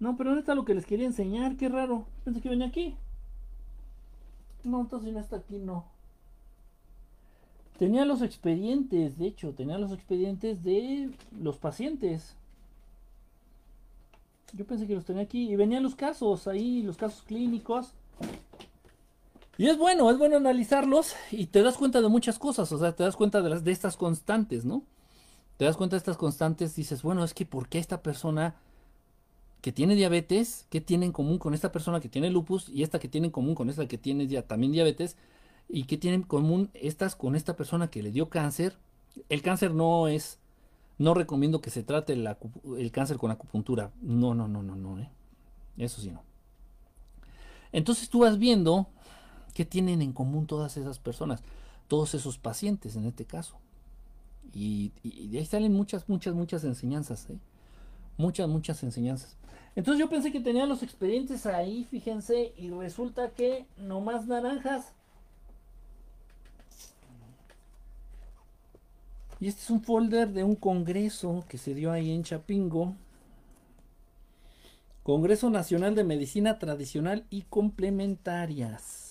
[0.01, 2.07] No, pero no está lo que les quería enseñar, qué raro.
[2.25, 2.97] Pensé que venía aquí.
[4.65, 5.87] No, entonces no está aquí, no.
[7.79, 12.35] Tenía los expedientes, de hecho, tenía los expedientes de los pacientes.
[14.55, 15.51] Yo pensé que los tenía aquí.
[15.51, 17.95] Y venían los casos ahí, los casos clínicos.
[19.59, 22.95] Y es bueno, es bueno analizarlos y te das cuenta de muchas cosas, o sea,
[22.95, 24.83] te das cuenta de, las, de estas constantes, ¿no?
[25.57, 28.57] Te das cuenta de estas constantes, dices, bueno, es que ¿por qué esta persona
[29.63, 32.99] que tiene diabetes, qué tiene en común con esta persona que tiene lupus y esta
[32.99, 35.17] que tiene en común con esta que tiene ya también diabetes?
[35.69, 38.77] ¿Y qué tienen en común estas con esta persona que le dio cáncer?
[39.31, 40.39] El cáncer no es,
[40.99, 43.91] no recomiendo que se trate el, cáncer con acupuntura.
[44.03, 45.11] No, no, no, no, no, ¿eh?
[45.79, 46.23] Eso sí no.
[47.73, 48.89] Entonces tú vas viendo
[49.57, 51.43] qué tienen en común todas esas personas,
[51.89, 53.57] todos esos pacientes en este caso.
[54.53, 57.39] Y, de ahí salen muchas, muchas, muchas enseñanzas, ¿eh?
[58.19, 59.35] Muchas, muchas enseñanzas.
[59.75, 64.93] Entonces yo pensé que tenía los expedientes ahí, fíjense, y resulta que no más naranjas.
[69.41, 72.95] Y este es un folder de un congreso que se dio ahí en Chapingo.
[75.03, 79.06] Congreso Nacional de Medicina Tradicional y Complementarias.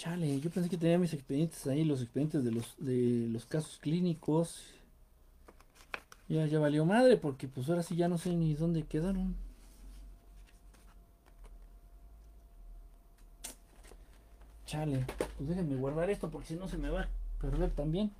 [0.00, 3.78] Chale, yo pensé que tenía mis expedientes ahí, los expedientes de los, de los casos
[3.82, 4.72] clínicos.
[6.26, 9.36] Ya, valió madre porque pues ahora sí ya no sé ni dónde quedaron.
[14.64, 15.04] Chale,
[15.36, 17.08] pues déjenme guardar esto porque si no se me va a
[17.38, 18.10] perder también.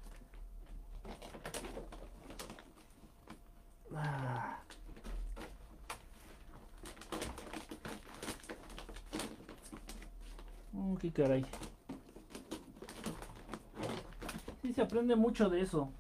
[3.97, 4.61] Ah.
[10.77, 11.43] Oh, qué caray.
[14.63, 15.91] Sí se aprende mucho de eso.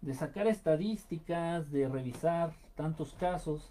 [0.00, 3.70] De sacar estadísticas, de revisar tantos casos.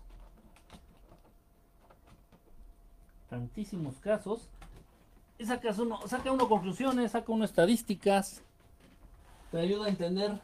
[3.36, 4.48] tantísimos casos.
[5.38, 8.41] Y sacas uno, saca uno conclusiones, saca uno estadísticas.
[9.52, 10.40] Te ayuda a entender.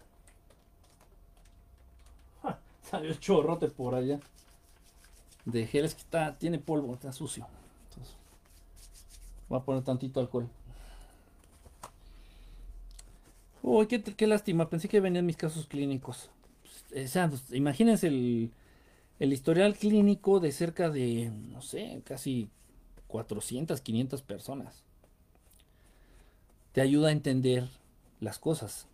[2.84, 4.20] salió el chorrote por allá.
[5.46, 7.48] De que está, tiene polvo, está sucio.
[7.90, 8.16] Entonces,
[9.48, 10.50] voy a poner tantito alcohol.
[13.74, 14.70] Uy, qué, lástima.
[14.70, 16.30] Pensé que venían mis casos clínicos.
[16.90, 18.52] Pues, pues, imagínense el,
[19.18, 22.50] el historial clínico de cerca de, no sé, casi
[23.08, 24.84] 400, 500 personas.
[26.74, 27.70] Te ayuda a entender
[28.20, 28.88] las cosas.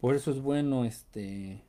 [0.00, 1.62] Por eso es bueno este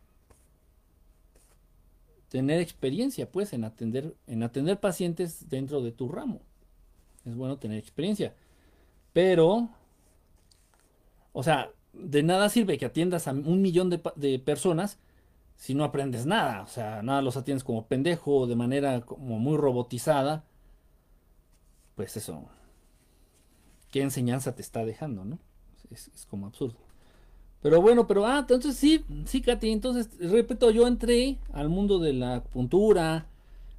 [2.29, 6.41] tener experiencia pues en atender en atender pacientes dentro de tu ramo.
[7.25, 8.33] Es bueno tener experiencia.
[9.13, 9.69] Pero
[11.35, 14.99] o sea, de nada sirve que atiendas a un millón de, personas
[15.57, 19.57] si no aprendes nada, o sea, nada los atiendes como pendejo, de manera como muy
[19.57, 20.45] robotizada,
[21.95, 22.45] pues eso,
[23.91, 25.39] ¿qué enseñanza te está dejando, no?
[25.91, 26.77] Es, como absurdo.
[27.61, 32.13] Pero bueno, pero ah, entonces sí, sí, Katy, entonces, repito, yo entré al mundo de
[32.13, 33.27] la puntura,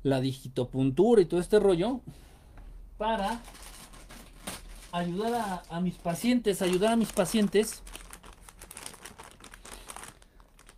[0.02, 2.00] la digitopuntura y todo este rollo
[2.98, 3.40] para
[4.96, 7.82] ayudar a mis pacientes, ayudar a mis pacientes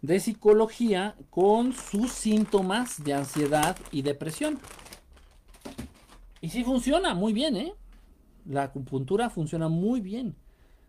[0.03, 4.59] de psicología con sus síntomas de ansiedad y depresión.
[6.41, 7.75] Y sí funciona muy bien, ¿eh?
[8.45, 10.35] La acupuntura funciona muy bien.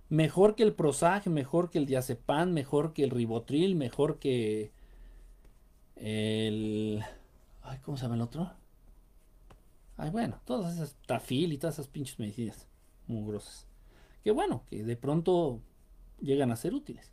[0.10, 4.72] Mejor que el Prozac, mejor que el diazepam, mejor que el ribotril, mejor que
[5.96, 7.04] el...
[7.62, 8.52] Ay, ¿cómo se llama el otro?
[9.98, 12.69] Ay, bueno, todas esas tafil y todas esas pinches medicinas
[13.10, 13.68] grosas
[14.24, 15.62] Que bueno, que de pronto
[16.22, 17.12] llegan a ser útiles.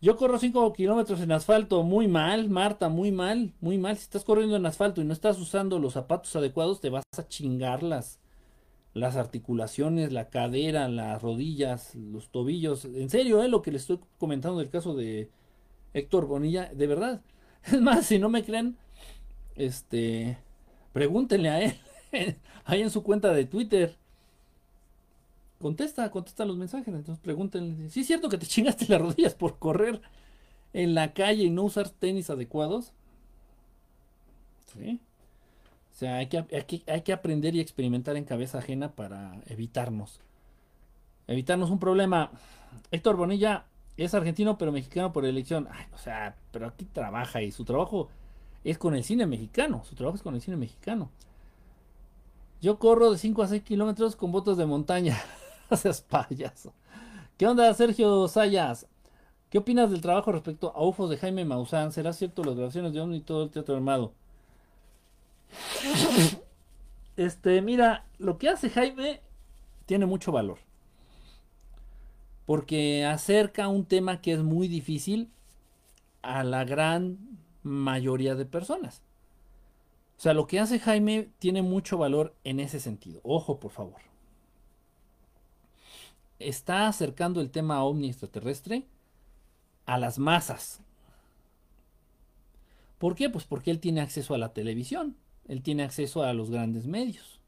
[0.00, 3.96] Yo corro 5 kilómetros en asfalto, muy mal, Marta, muy mal, muy mal.
[3.96, 7.26] Si estás corriendo en asfalto y no estás usando los zapatos adecuados, te vas a
[7.26, 8.20] chingar las,
[8.92, 12.84] las articulaciones, la cadera, las rodillas, los tobillos.
[12.84, 13.48] En serio, ¿eh?
[13.48, 15.30] lo que le estoy comentando del caso de
[15.94, 17.22] Héctor Bonilla, de verdad.
[17.64, 18.76] Es más, si no me creen,
[19.56, 20.38] este,
[20.92, 21.74] pregúntenle a él,
[22.64, 23.96] ahí en su cuenta de Twitter
[25.66, 26.94] contesta, contesta los mensajes.
[26.94, 30.00] Entonces pregúntenle, ¿sí es cierto que te chingaste las rodillas por correr
[30.72, 32.92] en la calle y no usar tenis adecuados?
[34.72, 35.00] Sí.
[35.92, 36.44] O sea, hay que,
[36.86, 40.20] hay que, aprender y experimentar en cabeza ajena para evitarnos.
[41.26, 42.30] Evitarnos un problema.
[42.92, 43.64] Héctor Bonilla
[43.96, 45.68] es argentino pero mexicano por elección.
[45.94, 48.08] o sea, pero aquí trabaja y su trabajo
[48.62, 49.82] es con el cine mexicano.
[49.84, 51.10] Su trabajo es con el cine mexicano.
[52.60, 55.16] Yo corro de 5 a 6 kilómetros con botas de montaña.
[55.76, 56.72] seas payaso.
[57.36, 58.86] ¿Qué onda, Sergio Sayas?
[59.50, 61.92] ¿Qué opinas del trabajo respecto a UFOs de Jaime Maussan?
[61.92, 64.12] ¿Será cierto las grabaciones de OVNI y todo el teatro armado?
[67.16, 69.22] Este, mira, lo que hace Jaime
[69.86, 70.58] tiene mucho valor.
[72.44, 75.30] Porque acerca un tema que es muy difícil
[76.20, 77.16] a la gran
[77.62, 79.00] mayoría de personas.
[80.18, 83.20] O sea, lo que hace Jaime tiene mucho valor en ese sentido.
[83.24, 84.00] Ojo, por favor.
[86.38, 88.86] Está acercando el tema ovni extraterrestre
[89.86, 90.80] a las masas.
[92.98, 93.30] ¿Por qué?
[93.30, 97.40] Pues porque él tiene acceso a la televisión, él tiene acceso a los grandes medios.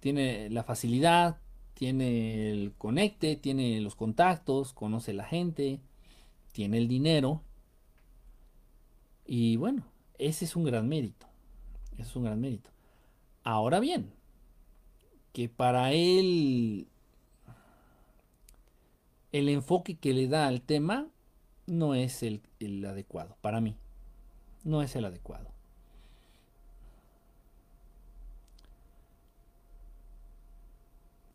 [0.00, 1.38] Tiene la facilidad,
[1.74, 5.80] tiene el conecte, tiene los contactos, conoce la gente,
[6.50, 7.42] tiene el dinero.
[9.24, 9.84] Y bueno,
[10.18, 11.26] ese es un gran mérito.
[11.92, 12.71] Ese es un gran mérito.
[13.44, 14.12] Ahora bien,
[15.32, 16.86] que para él
[19.32, 21.08] el enfoque que le da al tema
[21.66, 22.42] no es el,
[22.86, 23.76] adecuado, para mí.
[24.64, 25.50] No es el adecuado.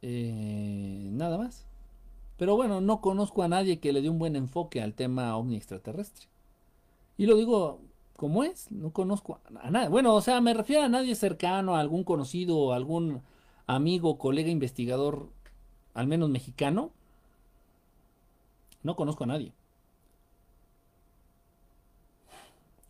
[0.02, 1.66] Eh, nada más.
[2.38, 5.56] Pero bueno, no conozco a nadie que le dé un buen enfoque al tema ovni
[5.58, 6.28] extraterrestre.
[7.18, 7.82] Y lo digo
[8.18, 9.90] como es, no conozco a nadie.
[9.90, 13.22] Bueno, o sea, me refiero a nadie cercano, a algún conocido, algún
[13.68, 15.30] amigo, colega investigador,
[15.94, 16.92] al menos mexicano,
[18.84, 19.54] no conozco a nadie.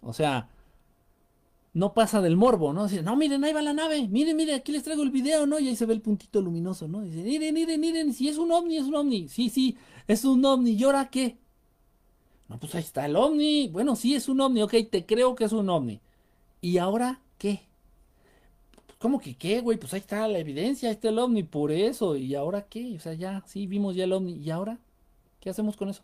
[0.01, 0.47] O sea,
[1.73, 2.87] no pasa del morbo, ¿no?
[2.87, 5.59] Dice, no, miren, ahí va la nave, miren, miren, aquí les traigo el video, ¿no?
[5.59, 7.01] Y ahí se ve el puntito luminoso, ¿no?
[7.01, 9.27] Dice, miren, miren, miren, si es un ovni, es un ovni.
[9.27, 9.77] Sí, sí,
[10.07, 10.71] es un ovni.
[10.71, 11.37] ¿Y ahora qué?
[12.49, 13.67] No, pues ahí está el ovni.
[13.69, 15.99] Bueno, sí, es un ovni, ok, te creo que es un ovni.
[16.61, 17.61] ¿Y ahora qué?
[18.99, 19.77] ¿Cómo que qué, güey?
[19.77, 22.15] Pues ahí está la evidencia, ahí está el ovni, por eso.
[22.15, 22.95] ¿Y ahora qué?
[22.95, 24.33] O sea, ya, sí, vimos ya el ovni.
[24.33, 24.79] ¿Y ahora?
[25.39, 26.03] ¿Qué hacemos con eso?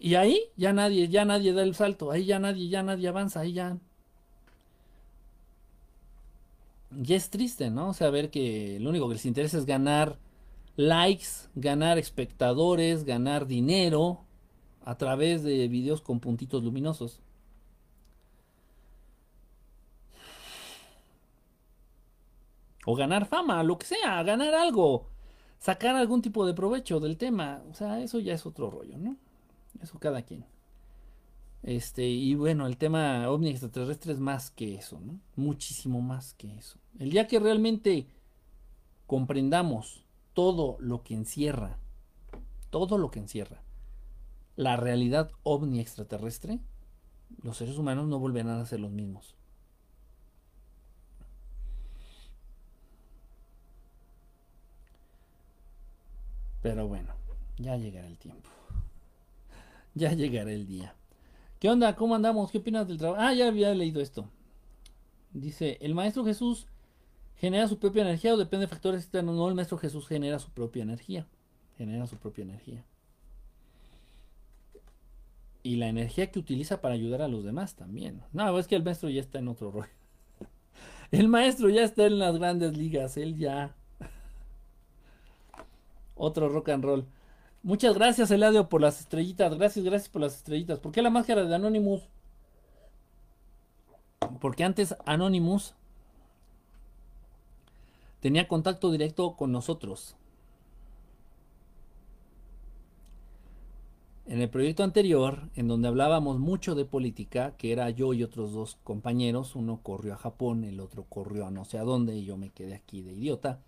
[0.00, 3.40] Y ahí ya nadie, ya nadie da el salto, ahí ya nadie, ya nadie avanza,
[3.40, 3.78] ahí ya.
[6.90, 7.94] Ya es triste, ¿no?
[7.94, 10.18] Saber que lo único que les interesa es ganar
[10.76, 14.20] likes, ganar espectadores, ganar dinero
[14.84, 17.20] a través de videos con puntitos luminosos.
[22.84, 25.06] O ganar fama, lo que sea, ganar algo.
[25.58, 27.62] Sacar algún tipo de provecho del tema.
[27.70, 29.16] O sea, eso ya es otro rollo, ¿no?
[29.80, 30.44] Eso cada quien.
[31.62, 35.20] Este, y bueno, el tema ovni extraterrestre es más que eso, ¿no?
[35.36, 36.78] Muchísimo más que eso.
[36.98, 38.08] El día que realmente
[39.06, 40.04] comprendamos
[40.34, 41.78] todo lo que encierra,
[42.70, 43.61] todo lo que encierra
[44.56, 46.60] la realidad ovni extraterrestre,
[47.42, 49.34] los seres humanos no volverán a ser los mismos.
[56.62, 57.12] Pero bueno,
[57.58, 58.48] ya llegará el tiempo.
[59.94, 60.94] Ya llegará el día.
[61.58, 61.94] ¿Qué onda?
[61.96, 62.50] ¿Cómo andamos?
[62.50, 63.20] ¿Qué opinas del trabajo?
[63.20, 64.26] Ah, ya había leído esto.
[65.34, 66.66] Dice, ¿el Maestro Jesús
[67.36, 69.36] genera su propia energía o depende de factores externos?
[69.36, 71.26] No, el Maestro Jesús genera su propia energía.
[71.76, 72.86] Genera su propia energía.
[75.62, 78.22] Y la energía que utiliza para ayudar a los demás también.
[78.32, 79.92] No, es que el maestro ya está en otro rollo.
[81.12, 83.16] El maestro ya está en las grandes ligas.
[83.16, 83.74] Él ya
[86.16, 87.06] otro rock and roll.
[87.62, 89.54] Muchas gracias, Eladio, por las estrellitas.
[89.56, 90.80] Gracias, gracias por las estrellitas.
[90.80, 92.02] ¿Por qué la máscara de Anonymous?
[94.40, 95.74] Porque antes Anonymous
[98.20, 100.16] tenía contacto directo con nosotros.
[104.32, 108.54] En el proyecto anterior, en donde hablábamos mucho de política, que era yo y otros
[108.54, 112.24] dos compañeros, uno corrió a Japón, el otro corrió a no sé a dónde y
[112.24, 113.60] yo me quedé aquí de idiota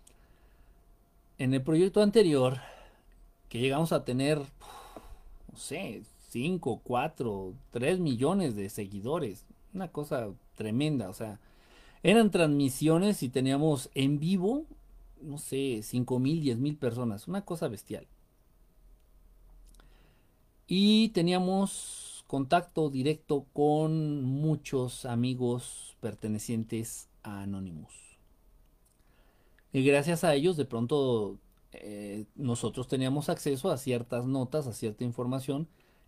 [1.37, 2.57] en el proyecto anterior,
[3.47, 11.09] que llegamos a tener, no sé, 5, 4, 3 millones de seguidores, una cosa tremenda,
[11.09, 11.39] o sea,
[12.01, 14.65] eran transmisiones y teníamos en vivo,
[15.21, 18.07] no sé, 5 mil, 10 mil personas, una cosa bestial.
[20.67, 27.93] Y teníamos contacto directo con muchos amigos pertenecientes a Anonymous.
[29.71, 31.37] Y gracias a ellos de pronto
[31.73, 35.67] eh, nosotros teníamos acceso a ciertas notas, a cierta información,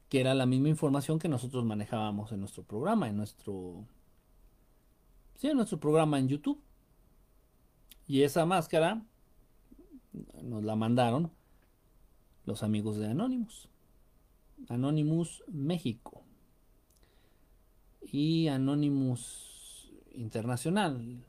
[0.09, 3.85] que era la misma información que nosotros manejábamos en nuestro programa, en nuestro...
[5.35, 6.59] Sí, en nuestro programa en YouTube.
[8.07, 9.03] Y esa máscara
[10.41, 11.29] nos la mandaron
[12.45, 13.67] los amigos de Anonymous.
[14.69, 16.23] Anonymous México.
[18.01, 21.23] Y Anonymous Internacional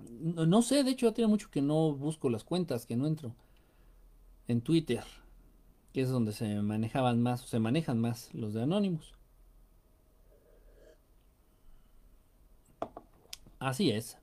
[0.00, 3.34] No, sé, de hecho ya tiene mucho que no busco las cuentas, que no entro.
[4.48, 5.04] En Twitter,
[5.92, 9.14] que es donde se manejaban más, se manejan más los de Anonymous.
[13.58, 14.18] Así es.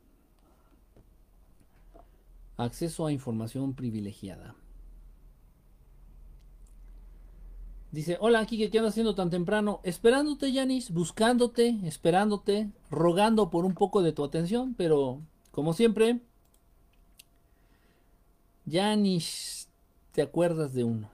[2.57, 4.55] Acceso a información privilegiada.
[7.93, 9.79] Dice, hola Kike, ¿qué andas haciendo tan temprano?
[9.83, 15.21] Esperándote, Yanis, buscándote, esperándote, rogando por un poco de tu atención, pero
[15.51, 16.19] como siempre,
[18.65, 19.69] Yanis,
[20.11, 21.11] te acuerdas de uno.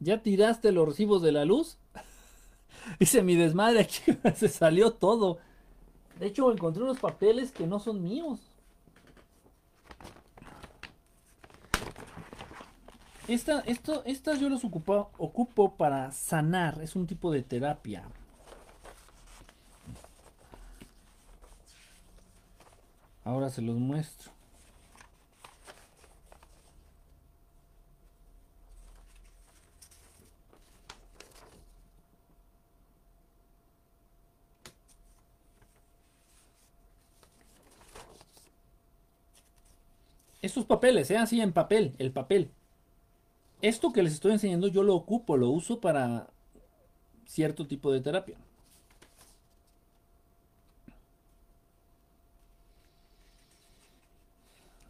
[0.00, 1.78] ¿Ya tiraste los recibos de la luz?
[2.98, 4.02] Dice mi desmadre aquí,
[4.34, 5.38] se salió todo.
[6.18, 8.40] De hecho, encontré unos papeles que no son míos.
[13.28, 16.80] Esta, esto, estas yo las ocupo, ocupo para sanar.
[16.80, 18.04] Es un tipo de terapia.
[23.24, 24.30] Ahora se los muestro.
[40.42, 41.16] Estos papeles, ¿eh?
[41.16, 42.50] Así en papel, el papel
[43.62, 46.28] esto que les estoy enseñando yo lo ocupo, lo uso para
[47.26, 48.36] cierto tipo de terapia.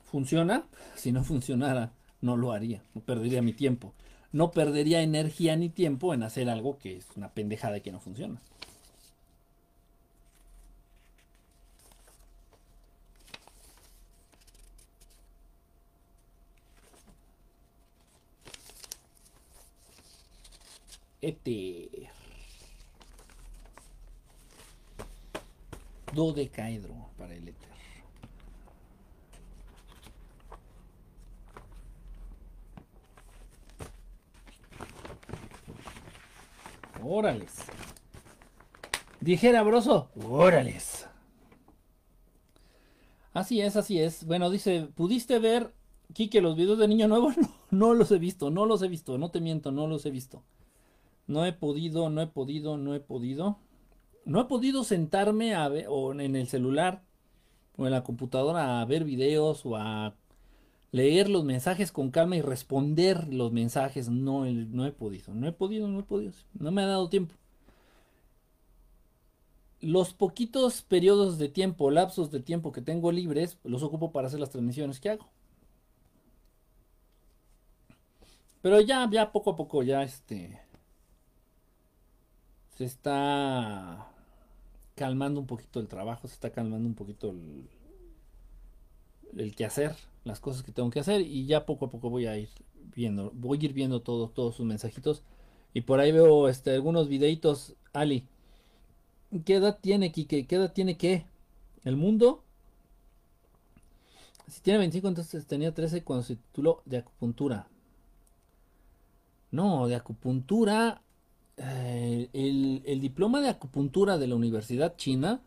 [0.04, 0.64] ¿Funciona?
[0.96, 3.92] Si no funcionara, no lo haría, no perdería mi tiempo.
[4.32, 8.00] No perdería energía ni tiempo en hacer algo que es una pendejada y que no
[8.00, 8.40] funciona.
[21.26, 22.08] Éter.
[26.14, 27.68] Dodecaedro para el éter.
[37.02, 37.54] Órales.
[39.20, 41.06] Dijera Broso, órales.
[43.32, 44.24] Así es, así es.
[44.24, 45.74] Bueno, dice, ¿pudiste ver,
[46.14, 47.32] Kike, los videos de Niño Nuevo?
[47.70, 50.10] No, no los he visto, no los he visto, no te miento, no los he
[50.10, 50.42] visto.
[51.26, 53.58] No he podido, no he podido, no he podido.
[54.24, 57.02] No he podido sentarme a ver, o en el celular
[57.76, 60.14] o en la computadora a ver videos o a
[60.92, 64.08] leer los mensajes con calma y responder los mensajes.
[64.08, 66.32] No, no he podido, no he podido, no he podido.
[66.58, 67.34] No me ha dado tiempo.
[69.80, 74.40] Los poquitos periodos de tiempo, lapsos de tiempo que tengo libres, los ocupo para hacer
[74.40, 75.28] las transmisiones que hago.
[78.62, 80.60] Pero ya, ya poco a poco, ya este
[82.76, 84.06] se está
[84.94, 87.68] calmando un poquito el trabajo, se está calmando un poquito el,
[89.36, 92.26] el que hacer, las cosas que tengo que hacer y ya poco a poco voy
[92.26, 92.50] a ir
[92.94, 95.22] viendo, voy a ir viendo todos, todos sus mensajitos
[95.72, 98.24] y por ahí veo este, algunos videitos, Ali,
[99.44, 100.46] ¿qué edad tiene Kike?
[100.46, 101.24] ¿Qué edad tiene qué?
[101.84, 102.42] ¿El mundo?
[104.48, 107.68] Si tiene 25 entonces tenía 13 cuando se tituló de acupuntura.
[109.50, 111.02] No, de acupuntura
[111.58, 115.40] eh, el, diploma de acupuntura de la Universidad China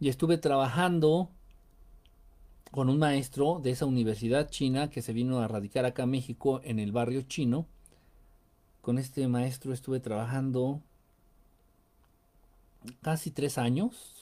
[0.00, 1.30] y estuve trabajando
[2.70, 6.60] con un maestro de esa universidad china que se vino a radicar acá a México
[6.64, 7.66] en el barrio chino.
[8.82, 10.82] Con este maestro estuve trabajando
[13.00, 14.15] casi tres años,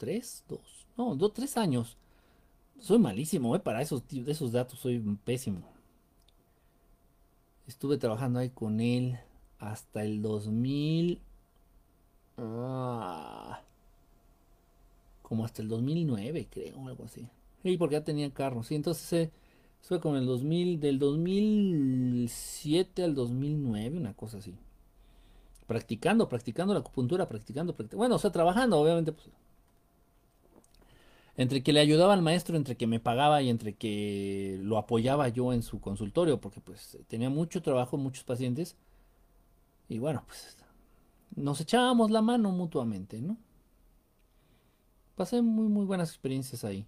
[0.00, 1.98] tres, dos, no, dos, tres años.
[2.80, 5.60] Soy malísimo, eh, para esos, esos datos soy pésimo.
[7.66, 9.18] Estuve trabajando ahí con él
[9.58, 11.20] hasta el 2000.
[12.38, 13.60] Ah,
[15.20, 17.28] como hasta el 2009, creo, algo así.
[17.62, 19.30] Y porque ya tenía carro, sí, entonces eh,
[19.82, 24.54] fue con el 2000, del 2007 al 2009, una cosa así.
[25.66, 27.98] Practicando, practicando la acupuntura, practicando, practicando.
[27.98, 29.28] Bueno, o sea, trabajando, obviamente, pues
[31.40, 35.26] entre que le ayudaba al maestro, entre que me pagaba y entre que lo apoyaba
[35.28, 38.76] yo en su consultorio, porque pues tenía mucho trabajo, muchos pacientes.
[39.88, 40.58] Y bueno, pues
[41.34, 43.38] nos echábamos la mano mutuamente, ¿no?
[45.16, 46.86] Pasé muy, muy buenas experiencias ahí.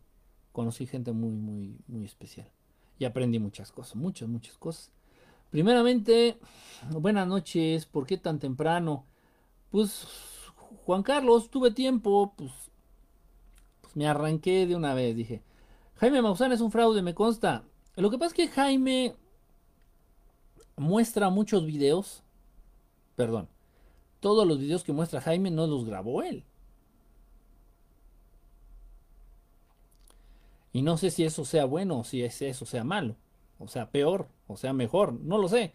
[0.53, 2.47] Conocí gente muy, muy, muy especial.
[2.99, 4.93] Y aprendí muchas cosas, muchas, muchas cosas.
[5.49, 6.37] Primeramente,
[6.91, 9.07] buenas noches, ¿por qué tan temprano?
[9.71, 10.07] Pues,
[10.85, 12.53] Juan Carlos, tuve tiempo, pues
[13.95, 15.17] me arranqué de una vez.
[15.17, 15.43] Dije,
[15.97, 17.65] Jaime Maussan es un fraude, me consta.
[17.97, 19.15] Lo que pasa es que Jaime
[20.77, 22.23] muestra muchos videos,
[23.17, 23.49] perdón,
[24.21, 26.45] todos los videos que muestra Jaime no los grabó él.
[30.73, 33.17] Y no sé si eso sea bueno o si eso sea malo,
[33.59, 35.75] o sea peor, o sea mejor, no lo sé.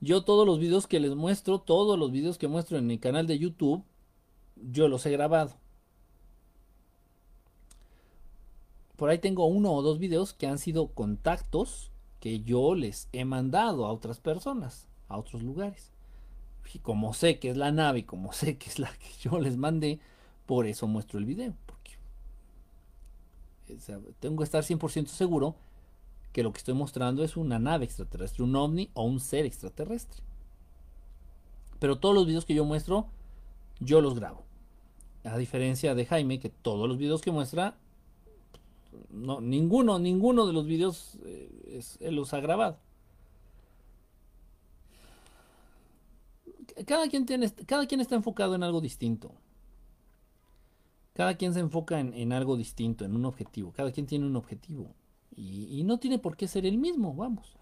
[0.00, 3.26] Yo todos los videos que les muestro, todos los videos que muestro en mi canal
[3.26, 3.84] de YouTube,
[4.56, 5.54] yo los he grabado.
[8.96, 11.90] Por ahí tengo uno o dos videos que han sido contactos
[12.20, 15.92] que yo les he mandado a otras personas, a otros lugares.
[16.72, 19.56] Y como sé que es la nave, como sé que es la que yo les
[19.56, 20.00] mandé,
[20.46, 21.54] por eso muestro el video.
[21.66, 21.98] Porque
[24.20, 25.56] tengo que estar 100% seguro
[26.32, 30.22] que lo que estoy mostrando es una nave extraterrestre, un ovni o un ser extraterrestre.
[31.78, 33.08] Pero todos los videos que yo muestro,
[33.80, 34.44] yo los grabo.
[35.24, 37.76] A diferencia de Jaime, que todos los videos que muestra,
[39.10, 42.78] no, ninguno, ninguno de los videos eh, él los ha grabado.
[46.86, 49.32] Cada quien, tiene, cada quien está enfocado en algo distinto.
[51.14, 53.72] Cada quien se enfoca en, algo distinto, en un objetivo.
[53.72, 54.94] Cada quien tiene un objetivo.
[55.34, 57.56] Y, no tiene por qué ser el mismo, vamos.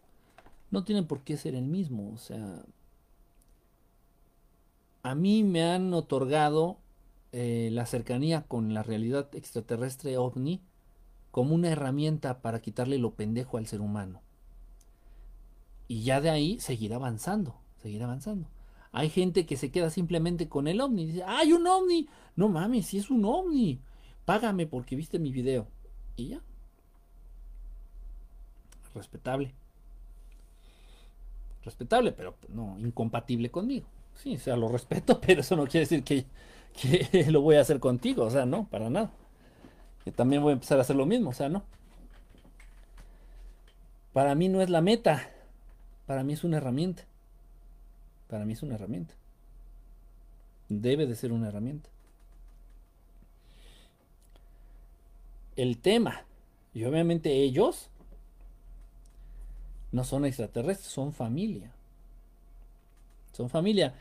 [0.73, 2.12] No tiene por qué ser el mismo.
[2.12, 2.65] O sea,
[5.05, 6.78] a mí me han otorgado
[7.31, 10.61] eh, la cercanía con la realidad extraterrestre ovni
[11.35, 14.23] como una herramienta para quitarle lo pendejo al ser humano.
[15.89, 18.47] Y ya de ahí seguir avanzando, seguir avanzando.
[18.93, 21.06] Hay gente que se queda simplemente con el ovni.
[21.06, 22.09] Dice, ¡ay, un ovni!
[22.36, 23.81] No mames, si es un ovni.
[24.24, 25.66] Págame porque viste mi video.
[26.15, 26.40] Y ya.
[28.94, 29.52] Respetable.
[31.65, 33.86] Respetable, pero no incompatible conmigo.
[34.15, 36.27] Sí, o sea, lo respeto, pero eso no quiere decir que,
[36.81, 38.23] que lo voy a hacer contigo.
[38.23, 39.11] O sea, no, para nada.
[40.05, 41.31] Que también voy a empezar a hacer lo mismo.
[41.31, 41.64] O sea, no.
[44.12, 45.31] Para mí no es la meta.
[46.06, 47.05] Para mí es una herramienta.
[48.28, 49.14] Para mí es una herramienta.
[50.68, 51.89] Debe de ser una herramienta.
[55.56, 56.24] El tema,
[56.74, 57.89] y obviamente ellos,
[59.93, 61.70] no son extraterrestres, son familia.
[63.32, 63.94] Son familia.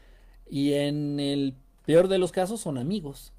[0.50, 1.56] Y en el
[1.86, 3.32] peor de los casos son amigos.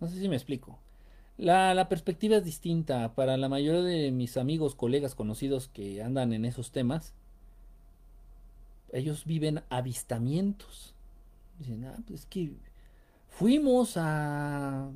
[0.00, 0.78] No sé si me explico.
[1.38, 3.14] La, perspectiva es distinta.
[3.14, 7.14] Para la mayoría de mis amigos, colegas, conocidos que andan en esos temas,
[8.92, 10.94] ellos viven avistamientos.
[11.58, 12.52] Dicen, ah, pues es que
[13.28, 14.90] fuimos a,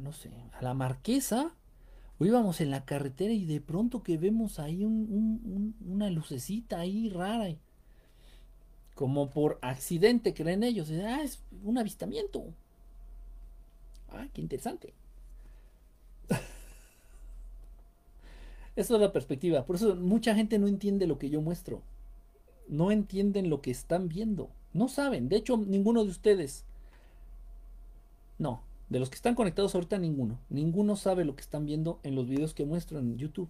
[0.00, 1.54] no sé, a la marquesa,
[2.18, 7.54] o íbamos en la carretera y de pronto que vemos ahí una lucecita ahí rara.
[8.94, 10.90] Como por accidente creen ellos.
[10.90, 12.54] ah, es un avistamiento.
[14.12, 14.92] Ah, qué interesante.
[18.76, 19.64] Esa es la perspectiva.
[19.64, 21.82] Por eso mucha gente no entiende lo que yo muestro.
[22.68, 24.50] No entienden lo que están viendo.
[24.72, 25.28] No saben.
[25.28, 26.64] De hecho, ninguno de ustedes.
[28.38, 28.62] No.
[28.88, 30.38] De los que están conectados ahorita, ninguno.
[30.48, 33.48] Ninguno sabe lo que están viendo en los videos que muestro en YouTube.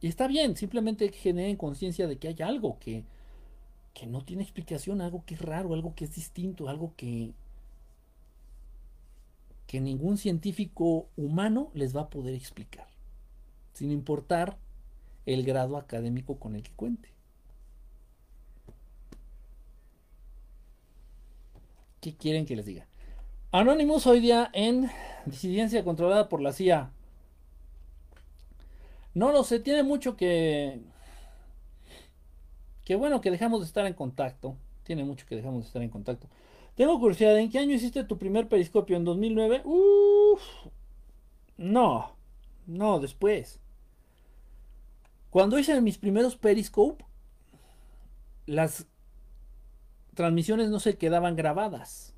[0.00, 0.56] Y está bien.
[0.56, 3.04] Simplemente generen conciencia de que hay algo que,
[3.94, 5.00] que no tiene explicación.
[5.00, 5.74] Algo que es raro.
[5.74, 6.68] Algo que es distinto.
[6.68, 7.32] Algo que,
[9.66, 12.86] que ningún científico humano les va a poder explicar
[13.72, 14.56] sin importar
[15.26, 17.10] el grado académico con el que cuente.
[22.00, 22.86] ¿Qué quieren que les diga?
[23.52, 24.90] Anonymous hoy día en
[25.26, 26.90] disidencia controlada por la CIA.
[29.12, 30.80] No lo sé, tiene mucho que...
[32.84, 34.56] Que bueno que dejamos de estar en contacto.
[34.84, 36.28] Tiene mucho que dejamos de estar en contacto.
[36.76, 38.96] Tengo curiosidad, ¿en qué año hiciste tu primer periscopio?
[38.96, 39.62] ¿En 2009?
[39.64, 40.42] Uf,
[41.56, 42.14] no,
[42.66, 43.60] no, después.
[45.30, 47.04] Cuando hice mis primeros Periscope,
[48.46, 48.86] las
[50.14, 52.14] transmisiones no se quedaban grabadas.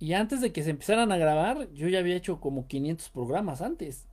[0.00, 3.60] Y antes de que se empezaran a grabar, yo ya había hecho como 500 programas
[3.60, 4.06] antes.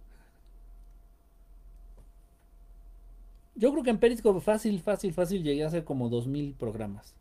[3.53, 7.13] Yo creo que en Periscope fácil, fácil, fácil llegué a hacer como 2000 programas.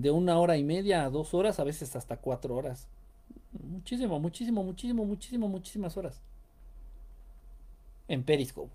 [0.00, 2.86] De una hora y media a dos horas, a veces hasta cuatro horas.
[3.52, 6.20] Muchísimo, muchísimo, muchísimo, muchísimo, muchísimas horas
[8.08, 8.72] en Periscope.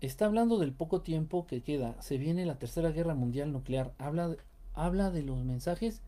[0.00, 2.00] Está hablando del poco tiempo que queda.
[2.02, 3.92] Se viene la Tercera Guerra Mundial Nuclear.
[3.98, 4.38] Habla de,
[4.74, 6.02] habla de los mensajes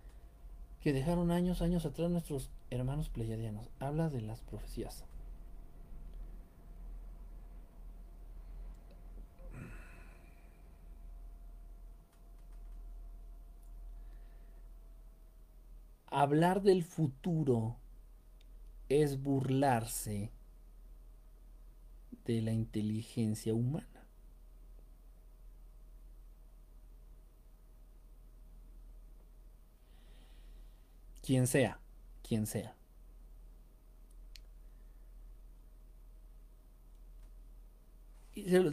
[0.82, 3.70] que dejaron años, años atrás nuestros hermanos pleyadianos.
[3.80, 5.04] Habla de las profecías.
[16.16, 17.76] Hablar del futuro
[18.88, 20.30] es burlarse
[22.24, 24.06] de la inteligencia humana.
[31.20, 31.78] Quien sea,
[32.26, 32.74] quien sea.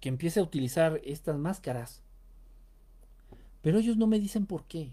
[0.00, 2.02] que, empiece a utilizar estas máscaras.
[3.62, 4.92] Pero ellos no me dicen por qué.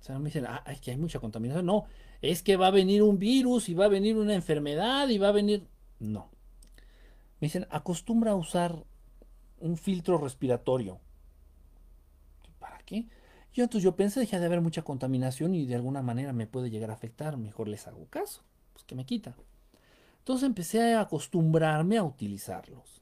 [0.00, 1.66] O sea, no me dicen, ah, es que hay mucha contaminación.
[1.66, 1.84] No,
[2.22, 5.28] es que va a venir un virus y va a venir una enfermedad y va
[5.28, 5.66] a venir...
[5.98, 6.30] No.
[7.40, 8.84] Me dicen, acostumbra a usar
[9.58, 11.00] un filtro respiratorio.
[12.58, 13.06] ¿Para qué?
[13.52, 16.70] Yo entonces yo pensé, deja de haber mucha contaminación y de alguna manera me puede
[16.70, 18.42] llegar a afectar, mejor les hago caso,
[18.76, 19.34] pues que me quita.
[20.18, 23.00] Entonces empecé a acostumbrarme a utilizarlos.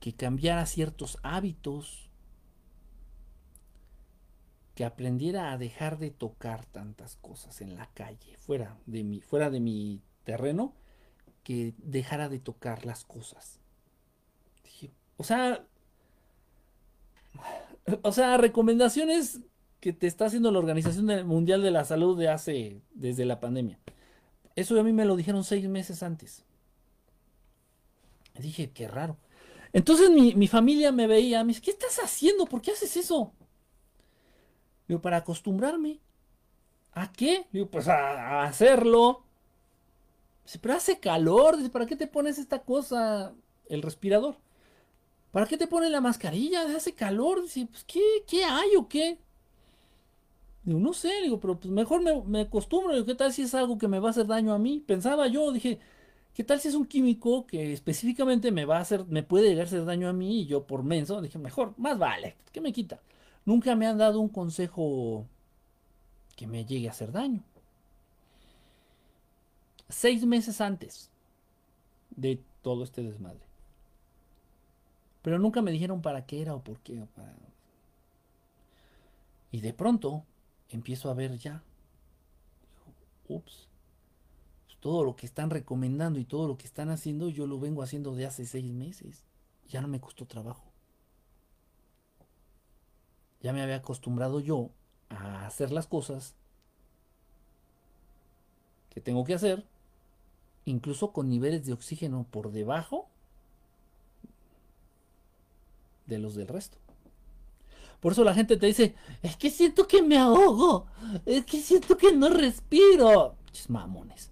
[0.00, 2.10] Que cambiara ciertos hábitos,
[4.74, 9.50] que aprendiera a dejar de tocar tantas cosas en la calle, fuera de mi, fuera
[9.50, 10.74] de mi terreno,
[11.44, 13.60] que dejara de tocar las cosas.
[15.16, 15.64] o sea,
[18.02, 19.40] o sea, recomendaciones
[19.80, 23.78] que te está haciendo la Organización Mundial de la Salud de hace, desde la pandemia.
[24.54, 26.44] Eso a mí me lo dijeron seis meses antes.
[28.38, 29.16] Dije, qué raro.
[29.72, 32.46] Entonces mi, familia me veía, me dice, ¿qué estás haciendo?
[32.46, 33.32] ¿Por qué haces eso?
[34.88, 36.00] Digo, para acostumbrarme.
[36.92, 37.46] ¿A qué?
[37.52, 39.24] Digo, pues a hacerlo.
[40.44, 41.56] Dice, pero hace calor.
[41.56, 43.32] Dice, ¿para qué te pones esta cosa?
[43.68, 44.36] El respirador.
[45.30, 46.62] ¿Para qué te pones la mascarilla?
[46.74, 47.42] Hace calor.
[47.42, 49.18] Dice, pues, ¿qué, qué hay o qué?
[50.78, 53.04] No sé, digo, pero pues mejor me, me, acostumbro.
[53.04, 54.82] ¿qué tal si es algo que me va a hacer daño a mí?
[54.86, 55.78] Pensaba yo, dije,
[56.34, 59.64] ¿qué tal si es un químico que específicamente me va a hacer, me puede llegar
[59.64, 60.42] a hacer daño a mí?
[60.42, 63.00] Y yo por menso, dije, mejor, más vale, ¿qué me quita?
[63.44, 65.26] Nunca me han dado un consejo
[66.36, 67.42] que me llegue a hacer daño
[69.90, 71.10] seis meses antes
[72.10, 73.40] de todo este desmadre.
[75.22, 77.02] Pero nunca me dijeron para qué era o por qué.
[79.52, 80.24] Y de pronto
[80.76, 81.62] empiezo a ver ya.
[83.28, 83.68] Ups.
[84.66, 87.82] Pues todo lo que están recomendando y todo lo que están haciendo, yo lo vengo
[87.82, 89.24] haciendo de hace seis meses.
[89.68, 90.64] Ya no me costó trabajo.
[93.40, 94.70] Ya me había acostumbrado yo
[95.08, 96.34] a hacer las cosas
[98.90, 99.64] que tengo que hacer
[100.64, 103.08] incluso con niveles de oxígeno por debajo
[106.06, 106.78] de los del resto.
[108.00, 110.86] Por eso la gente te dice, es que siento que me ahogo,
[111.26, 113.36] es que siento que no respiro.
[113.68, 114.30] mamones.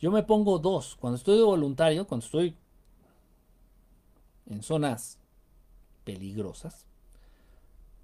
[0.00, 0.96] Yo me pongo dos.
[0.98, 2.56] Cuando estoy de voluntario, cuando estoy
[4.46, 5.18] en zonas
[6.04, 6.86] peligrosas,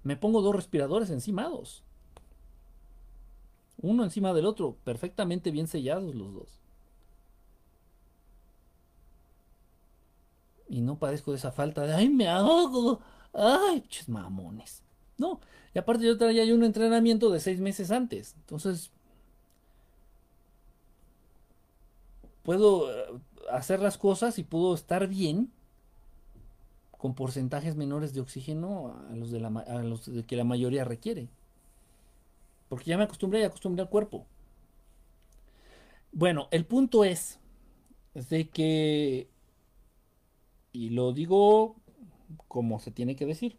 [0.03, 1.83] me pongo dos respiradores encimados
[3.81, 6.59] uno encima del otro, perfectamente bien sellados los dos.
[10.69, 12.99] Y no padezco de esa falta de, ay, me ahogo,
[13.33, 14.83] ay, ches mamones.
[15.17, 15.39] No,
[15.73, 18.91] y aparte yo traía un entrenamiento de seis meses antes, entonces
[22.43, 23.19] puedo eh,
[23.51, 25.51] hacer las cosas y puedo estar bien
[26.97, 31.29] con porcentajes menores de oxígeno a los de, la, a los que la mayoría requiere.
[32.69, 34.25] Porque ya me acostumbré y acostumbré al cuerpo.
[36.11, 37.39] Bueno, el punto es,
[38.13, 39.27] de que,
[40.71, 41.75] y lo digo
[42.47, 43.57] como se tiene que decir.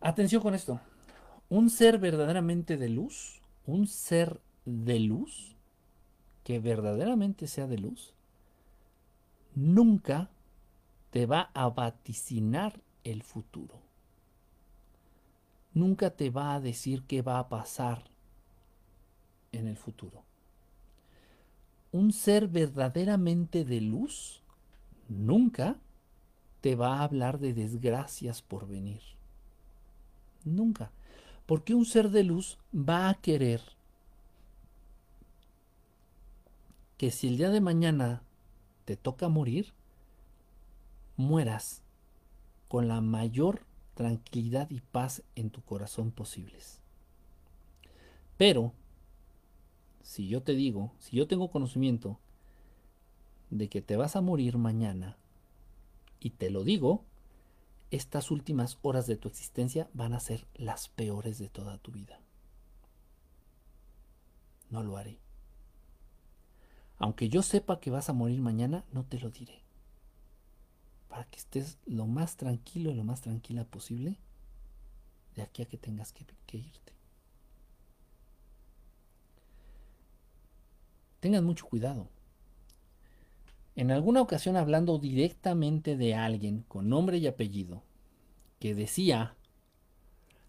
[0.00, 0.80] Atención con esto.
[1.48, 5.56] Un ser verdaderamente de luz, un ser de luz,
[6.42, 8.12] que verdaderamente sea de luz,
[9.54, 10.30] nunca
[11.10, 13.84] te va a vaticinar el futuro
[15.74, 18.04] nunca te va a decir qué va a pasar
[19.52, 20.23] en el futuro.
[21.94, 24.42] Un ser verdaderamente de luz
[25.08, 25.76] nunca
[26.60, 29.00] te va a hablar de desgracias por venir.
[30.44, 30.90] Nunca.
[31.46, 33.60] ¿Por qué un ser de luz va a querer
[36.98, 38.24] que si el día de mañana
[38.86, 39.72] te toca morir,
[41.16, 41.80] mueras
[42.66, 43.60] con la mayor
[43.94, 46.80] tranquilidad y paz en tu corazón posibles?
[48.36, 48.72] Pero,
[50.04, 52.20] si yo te digo, si yo tengo conocimiento
[53.50, 55.16] de que te vas a morir mañana,
[56.20, 57.04] y te lo digo,
[57.90, 62.20] estas últimas horas de tu existencia van a ser las peores de toda tu vida.
[64.70, 65.18] No lo haré.
[66.98, 69.62] Aunque yo sepa que vas a morir mañana, no te lo diré.
[71.08, 74.18] Para que estés lo más tranquilo y lo más tranquila posible
[75.34, 76.83] de aquí a que tengas que, que irte.
[81.24, 82.10] Tengan mucho cuidado.
[83.76, 87.82] En alguna ocasión hablando directamente de alguien con nombre y apellido
[88.60, 89.34] que decía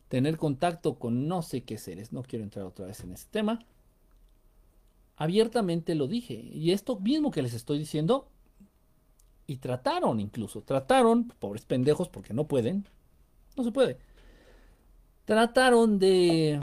[0.09, 3.65] tener contacto con no sé qué seres, no quiero entrar otra vez en ese tema,
[5.15, 6.33] abiertamente lo dije.
[6.33, 8.27] Y esto mismo que les estoy diciendo,
[9.47, 12.85] y trataron incluso, trataron, pobres pendejos porque no pueden,
[13.55, 13.97] no se puede,
[15.23, 16.59] trataron de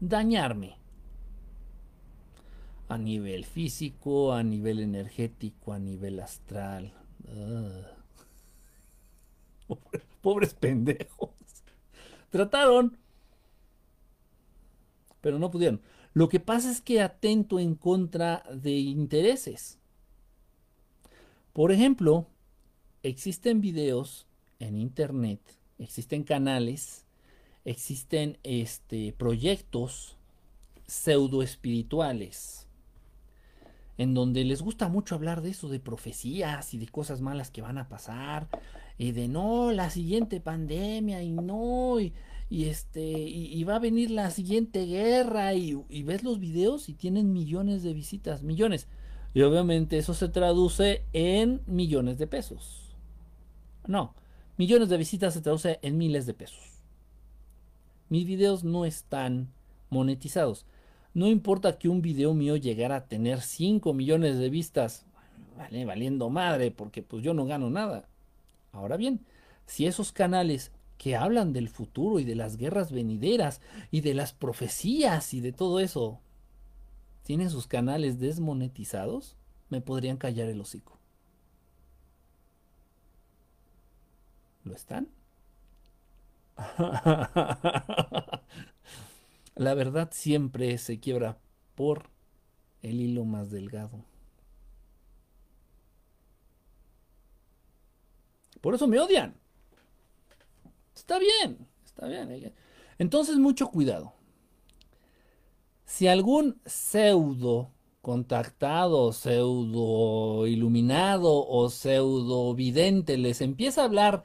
[0.00, 0.76] dañarme
[2.88, 6.92] a nivel físico, a nivel energético, a nivel astral.
[10.20, 11.30] Pobres pendejos.
[12.30, 12.96] Trataron,
[15.20, 15.80] pero no pudieron.
[16.12, 19.78] Lo que pasa es que atento en contra de intereses.
[21.52, 22.26] Por ejemplo,
[23.02, 24.26] existen videos
[24.58, 25.40] en internet,
[25.78, 27.05] existen canales,
[27.66, 30.16] existen este, proyectos
[30.86, 32.66] pseudo espirituales
[33.98, 37.62] en donde les gusta mucho hablar de eso, de profecías y de cosas malas que
[37.62, 38.48] van a pasar,
[38.98, 42.12] y de no, la siguiente pandemia, y no, y,
[42.50, 47.32] este, y, va a venir la siguiente guerra, y, y, ves los videos y tienen
[47.32, 48.86] millones de visitas, millones.
[49.34, 52.94] Y obviamente eso se traduce en millones de pesos.
[53.86, 54.14] No,
[54.56, 56.75] millones de visitas se traduce en miles de pesos.
[58.08, 59.52] Mis videos no están
[59.90, 60.66] monetizados.
[61.14, 65.06] No importa que un video mío llegara a tener 5 millones de vistas,
[65.56, 68.08] vale, valiendo madre, porque pues yo no gano nada.
[68.72, 69.24] Ahora bien,
[69.64, 73.60] si esos canales que hablan del futuro y de las guerras venideras
[73.90, 76.20] y de las profecías y de todo eso,
[77.22, 79.36] tienen sus canales desmonetizados,
[79.68, 80.98] me podrían callar el hocico.
[84.64, 85.08] ¿Lo están?
[89.54, 91.38] La verdad siempre se quiebra
[91.74, 92.10] por
[92.82, 94.04] el hilo más delgado.
[98.60, 99.34] Por eso me odian.
[100.94, 102.52] Está bien, está bien.
[102.98, 104.14] Entonces mucho cuidado.
[105.84, 107.70] Si algún pseudo
[108.02, 114.24] contactado, pseudo iluminado o pseudo vidente les empieza a hablar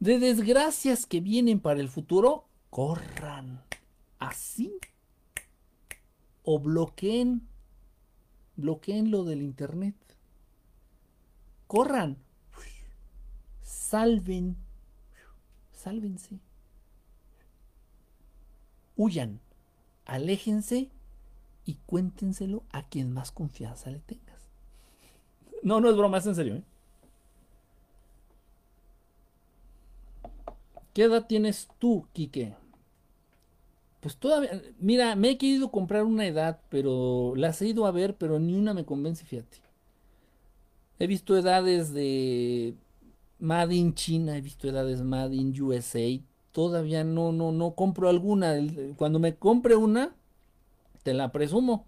[0.00, 3.62] de desgracias que vienen para el futuro, corran
[4.18, 4.74] así
[6.42, 7.46] o bloqueen,
[8.56, 9.94] bloqueen lo del internet.
[11.66, 12.16] Corran,
[13.62, 14.56] salven,
[15.72, 16.40] sálvense,
[18.96, 19.40] huyan,
[20.04, 20.90] aléjense
[21.64, 24.48] y cuéntenselo a quien más confianza le tengas.
[25.62, 26.56] No, no es broma, es en serio.
[26.56, 26.64] ¿eh?
[30.92, 32.54] ¿Qué edad tienes tú, Quique?
[34.00, 38.16] Pues todavía, mira, me he querido comprar una edad, pero las he ido a ver,
[38.16, 39.58] pero ni una me convence, fíjate.
[40.98, 42.74] He visto edades de
[43.38, 46.20] Made in China, he visto edades Made in USA,
[46.52, 48.54] todavía no, no, no compro alguna.
[48.96, 50.14] Cuando me compre una,
[51.02, 51.86] te la presumo.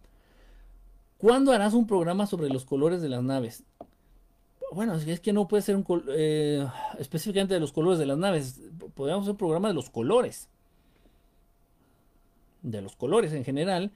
[1.18, 3.64] ¿Cuándo harás un programa sobre los colores de las naves?
[4.74, 6.66] Bueno, es que no puede ser un eh,
[6.99, 8.61] específicamente de los colores de las naves.
[8.94, 10.49] Podríamos hacer un programa de los colores
[12.62, 13.90] de los colores en general,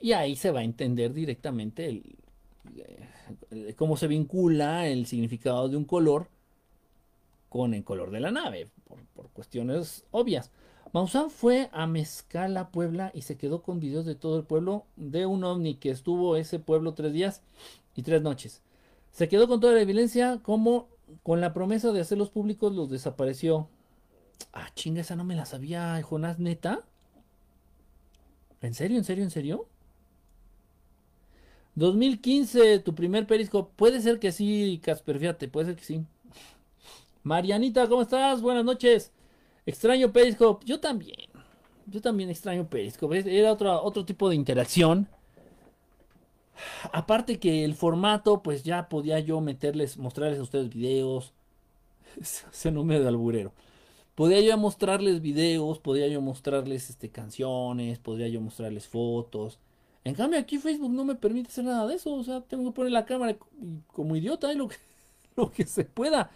[0.00, 2.16] y ahí se va a entender directamente el,
[3.50, 6.28] eh, cómo se vincula el significado de un color
[7.48, 8.68] con el color de la nave,
[9.14, 10.50] por, cuestiones obvias.
[10.92, 15.26] Maussan fue a Mezcala, Puebla, y se quedó con videos de todo el pueblo de
[15.26, 17.42] un ovni que estuvo ese pueblo tres días
[17.94, 18.62] y tres noches.
[19.16, 20.90] Se quedó con toda la evidencia, como
[21.22, 23.66] con la promesa de hacerlos públicos los desapareció.
[24.52, 26.84] Ah, chinga, esa no me la sabía, Jonás, neta.
[28.60, 28.98] ¿En serio?
[28.98, 29.24] ¿En serio?
[29.24, 29.68] ¿En serio?
[31.76, 33.70] 2015, tu primer perisco.
[33.70, 36.04] Puede ser que sí, Casper, fíjate, puede ser que sí.
[37.22, 38.42] Marianita, ¿cómo estás?
[38.42, 39.12] Buenas noches.
[39.64, 40.66] Extraño Periscope.
[40.66, 41.30] Yo también.
[41.86, 43.24] Yo también extraño Periscope.
[43.26, 45.08] Era otro, otro tipo de interacción.
[46.92, 51.32] Aparte que el formato, pues ya podía yo meterles, mostrarles a ustedes videos.
[52.20, 53.52] Ese nombre de alburero.
[54.14, 59.58] Podía yo mostrarles videos, podía yo mostrarles este, canciones, podría yo mostrarles fotos.
[60.04, 62.14] En cambio aquí Facebook no me permite hacer nada de eso.
[62.14, 63.36] O sea, tengo que poner la cámara
[63.88, 64.76] como idiota, y lo que,
[65.36, 66.30] lo que se pueda.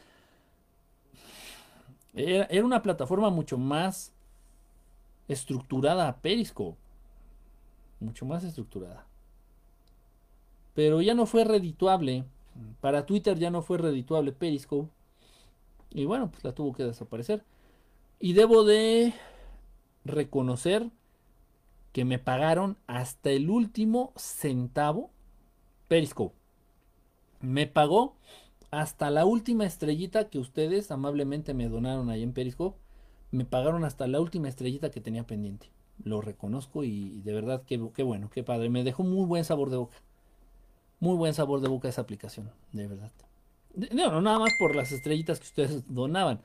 [2.12, 4.12] Era, era, una plataforma mucho más
[5.28, 6.76] estructurada a Periscope.
[8.01, 9.06] Mucho más estructurada.
[10.74, 12.24] Pero ya no fue redituable.
[12.80, 14.90] Para Twitter ya no fue redituable Periscope.
[15.90, 17.44] Y bueno, pues la tuvo que desaparecer.
[18.18, 19.14] Y debo de
[20.05, 20.90] reconocer
[21.92, 25.10] que me pagaron hasta el último centavo
[25.88, 26.34] Periscope.
[27.40, 28.14] Me pagó
[28.70, 32.78] hasta la última estrellita que ustedes amablemente me donaron ahí en Periscope.
[33.32, 35.70] Me pagaron hasta la última estrellita que tenía pendiente.
[36.05, 38.70] Lo reconozco y de verdad qué bueno, qué padre.
[38.70, 39.97] Me dejó muy buen sabor de boca.
[41.01, 43.10] Muy buen sabor de boca esa aplicación, de verdad.
[43.93, 46.40] No, no nada más por las estrellitas que ustedes donaban,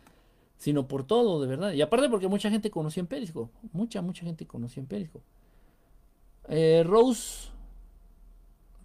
[0.57, 1.73] sino por todo, de verdad.
[1.73, 3.52] Y aparte porque mucha gente conocía en Periscope.
[3.73, 5.26] Mucha, mucha gente conocía en Periscope.
[6.48, 7.49] Eh, Rose,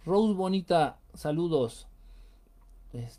[0.05, 1.87] Rose Bonita, saludos.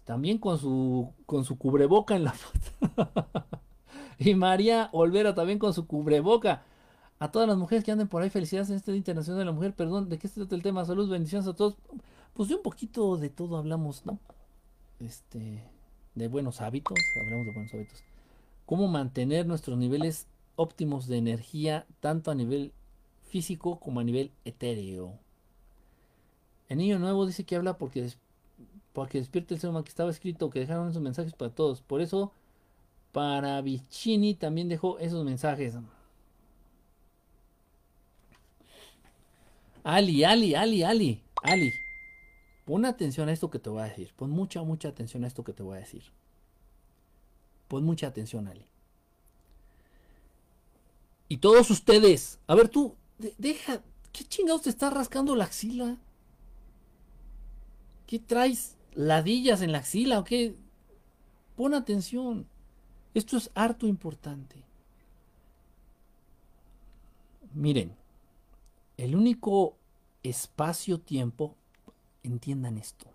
[0.04, 3.46] también con su, con su cubreboca en la foto.
[4.18, 6.64] y María Olvera también con su cubreboca.
[7.18, 9.52] A todas las mujeres que anden por ahí, felicidades en este Día Internacional de la
[9.52, 9.74] Mujer.
[9.74, 10.84] Perdón, ¿de qué se trata el tema?
[10.84, 11.76] Salud, bendiciones a todos.
[12.34, 14.18] Pues de un poquito de todo hablamos, ¿no?
[15.00, 15.62] Este,
[16.14, 18.02] de buenos hábitos, hablamos de buenos hábitos.
[18.64, 20.26] Cómo mantener nuestros niveles
[20.56, 22.72] óptimos de energía, tanto a nivel
[23.28, 25.18] físico como a nivel etéreo.
[26.68, 28.10] El niño nuevo dice que habla porque,
[28.92, 31.82] porque despierta el ser humano que estaba escrito, que dejaron esos mensajes para todos.
[31.82, 32.32] Por eso,
[33.12, 35.74] para Vicini también dejó esos mensajes.
[39.84, 41.81] Ali, Ali, Ali, Ali, Ali.
[42.64, 44.12] Pon atención a esto que te voy a decir.
[44.14, 46.04] Pon mucha, mucha atención a esto que te voy a decir.
[47.68, 48.66] Pon mucha atención, Ali.
[51.28, 52.94] Y todos ustedes, a ver tú,
[53.38, 53.82] deja,
[54.12, 55.96] ¿qué chingados te está rascando la axila?
[58.06, 60.54] ¿Qué traes ladillas en la axila o qué?
[61.56, 62.46] Pon atención.
[63.14, 64.62] Esto es harto importante.
[67.54, 67.96] Miren,
[68.96, 69.76] el único
[70.22, 71.56] espacio-tiempo
[72.22, 73.06] entiendan esto.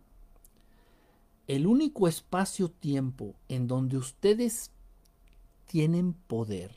[1.47, 4.71] El único espacio-tiempo en donde ustedes
[5.65, 6.71] tienen poder,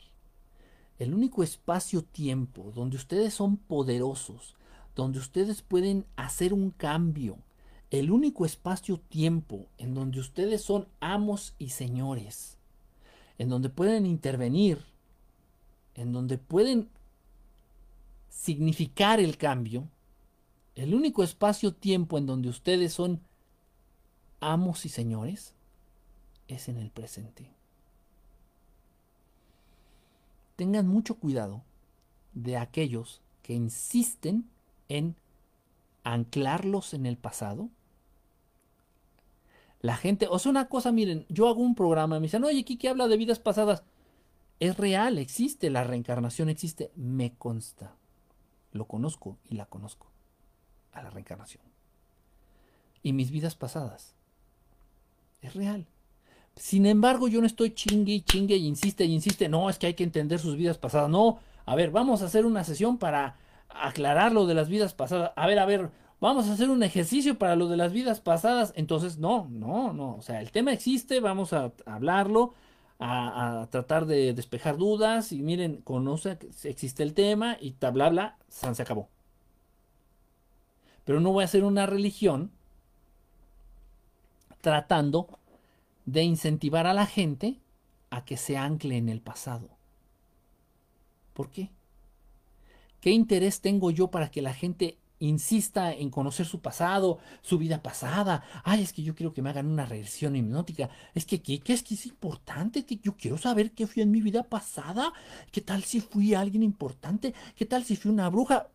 [0.99, 4.55] el único espacio-tiempo donde ustedes son poderosos,
[4.95, 7.37] donde ustedes pueden hacer un cambio,
[7.89, 12.57] el único espacio-tiempo en donde ustedes son amos y señores,
[13.37, 14.85] en donde pueden intervenir,
[15.95, 16.89] en donde pueden
[18.29, 19.87] significar el cambio,
[20.81, 23.21] el único espacio-tiempo en donde ustedes son
[24.39, 25.53] amos y señores
[26.47, 27.51] es en el presente.
[30.55, 31.61] Tengan mucho cuidado
[32.33, 34.49] de aquellos que insisten
[34.89, 35.15] en
[36.03, 37.69] anclarlos en el pasado.
[39.81, 42.87] La gente, o sea, una cosa, miren, yo hago un programa, me dicen, oye, Kiki
[42.87, 43.83] habla de vidas pasadas.
[44.59, 47.93] Es real, existe, la reencarnación existe, me consta.
[48.71, 50.10] Lo conozco y la conozco
[50.93, 51.63] a la reencarnación.
[53.03, 54.15] Y mis vidas pasadas.
[55.41, 55.87] Es real.
[56.55, 59.49] Sin embargo, yo no estoy chingue y chingue y insiste y insiste.
[59.49, 61.09] No, es que hay que entender sus vidas pasadas.
[61.09, 63.35] No, a ver, vamos a hacer una sesión para
[63.69, 65.31] aclarar lo de las vidas pasadas.
[65.35, 65.89] A ver, a ver,
[66.19, 68.73] vamos a hacer un ejercicio para lo de las vidas pasadas.
[68.75, 70.15] Entonces, no, no, no.
[70.15, 72.53] O sea, el tema existe, vamos a hablarlo,
[72.99, 75.31] a, tratar de despejar dudas.
[75.31, 79.09] Y miren, conoce, existe el tema y bla, bla, se acabó.
[81.05, 82.51] Pero no voy a hacer una religión
[84.61, 85.27] tratando
[86.05, 87.59] de incentivar a la gente
[88.09, 89.69] a que se ancle en el pasado.
[91.33, 91.71] ¿Por qué?
[92.99, 97.81] ¿Qué interés tengo yo para que la gente insista en conocer su pasado, su vida
[97.81, 98.43] pasada?
[98.63, 100.89] Ay, es que yo quiero que me hagan una regresión hipnótica.
[101.15, 102.85] Es que, ¿qué, es que es importante?
[102.85, 105.13] Que yo quiero saber qué fui en mi vida pasada.
[105.51, 107.33] ¿Qué tal si fui alguien importante?
[107.55, 108.67] ¿Qué tal si fui una bruja?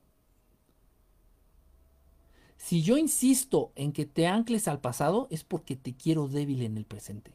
[2.58, 6.76] Si yo insisto en que te ancles al pasado es porque te quiero débil en
[6.76, 7.32] el presente.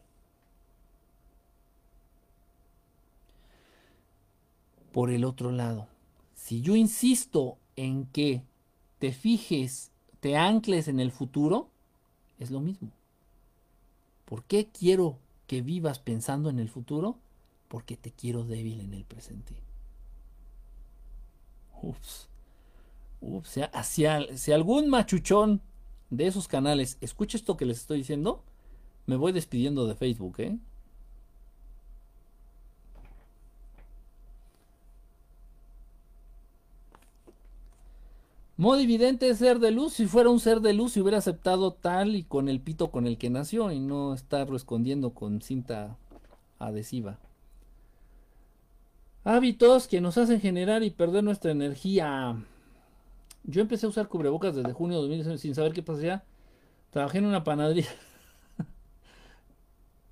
[4.91, 5.88] Por el otro lado,
[6.35, 8.43] si yo insisto en que
[8.99, 11.69] te fijes, te ancles en el futuro,
[12.39, 12.91] es lo mismo.
[14.26, 15.18] ¿Por qué quiero
[15.48, 17.18] que vivas pensando en el futuro?
[17.72, 19.56] porque te quiero débil en el presente.
[21.81, 22.27] Ups.
[23.22, 23.60] Ups.
[23.84, 25.61] Si, algún machuchón
[26.10, 28.43] de esos canales escucha esto que les estoy diciendo,
[29.06, 30.57] me voy despidiendo de Facebook, ¿eh?
[38.57, 39.93] Modividente es ser de luz.
[39.93, 43.07] Si fuera un ser de luz, si hubiera aceptado tal y con el pito con
[43.07, 45.98] el que nació y no estarlo escondiendo con cinta
[46.60, 47.18] adhesiva.
[49.23, 52.35] Hábitos que nos hacen generar y perder nuestra energía.
[53.44, 56.24] Yo empecé a usar cubrebocas desde junio de 2019 sin saber qué pasaba.
[56.92, 57.88] Trabajé en una panadería.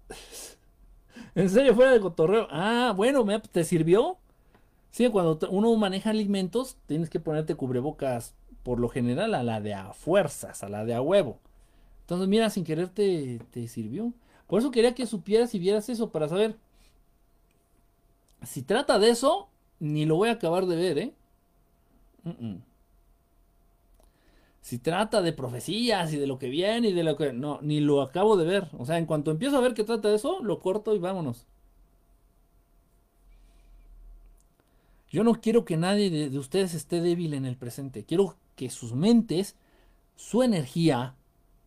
[1.35, 2.47] en serio, fuera de cotorreo.
[2.49, 4.17] Ah, bueno, ¿te sirvió?
[4.91, 8.33] Sí, cuando uno maneja alimentos, tienes que ponerte cubrebocas
[8.63, 11.39] por lo general a la de a fuerzas, a la de a huevo.
[12.01, 14.13] Entonces, mira, sin querer te, sirvió.
[14.47, 16.57] Por eso quería que supieras y vieras eso para saber.
[18.43, 19.49] Si trata de eso,
[19.79, 21.13] ni lo voy a acabar de ver, ¿eh?
[24.61, 27.33] Si trata de profecías y de lo que viene y de lo que...
[27.33, 28.67] No, ni lo acabo de ver.
[28.77, 31.47] O sea, en cuanto empiezo a ver que trata de eso, lo corto y vámonos.
[35.09, 38.05] Yo no quiero que nadie de, ustedes esté débil en el presente.
[38.05, 39.55] Quiero que sus mentes,
[40.15, 41.15] su energía,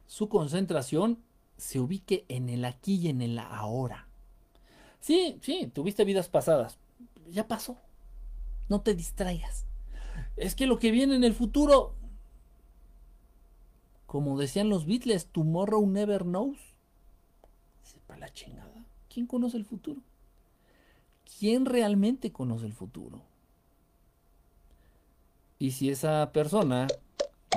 [0.06, 1.18] su concentración
[1.56, 4.06] se ubique en el aquí y en el ahora.
[5.00, 6.78] Sí, sí, tuviste vidas pasadas.
[7.30, 7.78] Ya pasó.
[8.68, 9.64] No te distraigas.
[10.36, 11.94] Es que lo que viene en el futuro,
[14.12, 16.58] como decían los Beatles, tomorrow never knows.
[17.82, 18.84] Sepa la chingada.
[19.08, 20.02] ¿Quién conoce el futuro?
[21.38, 23.22] ¿Quién realmente conoce el futuro?
[25.58, 26.88] Y si esa persona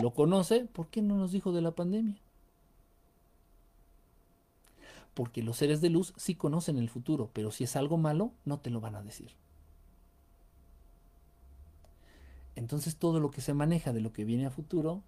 [0.02, 2.22] lo conoce, ¿por qué no nos dijo de la pandemia?
[5.14, 8.61] Porque los seres de luz sí conocen el futuro, pero si es algo malo, no
[8.61, 9.34] te lo van a decir.
[12.56, 15.03] Entonces todo lo que se maneja de lo que viene a futuro,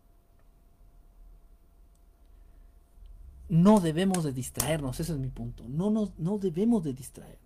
[3.49, 5.63] no debemos de distraernos, ese es mi punto.
[5.67, 7.37] No, nos, no debemos de distraernos.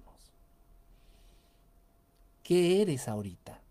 [2.44, 3.62] ¿Qué eres ahorita?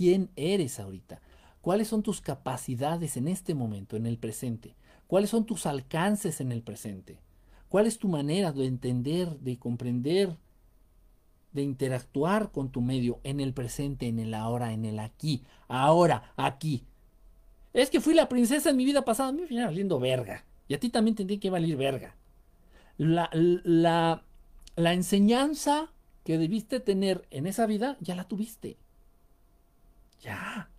[0.00, 1.20] quién eres ahorita,
[1.60, 4.74] cuáles son tus capacidades en este momento, en el presente,
[5.06, 7.18] cuáles son tus alcances en el presente,
[7.68, 10.38] cuál es tu manera de entender, de comprender,
[11.52, 16.32] de interactuar con tu medio en el presente, en el ahora, en el aquí, ahora,
[16.34, 16.82] aquí.
[17.74, 20.46] Es que fui la princesa en mi vida pasada, a mí me verga.
[20.70, 22.14] Y a ti también tendría que valer verga.
[22.96, 24.22] La, la,
[24.76, 25.90] la enseñanza
[26.24, 28.76] que debiste tener en esa vida, ya la tuviste.
[30.22, 30.70] Ya.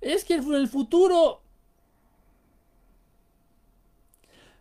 [0.00, 1.42] Es que el futuro...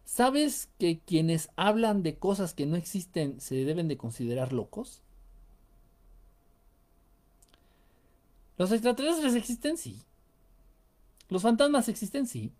[0.03, 5.01] ¿Sabes que quienes hablan de cosas que no existen se deben de considerar locos?
[8.57, 9.77] ¿Los extraterrestres existen?
[9.77, 10.01] Sí.
[11.29, 12.27] ¿Los fantasmas existen?
[12.27, 12.51] Sí.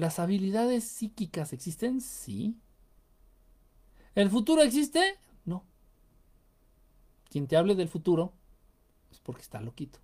[0.00, 2.00] ¿Las habilidades psíquicas existen?
[2.00, 2.56] Sí.
[4.14, 5.18] ¿El futuro existe?
[5.44, 5.62] No.
[7.28, 8.32] Quien te hable del futuro
[9.12, 9.98] es porque está loquito.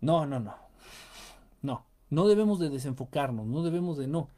[0.00, 0.54] No, no, no.
[1.60, 1.84] No.
[2.08, 4.28] No debemos de desenfocarnos, no debemos de no.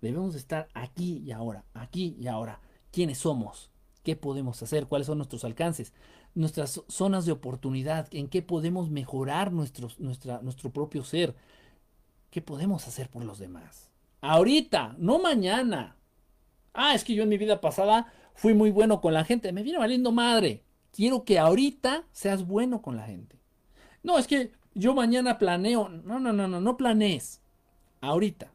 [0.00, 2.60] Debemos de estar aquí y ahora, aquí y ahora.
[2.92, 3.72] ¿Quiénes somos?
[4.04, 4.86] ¿Qué podemos hacer?
[4.86, 5.92] ¿Cuáles son nuestros alcances?
[6.38, 9.90] Nuestras zonas de oportunidad, en qué podemos mejorar nuestro,
[10.72, 11.34] propio ser,
[12.30, 13.90] ¿Qué podemos hacer por los demás?
[14.20, 15.96] Ahorita, no mañana.
[16.72, 19.52] Ah, es que yo en mi vida pasada fui muy bueno con la gente.
[19.52, 20.62] Me viene valiendo madre.
[20.92, 23.40] Quiero que ahorita seas bueno con la gente.
[24.04, 25.88] No, es que yo mañana planeo.
[25.88, 27.40] No, no, no, no, no planees.
[28.00, 28.52] Ahorita.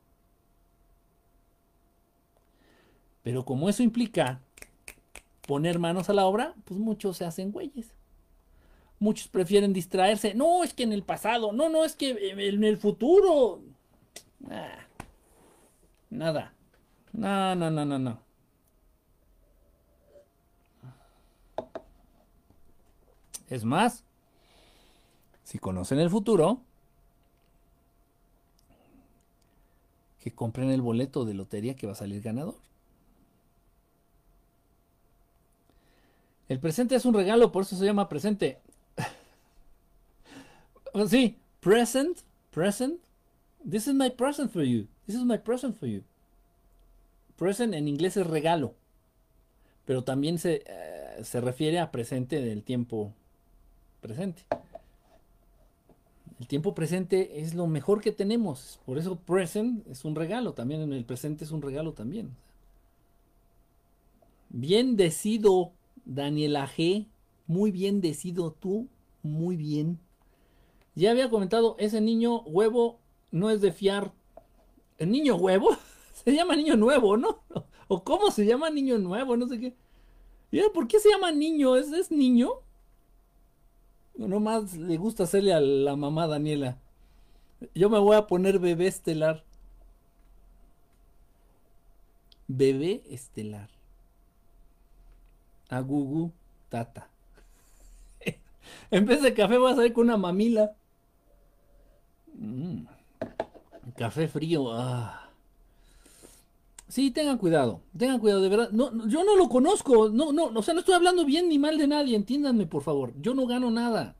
[3.23, 4.39] Pero como eso implica
[5.47, 7.93] poner manos a la obra, pues muchos se hacen güeyes.
[8.99, 10.33] Muchos prefieren distraerse.
[10.33, 11.51] No, es que en el pasado.
[11.51, 13.61] No, no, es que en el futuro.
[16.09, 16.53] nada.
[17.11, 18.19] No, no, no, no, no.
[23.49, 24.03] Es más,
[25.43, 26.61] si conocen el futuro,
[30.19, 32.55] que compren el boleto de lotería que va a salir ganador.
[36.53, 38.59] El presente es un regalo, por eso se llama presente.
[41.07, 42.19] Sí, present,
[42.51, 42.99] present.
[43.67, 44.85] This is my present for you.
[45.07, 46.03] This is my present for you.
[47.37, 48.75] Present en inglés es regalo,
[49.85, 53.11] pero también se, eh, se refiere a presente del tiempo
[53.99, 54.43] presente.
[56.39, 58.79] El tiempo presente es lo mejor que tenemos.
[58.85, 60.53] Por eso present es un regalo.
[60.53, 62.29] También en el presente es un regalo también.
[64.49, 65.71] Bien decido,
[66.05, 67.07] Daniela G.
[67.47, 68.87] Muy bien decido tú.
[69.21, 69.99] Muy bien.
[70.95, 72.99] Ya había comentado, ese niño huevo
[73.31, 74.13] no es de fiar.
[74.97, 75.75] ¿El niño huevo?
[76.13, 77.39] Se llama niño nuevo, ¿no?
[77.87, 79.35] ¿O cómo se llama niño nuevo?
[79.35, 79.75] No sé qué.
[80.73, 81.75] ¿Por qué se llama niño?
[81.75, 82.51] ¿Es, es niño?
[84.15, 86.77] No más le gusta hacerle a la mamá Daniela.
[87.73, 89.43] Yo me voy a poner bebé estelar.
[92.47, 93.72] Bebé estelar.
[95.73, 96.31] A Gugu
[96.69, 97.09] Tata.
[98.91, 100.71] en vez de café voy a salir con una mamila.
[102.35, 102.85] Mm.
[103.97, 104.71] Café frío.
[104.71, 105.29] Ah.
[106.87, 108.69] Sí, tengan cuidado, tengan cuidado, de verdad.
[108.71, 111.79] No, yo no lo conozco, no, no, o sea, no estoy hablando bien ni mal
[111.79, 113.13] de nadie, entiéndanme, por favor.
[113.19, 114.15] Yo no gano nada.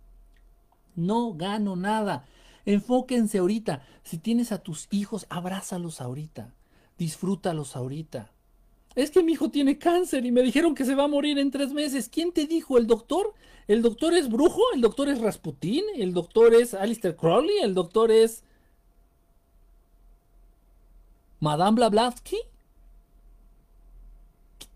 [0.96, 2.26] No gano nada.
[2.66, 3.86] Enfóquense ahorita.
[4.04, 6.56] Si tienes a tus hijos, abrázalos ahorita.
[6.98, 8.33] Disfrútalos ahorita.
[8.96, 11.52] Es que mi hijo tiene cáncer y me dijeron que se va a morir en
[11.52, 12.10] tres meses.
[12.10, 12.78] ¿Quién te dijo?
[12.78, 13.34] ¿El doctor?
[13.68, 14.62] ¿El doctor es brujo?
[14.74, 15.84] ¿El doctor es Rasputín?
[15.96, 17.58] ¿El doctor es Alistair Crowley?
[17.60, 18.44] ¿El doctor es
[21.40, 22.38] Madame Blavatsky?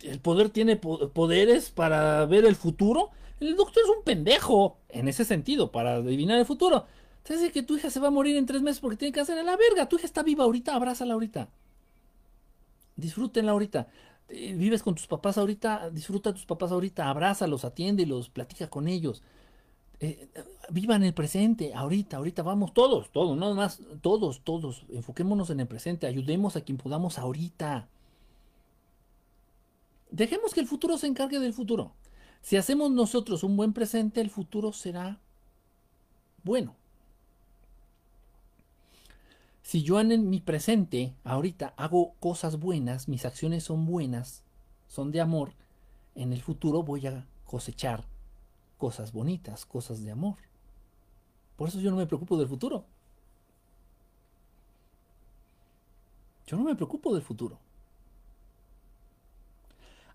[0.02, 3.12] el poder tiene poderes para ver el futuro.
[3.40, 6.86] El doctor es un pendejo en ese sentido, para adivinar el futuro.
[7.24, 9.38] Te dice que tu hija se va a morir en tres meses porque tiene hacer
[9.38, 9.90] a la verga.
[9.90, 11.50] Tu hija está viva ahorita, abrázala ahorita.
[12.96, 13.88] Disfrútenla ahorita.
[14.30, 18.88] Eh, vives con tus papás ahorita, disfruta a tus papás ahorita, abrázalos, atiéndelos, platica con
[18.88, 19.24] ellos.
[20.00, 20.30] Eh,
[20.70, 25.68] vivan el presente, ahorita, ahorita vamos, todos, todos, no más, todos, todos, enfoquémonos en el
[25.68, 27.88] presente, ayudemos a quien podamos ahorita.
[30.12, 31.94] Dejemos que el futuro se encargue del futuro.
[32.42, 35.20] Si hacemos nosotros un buen presente, el futuro será
[36.44, 36.76] bueno.
[39.68, 44.42] Si yo en mi presente, ahorita, hago cosas buenas, mis acciones son buenas,
[44.88, 45.56] son de amor,
[46.16, 48.06] en el futuro voy a cosechar
[48.78, 50.38] cosas bonitas, cosas de amor.
[51.58, 52.86] Por eso yo no me preocupo del futuro.
[56.46, 57.60] Yo no me preocupo del futuro.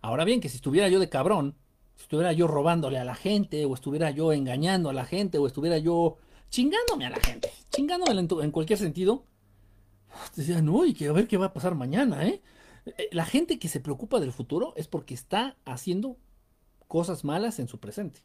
[0.00, 1.56] Ahora bien, que si estuviera yo de cabrón,
[1.96, 5.46] si estuviera yo robándole a la gente, o estuviera yo engañando a la gente, o
[5.46, 6.16] estuviera yo
[6.48, 9.26] chingándome a la gente, chingándome en, cualquier sentido,
[10.34, 12.42] decían, uy, que a ver qué va a pasar mañana, ¿eh?
[12.86, 13.08] ¿eh?
[13.12, 16.16] La gente que se preocupa del futuro es porque está haciendo
[16.88, 18.20] cosas malas en su presente.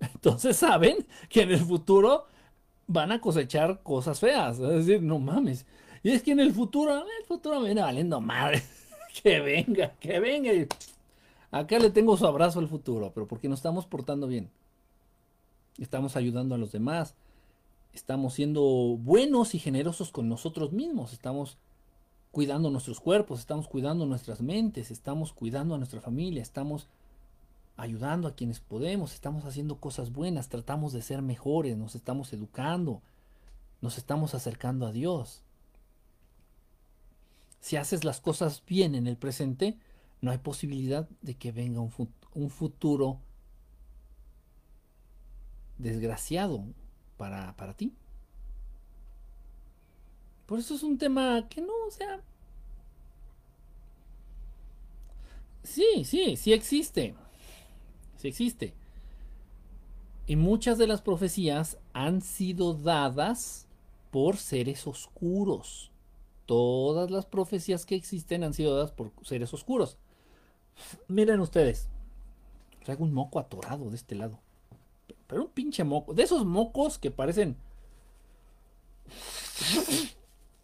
[0.00, 2.26] Entonces saben que en el futuro
[2.86, 4.58] van a cosechar cosas feas.
[4.58, 5.66] Es decir, no mames.
[6.02, 8.62] Y es que en el futuro, el futuro me viene valiendo madre.
[9.22, 10.50] que venga, que venga.
[11.50, 14.50] Acá le tengo su abrazo al futuro, pero porque nos estamos portando bien.
[15.78, 17.14] Estamos ayudando a los demás.
[17.94, 18.62] Estamos siendo
[18.98, 21.12] buenos y generosos con nosotros mismos.
[21.12, 21.56] Estamos
[22.32, 26.88] cuidando nuestros cuerpos, estamos cuidando nuestras mentes, estamos cuidando a nuestra familia, estamos
[27.76, 33.00] ayudando a quienes podemos, estamos haciendo cosas buenas, tratamos de ser mejores, nos estamos educando,
[33.80, 35.42] nos estamos acercando a Dios.
[37.60, 39.78] Si haces las cosas bien en el presente,
[40.20, 43.20] no hay posibilidad de que venga un, futuro
[45.78, 46.64] desgraciado
[47.16, 47.92] para, para ti.
[50.46, 52.20] Por eso es un tema que no, o sea...
[55.62, 57.14] Sí, sí, sí existe.
[58.16, 58.74] Sí existe.
[60.26, 63.66] Y muchas de las profecías han sido dadas
[64.10, 65.90] por seres oscuros.
[66.46, 69.98] Todas las profecías que existen han sido dadas por seres oscuros.
[71.08, 71.88] Miren ustedes.
[72.84, 74.43] Traigo un moco atorado de este lado.
[75.26, 76.14] Pero un pinche moco.
[76.14, 77.56] De esos mocos que parecen.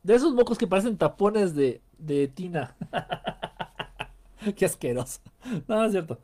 [0.03, 2.77] De esos mocos que parecen tapones de, de tina.
[4.57, 5.21] Qué asqueroso.
[5.69, 6.19] No, no es cierto.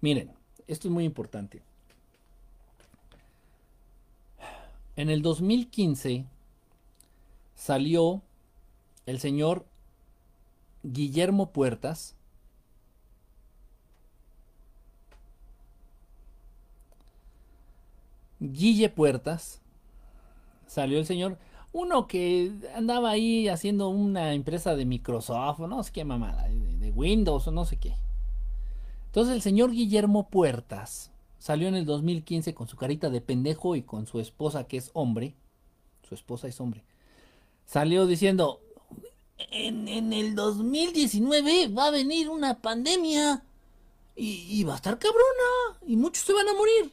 [0.00, 0.32] Miren,
[0.66, 1.62] esto es muy importante.
[4.96, 6.24] En el 2015
[7.54, 8.22] salió
[9.04, 9.66] el señor
[10.82, 12.15] Guillermo Puertas.
[18.40, 19.60] Guille Puertas.
[20.66, 21.38] Salió el señor.
[21.72, 27.46] Uno que andaba ahí haciendo una empresa de Microsoft, no sé qué mamada, de, Windows
[27.48, 27.94] o no sé qué.
[29.06, 33.82] Entonces el señor Guillermo Puertas salió en el 2015 con su carita de pendejo y
[33.82, 35.34] con su esposa que es hombre.
[36.08, 36.82] Su esposa es hombre
[37.66, 38.60] salió diciendo,
[39.50, 43.44] en, el 2019 va a venir una pandemia
[44.14, 46.92] y, va a estar cabrona y muchos se van a morir.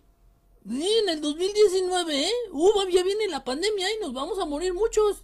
[0.65, 2.31] En el 2019, ¿eh?
[2.51, 5.23] Uh, ya viene la pandemia y nos vamos a morir muchos.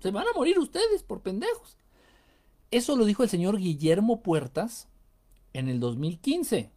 [0.00, 1.76] Se van a morir ustedes por pendejos.
[2.70, 4.88] Eso lo dijo el señor Guillermo Puertas
[5.52, 6.70] en el 2015.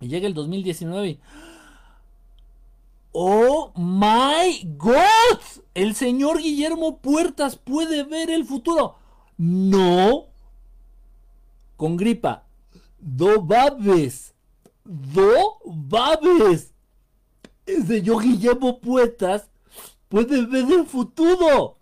[0.00, 1.20] Y llega el 2019 y...
[3.12, 5.40] ¡Oh my God!
[5.74, 8.96] El señor Guillermo Puertas puede ver el futuro.
[9.36, 10.26] No.
[11.76, 12.46] Con gripa.
[13.00, 14.32] Do babes.
[14.84, 16.69] Do babes.
[17.86, 19.50] Señor Guillermo Puertas
[20.08, 21.76] puede ver el futuro.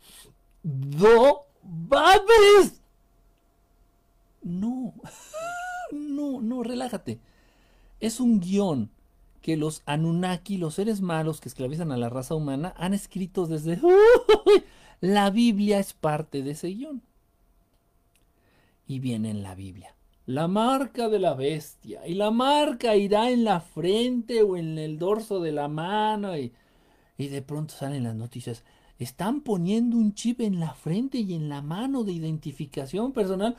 [0.63, 2.81] Do babes.
[4.43, 4.95] No.
[5.91, 7.19] No, no, relájate.
[7.99, 8.91] Es un guion
[9.41, 13.81] que los Anunnaki, los seres malos que esclavizan a la raza humana, han escrito desde...
[15.01, 17.03] La Biblia es parte de ese guion.
[18.87, 19.95] Y viene en la Biblia.
[20.29, 22.07] La marca de la bestia.
[22.07, 26.37] Y la marca irá en la frente o en el dorso de la mano.
[26.37, 26.53] Y,
[27.17, 28.63] y de pronto salen las noticias.
[28.99, 33.57] Están poniendo un chip en la frente y en la mano de identificación personal.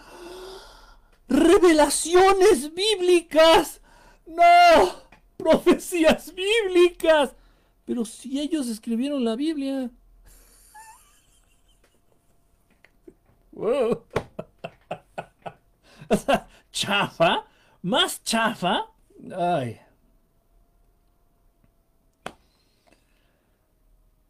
[1.28, 3.82] Revelaciones bíblicas.
[4.28, 7.36] No profecías bíblicas.
[7.86, 9.90] Pero si ellos escribieron la Biblia.
[16.72, 17.46] chafa,
[17.82, 18.86] más chafa.
[19.36, 19.80] Ay.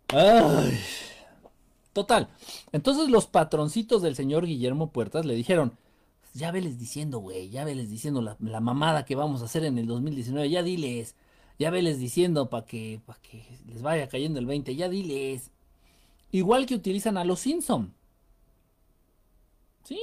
[0.10, 0.80] Ay.
[1.94, 2.30] Total.
[2.72, 5.78] Entonces los patroncitos del señor Guillermo Puertas le dijeron,
[6.34, 9.88] ya veles diciendo, güey, ya veles diciendo la, mamada que vamos a hacer en el
[9.88, 11.16] 2019, ya diles,
[11.58, 15.52] ya veles diciendo para que, que les vaya cayendo el 20, ya diles.
[16.32, 17.94] Igual que utilizan a los Simpson.
[19.84, 20.00] Sí.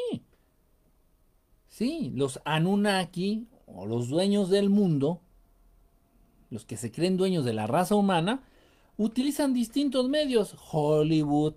[1.76, 5.20] Sí, los Anunnaki o los dueños del mundo,
[6.48, 8.42] los que se creen dueños de la raza humana,
[8.96, 10.56] utilizan distintos medios.
[10.72, 11.56] Hollywood,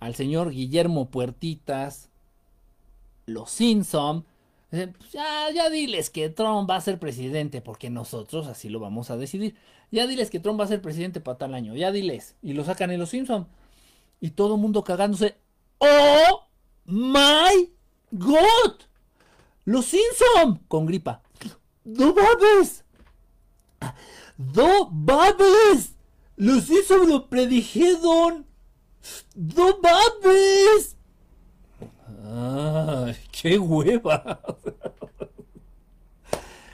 [0.00, 2.08] al señor Guillermo Puertitas,
[3.26, 4.24] los Simpson.
[4.70, 9.10] Pues ya, ya diles que Trump va a ser presidente, porque nosotros así lo vamos
[9.10, 9.56] a decidir.
[9.90, 12.34] Ya diles que Trump va a ser presidente para tal año, ya diles.
[12.40, 13.46] Y lo sacan en los Simpson.
[14.22, 15.36] Y todo el mundo cagándose.
[15.80, 16.46] ¡Oh
[16.86, 17.70] my
[18.10, 18.87] God!
[19.68, 21.20] Los Simpson con gripa.
[21.84, 22.86] ¡No babes!
[24.38, 25.94] ¡No babes!
[26.36, 28.46] Los Simpson lo predijeron.
[29.34, 30.96] ¡No babes!
[32.24, 34.40] ¡Ay, qué hueva!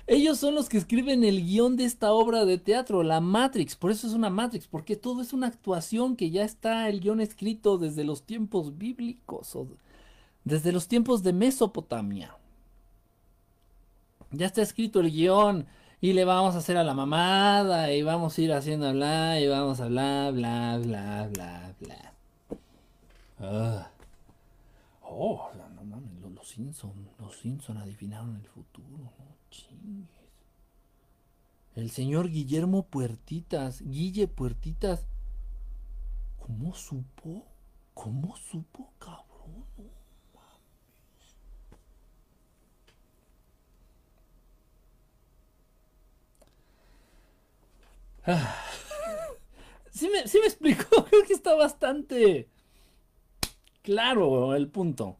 [0.06, 3.74] Ellos son los que escriben el guion de esta obra de teatro, la Matrix.
[3.74, 7.20] Por eso es una Matrix, porque todo es una actuación que ya está el guion
[7.20, 9.66] escrito desde los tiempos bíblicos o
[10.44, 12.36] desde los tiempos de Mesopotamia.
[14.36, 15.66] Ya está escrito el guion
[16.00, 19.48] y le vamos a hacer a la mamada y vamos a ir haciendo bla y
[19.48, 22.12] vamos a bla, bla, bla, bla, bla.
[23.40, 23.90] Ah.
[25.02, 30.08] Oh, no mames, los, Simpson, los Simpson adivinaron el futuro, no chingues.
[31.76, 35.06] El señor Guillermo Puertitas, Guille Puertitas,
[36.40, 37.44] ¿cómo supo?
[37.94, 39.64] ¿Cómo supo, cabrón?
[39.76, 39.84] No
[40.34, 41.36] mames.
[48.26, 48.60] Ah.
[49.90, 52.48] Sí me, sí me explicó, creo que está bastante
[53.84, 55.18] Claro, el punto.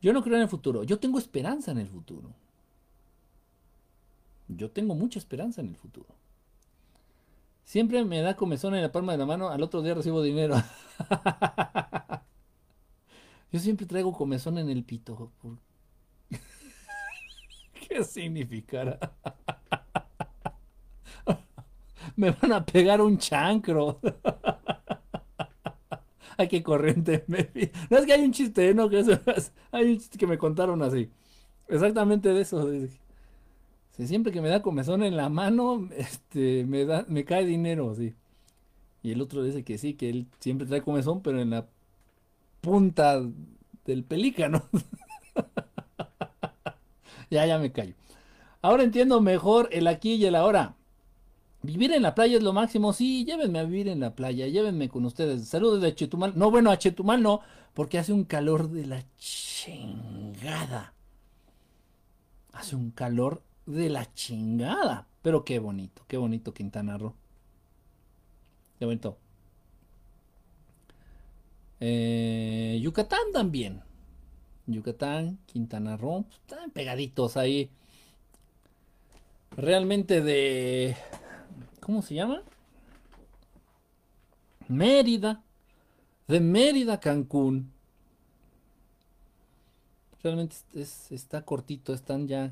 [0.00, 2.30] Yo no creo en el futuro, yo tengo esperanza en el futuro.
[4.48, 6.08] Yo tengo mucha esperanza en el futuro.
[7.64, 10.54] Siempre me da comezón en la palma de la mano, al otro día recibo dinero.
[13.52, 15.32] Yo siempre traigo comezón en el pito.
[17.94, 18.98] ¿Qué significará?
[22.16, 24.00] me van a pegar un chancro.
[26.36, 27.24] Ay, qué corriente.
[27.28, 28.88] No es que hay un chiste, ¿no?
[28.88, 29.04] Que
[29.70, 31.08] hay un chiste que me contaron así.
[31.68, 32.68] Exactamente de eso.
[33.92, 38.12] siempre que me da comezón en la mano, este, me da, me cae dinero, sí.
[39.04, 41.68] Y el otro dice que sí, que él siempre trae comezón, pero en la
[42.60, 43.22] punta
[43.84, 44.64] del pelícano.
[47.34, 47.94] ya, ya me callo.
[48.62, 50.76] Ahora entiendo mejor el aquí y el ahora.
[51.62, 52.92] Vivir en la playa es lo máximo.
[52.92, 54.46] Sí, llévenme a vivir en la playa.
[54.46, 55.48] Llévenme con ustedes.
[55.48, 56.32] Saludos de Chetumal.
[56.36, 57.40] No, bueno, a Chetumal no,
[57.74, 60.94] porque hace un calor de la chingada.
[62.52, 65.08] Hace un calor de la chingada.
[65.22, 67.14] Pero qué bonito, qué bonito Quintana Roo.
[68.78, 69.18] Qué bonito.
[71.80, 73.82] Eh, Yucatán también.
[74.66, 77.70] Yucatán, Quintana Roo, pues, están pegaditos ahí.
[79.56, 80.96] realmente de...
[81.80, 82.42] ¿Cómo se llama?
[84.68, 85.42] Mérida.
[86.26, 87.70] De Mérida, Cancún.
[90.22, 90.56] Realmente
[91.10, 92.50] está cortito, están ya,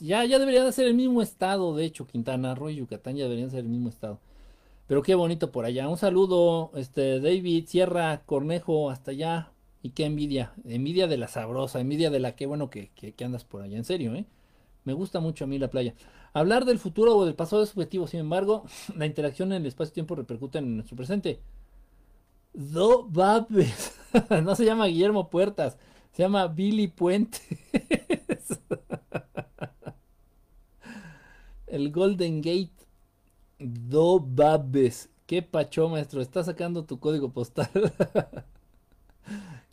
[0.00, 0.24] ya...
[0.24, 3.50] Ya debería de ser el mismo estado, de hecho, Quintana Roo y Yucatán ya deberían
[3.50, 4.18] ser el mismo estado.
[4.86, 5.88] Pero qué bonito por allá.
[5.88, 9.52] Un saludo, este, David, Sierra, Cornejo, hasta allá.
[9.82, 10.52] Y qué envidia.
[10.64, 13.76] Envidia de la sabrosa, envidia de la que bueno que, que andas por allá.
[13.76, 14.26] En serio, ¿eh?
[14.84, 15.94] Me gusta mucho a mí la playa.
[16.32, 18.64] Hablar del futuro o del pasado es subjetivo, sin embargo,
[18.96, 21.40] la interacción en el espacio-tiempo repercute en nuestro presente.
[22.52, 23.98] Do Babes.
[24.42, 25.78] no se llama Guillermo Puertas,
[26.12, 27.38] se llama Billy Puente.
[31.66, 32.72] el Golden Gate.
[33.58, 35.10] Do Babes.
[35.26, 36.22] Qué pacho, maestro.
[36.22, 37.70] Está sacando tu código postal.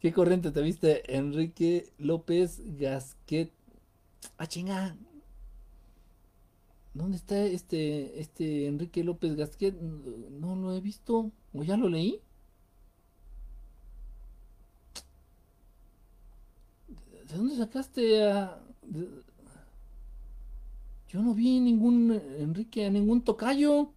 [0.07, 1.17] ¿Qué corriente te viste?
[1.17, 3.51] Enrique López Gasquet.
[4.37, 4.95] Ah, chinga.
[6.93, 9.75] ¿Dónde está este, este Enrique López Gasquet?
[9.75, 11.33] No lo he visto.
[11.53, 12.21] ¿O ya lo leí?
[17.27, 18.63] ¿De dónde sacaste a.?
[21.09, 23.91] Yo no vi ningún Enrique, a ningún tocayo.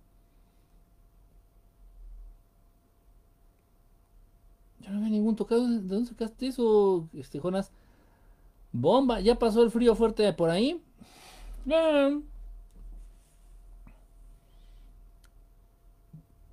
[4.80, 5.62] Yo no vi ningún tocayo.
[5.66, 7.72] ¿De dónde sacaste eso, este Jonas?
[8.72, 10.82] Bomba, ya pasó el frío fuerte por ahí.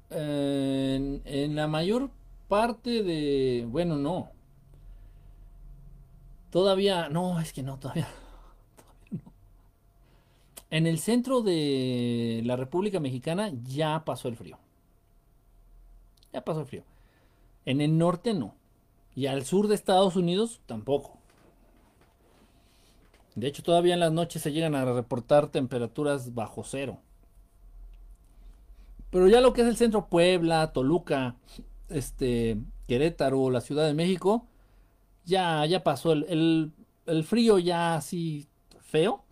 [0.10, 2.10] En, la mayor
[2.48, 3.66] parte de...
[3.70, 4.32] Bueno, no.
[6.52, 7.10] Todavía...
[7.10, 8.08] No, es que no, todavía,
[8.76, 9.32] todavía no.
[10.70, 14.58] En el centro de la República Mexicana ya pasó el frío.
[16.34, 16.84] Ya pasó el frío.
[17.68, 18.56] En el norte no.
[19.14, 21.18] Y al sur de Estados Unidos tampoco.
[23.36, 27.00] De hecho, todavía en las noches se llegan a reportar temperaturas bajo cero.
[29.10, 31.36] Pero ya lo que es el centro Puebla, Toluca,
[31.90, 34.46] este, Querétaro, la Ciudad de México,
[35.26, 36.14] ya, ya pasó.
[36.14, 36.72] El,
[37.06, 38.48] el, frío ya así
[38.80, 39.26] feo,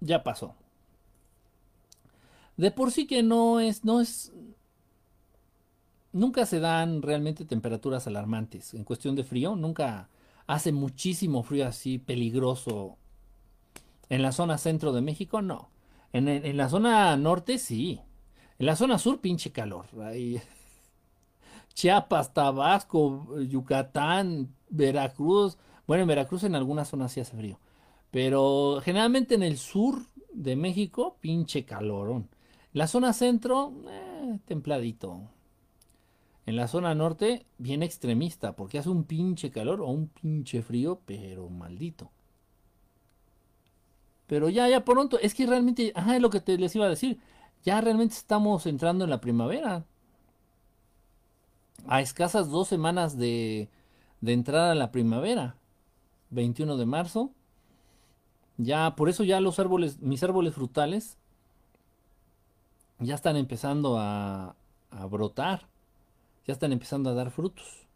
[0.00, 0.54] ya pasó.
[2.56, 4.32] De por sí que no es, no es,
[6.12, 10.08] nunca se dan realmente temperaturas alarmantes en cuestión de frío, nunca
[10.46, 12.96] hace muchísimo frío así peligroso.
[14.08, 15.70] En la zona centro de México, no.
[16.12, 18.00] En, la zona norte, sí.
[18.58, 19.86] En la zona sur, pinche calor.
[21.74, 25.56] Chiapas, Tabasco, Yucatán, Veracruz.
[25.86, 27.58] Bueno, en Veracruz en algunas zonas sí hace frío.
[28.10, 30.02] Pero generalmente en el sur
[30.34, 32.28] de México, pinche calorón.
[32.74, 35.30] La zona centro, eh, templadito.
[36.46, 41.00] En la zona norte, bien extremista, porque hace un pinche calor o un pinche frío,
[41.06, 42.10] pero maldito.
[44.26, 46.90] Pero ya, ya pronto, es que realmente, ajá, es lo que te les iba a
[46.90, 47.20] decir
[47.64, 49.84] ya realmente estamos entrando en la primavera.
[51.86, 53.68] A escasas dos semanas de,
[54.20, 55.56] de entrar a la primavera.
[56.30, 57.30] 21 de marzo.
[58.56, 61.16] Ya, por eso ya los árboles, mis árboles frutales,
[62.98, 64.56] ya están empezando a,
[64.90, 65.68] a brotar.
[66.46, 67.86] Ya están empezando a dar frutos.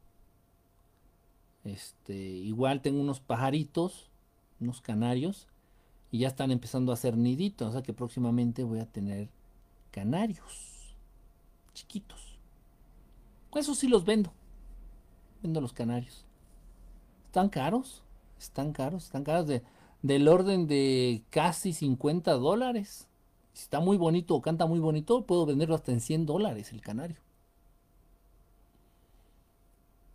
[1.65, 4.11] Este, igual tengo unos pajaritos,
[4.61, 5.49] unos canarios,
[6.13, 7.69] y ya están empezando a hacer niditos.
[7.69, 9.29] O sea que próximamente voy a tener
[9.91, 10.97] canarios
[11.75, 12.39] chiquitos.
[13.55, 14.33] Eso sí los vendo.
[15.43, 16.25] Vendo los canarios.
[17.27, 18.03] ¿Están caros?
[18.39, 19.63] Están caros, están caros de,
[20.03, 23.09] del orden de casi 50 dólares.
[23.55, 26.83] Si está muy bonito o canta muy bonito, puedo venderlo hasta en 100 dólares el
[26.83, 27.26] canario.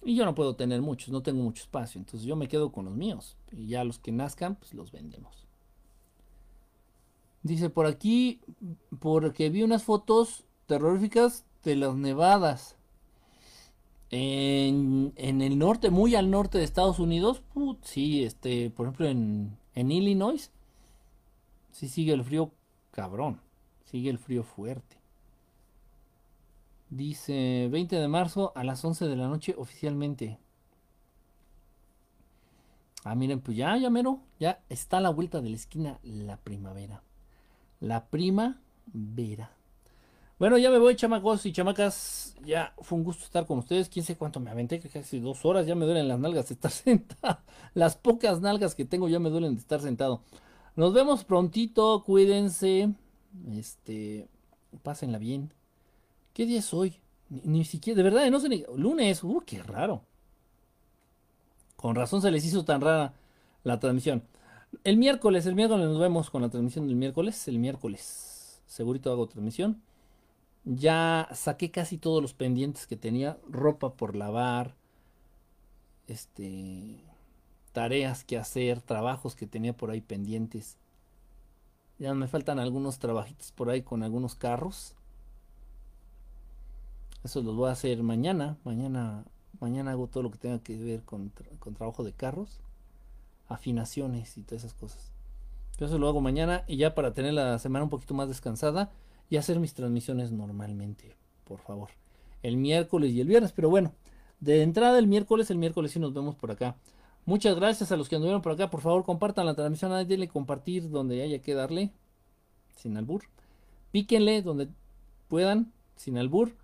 [0.03, 2.85] Y yo no puedo tener muchos, no tengo mucho espacio, entonces yo me quedo con
[2.85, 3.37] los míos.
[3.51, 5.47] Y ya los que nazcan, pues los vendemos.
[7.43, 8.41] Dice por aquí,
[8.99, 12.75] porque vi unas fotos terroríficas de las nevadas.
[14.09, 17.41] En, el norte, muy al norte de Estados Unidos,
[17.81, 20.51] sí, este, por ejemplo en, en Illinois,
[21.71, 22.51] sí sigue el frío
[22.91, 23.39] cabrón,
[23.85, 25.00] sigue el frío fuerte.
[26.91, 30.37] Dice 20 de marzo a las 11 de la noche oficialmente.
[33.03, 36.37] Ah, miren, pues ya, ya mero, ya está a la vuelta de la esquina la
[36.37, 37.01] primavera
[37.81, 38.61] la prima
[38.93, 39.51] Vera.
[40.39, 42.35] Bueno, ya me voy, chamacos y chamacas.
[42.43, 43.89] Ya fue un gusto estar con ustedes.
[43.89, 45.67] Quién sé cuánto me aventé, que casi dos horas.
[45.67, 47.39] Ya me duelen las nalgas de estar sentado.
[47.73, 50.23] Las pocas nalgas que tengo ya me duelen de estar sentado.
[50.75, 52.03] Nos vemos prontito.
[52.03, 52.93] Cuídense.
[53.51, 54.27] Este.
[54.83, 55.53] Pásenla bien.
[56.33, 56.95] ¿Qué día es hoy?
[57.29, 58.63] Ni, siquiera, de verdad, no sé ni.
[58.75, 59.23] Lunes.
[59.23, 60.03] Uh, qué raro.
[61.75, 63.13] Con razón se les hizo tan rara
[63.63, 64.23] la transmisión.
[64.83, 68.61] El miércoles, el miércoles nos vemos con la transmisión del miércoles, el miércoles.
[68.65, 69.81] segurito hago transmisión.
[70.63, 74.75] Ya saqué casi todos los pendientes que tenía, ropa por lavar,
[76.07, 76.99] este,
[77.71, 80.77] tareas que hacer, trabajos que tenía por ahí pendientes.
[81.99, 84.95] Ya me faltan algunos trabajitos por ahí con algunos carros.
[87.23, 88.57] Eso los voy a hacer mañana.
[88.63, 89.25] Mañana,
[89.59, 92.59] mañana hago todo lo que tenga que ver con, con trabajo de carros,
[93.47, 95.11] afinaciones y todas esas cosas.
[95.79, 98.91] eso lo hago mañana y ya para tener la semana un poquito más descansada
[99.29, 101.89] y hacer mis transmisiones normalmente, por favor.
[102.43, 103.93] El miércoles y el viernes, pero bueno,
[104.39, 106.75] de entrada el miércoles, el miércoles sí nos vemos por acá.
[107.25, 108.69] Muchas gracias a los que anduvieron por acá.
[108.69, 109.91] Por favor, compartan la transmisión.
[110.07, 111.91] Denle compartir donde haya que darle.
[112.75, 113.23] Sin albur.
[113.91, 114.69] Píquenle donde
[115.27, 115.71] puedan.
[115.95, 116.55] Sin albur.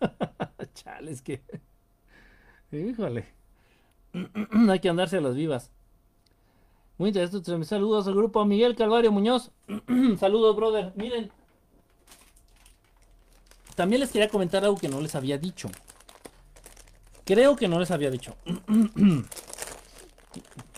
[0.74, 1.42] Chales que.
[2.72, 3.26] Híjole.
[4.70, 5.70] Hay que andarse a las vivas.
[6.98, 7.64] Muy interesante.
[7.64, 9.52] Saludos al grupo Miguel Calvario Muñoz.
[10.18, 10.92] Saludos, brother.
[10.96, 11.30] Miren.
[13.76, 15.70] También les quería comentar algo que no les había dicho.
[17.24, 18.34] Creo que no les había dicho.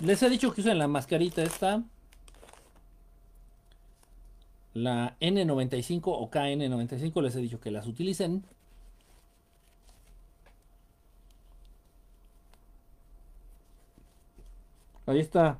[0.01, 1.83] les he dicho que usen la mascarita esta.
[4.75, 8.45] La N95 o KN95 les he dicho que las utilicen.
[15.07, 15.59] Ahí está.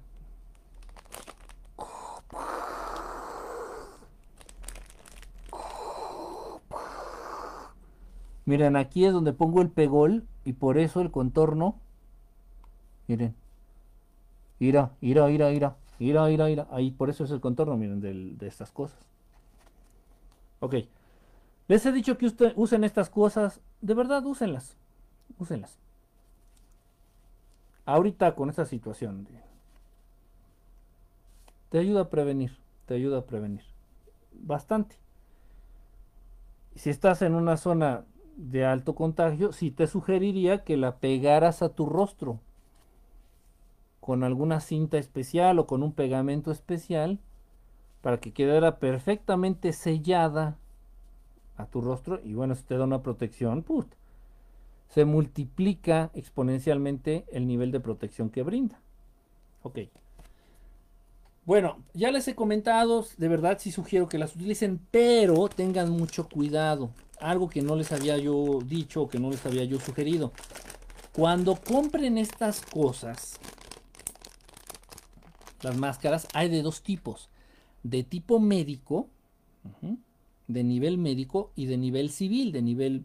[8.51, 11.79] Miren, aquí es donde pongo el pegol y por eso el contorno.
[13.07, 13.35] Miren.
[14.59, 15.77] Ira, ira, ira, ira.
[16.01, 16.67] Ira, ira, ira.
[16.71, 18.99] Ahí por eso es el contorno, miren, de, estas cosas.
[20.61, 20.75] Ok.
[21.69, 23.61] Les he dicho que usted, usen estas cosas.
[23.81, 24.77] De verdad, úsenlas.
[25.39, 25.79] Úsenlas.
[27.91, 29.27] Ahorita con esta situación.
[31.71, 32.57] Te ayuda a prevenir.
[32.87, 33.65] Te ayuda a prevenir.
[34.33, 34.95] Bastante.
[36.77, 38.05] Si estás en una zona
[38.37, 42.39] de alto contagio, sí te sugeriría que la pegaras a tu rostro
[43.99, 47.19] con alguna cinta especial o con un pegamento especial
[48.03, 50.59] para que quedara perfectamente sellada
[51.57, 53.65] a tu rostro y bueno, si te da una protección,
[54.93, 58.81] se multiplica exponencialmente el nivel de protección que brinda.
[59.63, 59.79] Ok.
[61.45, 66.29] Bueno, ya les he comentado, de verdad sí sugiero que las utilicen, pero tengan mucho
[66.29, 70.33] cuidado algo que no les había yo dicho o que no les había yo sugerido.
[71.13, 73.39] Cuando compren estas cosas,
[75.63, 77.29] las máscaras, hay de dos tipos.
[77.83, 79.09] De tipo médico,
[80.47, 83.05] de nivel médico y de nivel civil, de nivel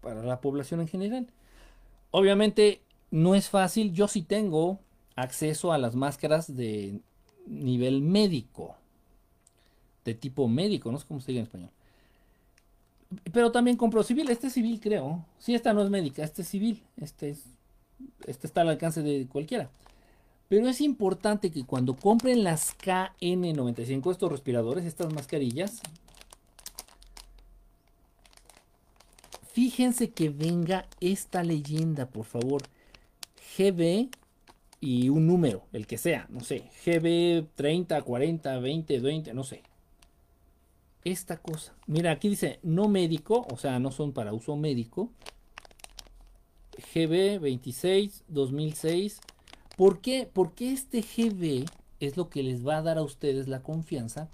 [0.00, 1.26] para la población en general.
[2.10, 4.78] Obviamente no es fácil, yo sí tengo
[5.16, 7.00] acceso a las máscaras de
[7.46, 8.76] nivel médico,
[10.04, 11.70] de tipo médico, no sé cómo se diga en español.
[13.32, 14.30] Pero también compro civil.
[14.30, 15.24] Este es civil, creo.
[15.38, 16.82] Si esta no es médica, este es civil.
[16.96, 17.44] Este, es,
[18.26, 19.68] este está al alcance de cualquiera.
[20.48, 25.80] Pero es importante que cuando compren las KN95, estos respiradores, estas mascarillas,
[29.52, 32.62] fíjense que venga esta leyenda, por favor.
[33.56, 34.08] GB
[34.80, 36.64] y un número, el que sea, no sé.
[36.84, 39.62] GB 30, 40, 20, 20, no sé
[41.04, 41.74] esta cosa.
[41.86, 45.10] Mira, aquí dice no médico, o sea, no son para uso médico.
[46.94, 49.20] GB 26 2006.
[49.76, 50.28] ¿Por qué?
[50.32, 51.66] Porque este GB
[52.00, 54.28] es lo que les va a dar a ustedes la confianza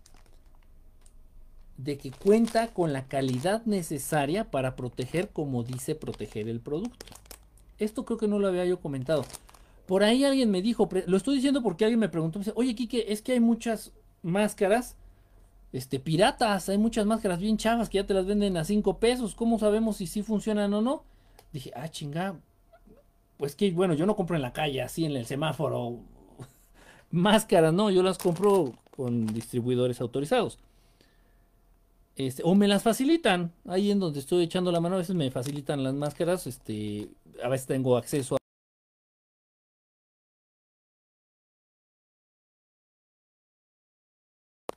[1.79, 7.07] de que cuenta con la calidad necesaria para proteger como dice proteger el producto.
[7.79, 9.25] Esto creo que no lo había yo comentado.
[9.87, 13.23] Por ahí alguien me dijo, lo estoy diciendo porque alguien me preguntó, oye Kike, es
[13.23, 14.97] que hay muchas máscaras
[15.73, 16.69] este, piratas.
[16.69, 19.35] Hay muchas máscaras bien chavas que ya te las venden a 5 pesos.
[19.35, 21.05] ¿Cómo sabemos si sí funcionan o no?
[21.53, 22.37] Dije, ah, chinga.
[23.37, 25.99] Pues que, bueno, yo no compro en la calle, así en el semáforo.
[27.11, 30.59] máscaras, no, yo las compro con distribuidores autorizados.
[32.17, 33.53] Este, o me las facilitan.
[33.67, 36.47] Ahí en donde estoy echando la mano, a veces me facilitan las máscaras.
[36.47, 37.09] Este,
[37.43, 38.39] a veces tengo acceso a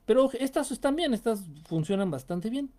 [0.09, 2.72] Pero estas están bien, estas funcionan bastante bien.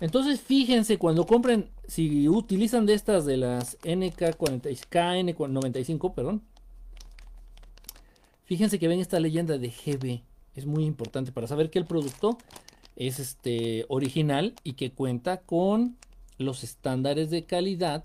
[0.00, 6.42] Entonces fíjense cuando compren, si utilizan de estas de las NK40, KN95, perdón.
[8.44, 10.33] Fíjense que ven esta leyenda de GB.
[10.54, 12.38] Es muy importante para saber que el producto
[12.96, 15.96] es este original y que cuenta con
[16.38, 18.04] los estándares de calidad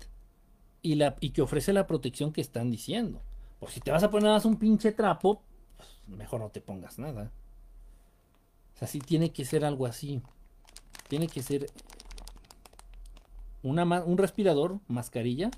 [0.82, 3.20] y, la, y que ofrece la protección que están diciendo.
[3.58, 5.42] Por si te vas a poner más un pinche trapo,
[6.06, 7.30] mejor no te pongas nada.
[8.74, 10.22] sea, sí tiene que ser algo así.
[11.08, 11.66] Tiene que ser
[13.62, 15.50] una, un respirador, mascarilla,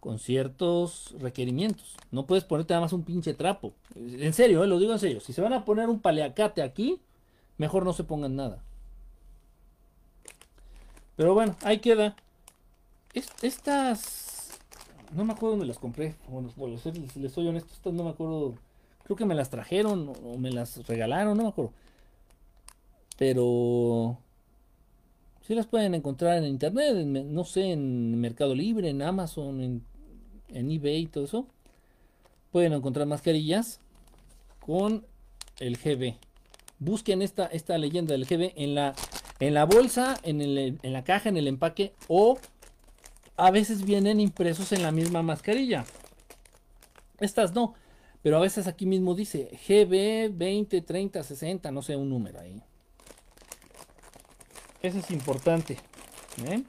[0.00, 1.96] con ciertos requerimientos.
[2.10, 3.72] No puedes ponerte nada más un pinche trapo.
[3.94, 5.20] En serio, eh, lo digo en serio.
[5.20, 7.00] Si se van a poner un paleacate aquí,
[7.56, 8.62] mejor no se pongan nada.
[11.16, 12.14] Pero bueno, ahí queda.
[13.42, 14.60] estas.
[15.12, 16.14] No me acuerdo dónde las compré.
[16.28, 18.54] Bueno, si les soy honesto, estas no me acuerdo.
[19.02, 21.72] Creo que me las trajeron o me las regalaron, no me acuerdo.
[23.16, 24.18] Pero.
[25.42, 29.82] Si las pueden encontrar en internet, no sé, en Mercado Libre, en Amazon, en,
[30.48, 31.46] en eBay y todo eso.
[32.52, 33.80] Pueden encontrar mascarillas
[34.60, 35.06] con
[35.58, 36.16] el GB.
[36.78, 38.94] Busquen esta, esta leyenda del GB en la,
[39.40, 42.38] en la bolsa, en, el, en la caja, en el empaque o
[43.36, 45.84] a veces vienen impresos en la misma mascarilla.
[47.20, 47.74] Estas no,
[48.22, 52.62] pero a veces aquí mismo dice GB 20, 30, 60, no sé, un número ahí.
[54.82, 55.78] Eso es importante.
[56.46, 56.62] ¿eh?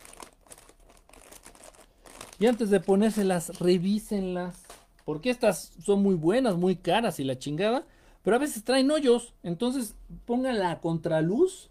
[2.40, 4.64] Y antes de ponérselas, revísenlas.
[5.06, 7.84] Porque estas son muy buenas, muy caras y la chingada.
[8.24, 9.34] Pero a veces traen hoyos.
[9.44, 9.96] Entonces
[10.26, 11.70] pónganla a contraluz.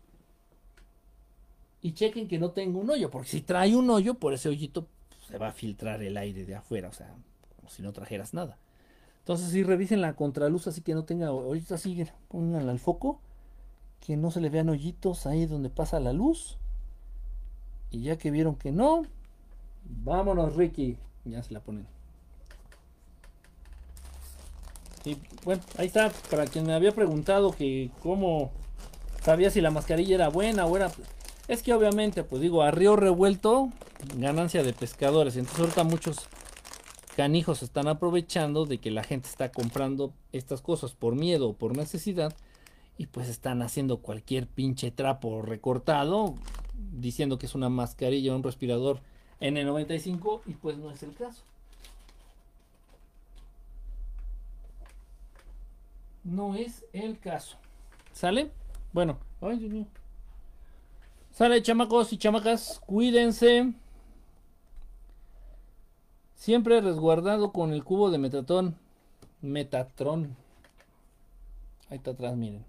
[1.81, 3.11] Y chequen que no tenga un hoyo.
[3.11, 4.87] Porque si trae un hoyo, por ese hoyito
[5.27, 6.89] se va a filtrar el aire de afuera.
[6.89, 7.15] O sea,
[7.57, 8.59] como si no trajeras nada.
[9.21, 12.05] Entonces sí revisen la contraluz así que no tenga hoyitos así.
[12.29, 13.21] Pónganla al foco
[14.01, 16.59] que no se le vean hoyitos ahí donde pasa la luz.
[17.91, 19.03] Y ya que vieron que no,
[19.89, 20.97] vámonos Ricky.
[21.25, 21.86] Ya se la ponen.
[25.05, 26.10] Y bueno, ahí está.
[26.31, 28.50] Para quien me había preguntado que cómo
[29.23, 30.91] sabía si la mascarilla era buena o era...
[31.49, 33.70] Es que obviamente, pues digo, a río revuelto,
[34.17, 35.36] ganancia de pescadores.
[35.36, 36.28] Entonces ahorita muchos
[37.17, 41.76] canijos están aprovechando de que la gente está comprando estas cosas por miedo o por
[41.76, 42.34] necesidad
[42.97, 46.34] y pues están haciendo cualquier pinche trapo recortado
[46.75, 49.00] diciendo que es una mascarilla o un respirador
[49.41, 51.42] N95 y pues no es el caso.
[56.25, 57.57] No es el caso.
[58.12, 58.50] ¿Sale?
[58.92, 59.86] Bueno, ay Dios mío.
[61.31, 63.73] Sale chamacos y chamacas, cuídense.
[66.34, 68.76] Siempre resguardado con el cubo de Metatron.
[69.41, 70.36] Metatron.
[71.91, 72.65] Ahí está atrás, miren.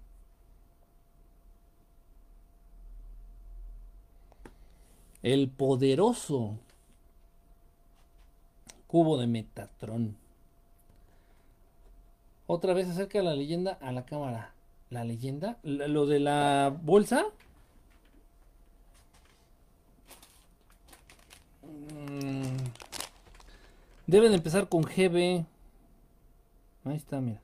[5.22, 6.58] El poderoso
[8.86, 10.16] cubo de Metatron.
[12.46, 14.54] Otra vez acerca la leyenda a la cámara.
[14.88, 15.58] ¿La leyenda?
[15.62, 17.26] ¿Lo de la bolsa?
[21.62, 22.56] Mm.
[24.08, 25.44] Deben empezar con GB.
[26.84, 27.40] Ahí está, mira.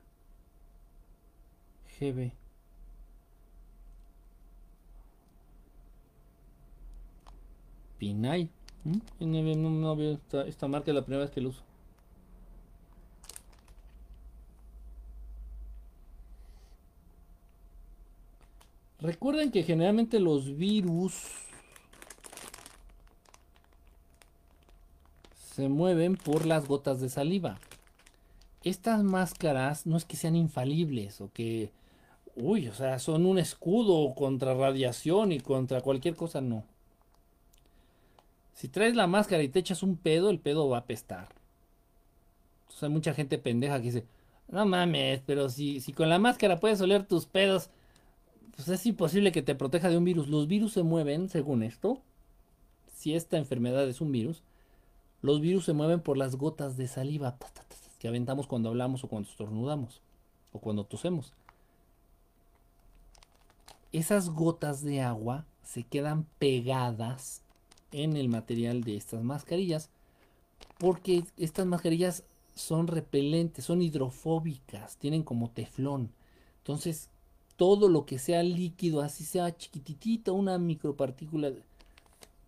[1.99, 2.33] GB.
[7.97, 8.49] Pinay.
[8.83, 9.81] ¿Mm?
[9.81, 11.61] No, veo esta, marca, es la primera vez que lo uso.
[18.99, 21.13] Recuerden que generalmente los virus
[25.53, 27.59] se mueven por las gotas de saliva.
[28.63, 31.71] Estas máscaras no es que sean infalibles o que,
[32.35, 36.63] uy, o sea, son un escudo contra radiación y contra cualquier cosa, no.
[38.57, 41.29] Si traes la máscara y te echas un pedo, el pedo va a apestar.
[42.61, 44.07] Entonces hay mucha gente pendeja que dice,
[44.47, 47.69] no mames, pero si, si con la máscara puedes oler tus pedos,
[48.55, 50.27] pues es imposible que te proteja de un virus.
[50.27, 52.01] Los virus se mueven, según esto,
[52.95, 54.41] si esta enfermedad es un virus,
[55.21, 57.37] los virus se mueven por las gotas de saliva
[57.99, 60.01] que aventamos cuando hablamos o cuando estornudamos
[60.51, 61.31] o cuando tosemos.
[63.91, 67.43] Esas gotas de agua se quedan pegadas
[67.91, 69.89] en el material de estas mascarillas
[70.77, 72.23] porque estas mascarillas
[72.55, 76.11] son repelentes, son hidrofóbicas, tienen como teflón.
[76.59, 77.09] Entonces,
[77.55, 81.51] todo lo que sea líquido, así sea chiquititito, una micropartícula,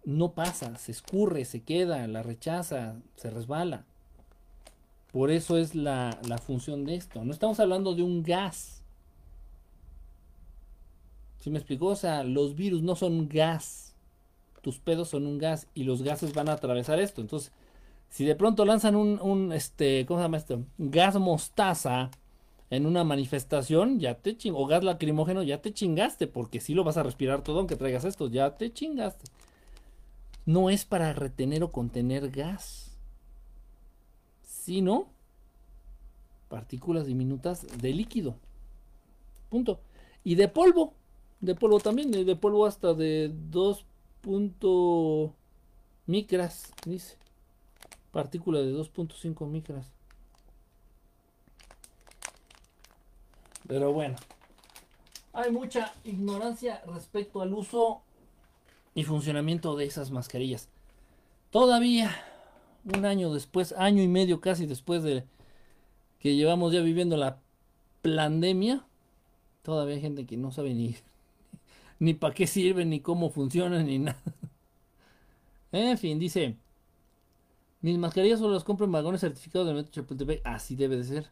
[0.05, 3.85] no pasa, se escurre, se queda, la rechaza, se resbala.
[5.11, 7.23] Por eso es la, la función de esto.
[7.23, 8.83] No estamos hablando de un gas.
[11.39, 11.87] ¿Sí me explicó?
[11.87, 13.88] O sea, los virus no son gas
[14.61, 17.21] tus pedos son un gas y los gases van a atravesar esto.
[17.21, 17.51] Entonces,
[18.09, 20.63] si de pronto lanzan un, este, ¿cómo se llama esto?
[20.77, 22.11] Gas mostaza
[22.69, 26.83] en una manifestación, ya te ching o gas lacrimógeno, ya te chingaste, porque si lo
[26.83, 29.25] vas a respirar todo aunque traigas esto, ya te chingaste.
[30.45, 32.97] No es para retener o contener gas,
[34.43, 35.07] sino
[36.47, 38.35] partículas diminutas de líquido.
[39.49, 39.79] Punto.
[40.23, 40.93] Y de polvo,
[41.39, 43.85] De polvo también, de, polvo hasta de 2.
[46.05, 47.17] Micras, dice.
[48.11, 49.85] Partícula de 2.5 micras.
[53.67, 54.15] Pero bueno,
[55.33, 58.01] hay mucha ignorancia respecto al uso
[58.95, 60.69] y funcionamiento de esas mascarillas.
[61.51, 62.11] Todavía,
[62.83, 65.23] un año después, año y medio casi después de
[66.19, 67.37] que llevamos ya viviendo la
[68.01, 68.85] pandemia,
[69.61, 70.95] todavía hay gente que no sabe ni,
[71.99, 74.21] ni para qué sirven, ni cómo funcionan, ni nada.
[75.71, 76.57] En fin, dice,
[77.81, 80.41] mis mascarillas solo las compro en vagones certificados de Metro Chapultepec.
[80.45, 81.29] Así debe de ser.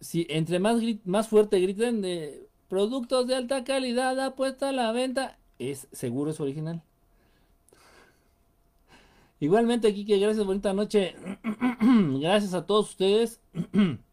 [0.00, 5.38] Si entre más, más fuerte griten de productos de alta calidad apuesta a la venta,
[5.58, 6.82] es seguro es original.
[9.38, 11.14] Igualmente, que gracias, bonita noche.
[12.20, 13.40] gracias a todos ustedes.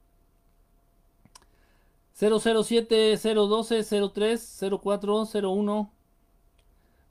[2.13, 3.83] 007 012
[4.13, 5.91] 03 04 01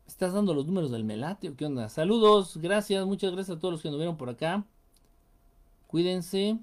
[0.07, 1.89] ¿Estás dando los números del Melate o qué onda?
[1.89, 4.65] Saludos, gracias, muchas gracias a todos los que nos vieron por acá.
[5.87, 6.59] Cuídense.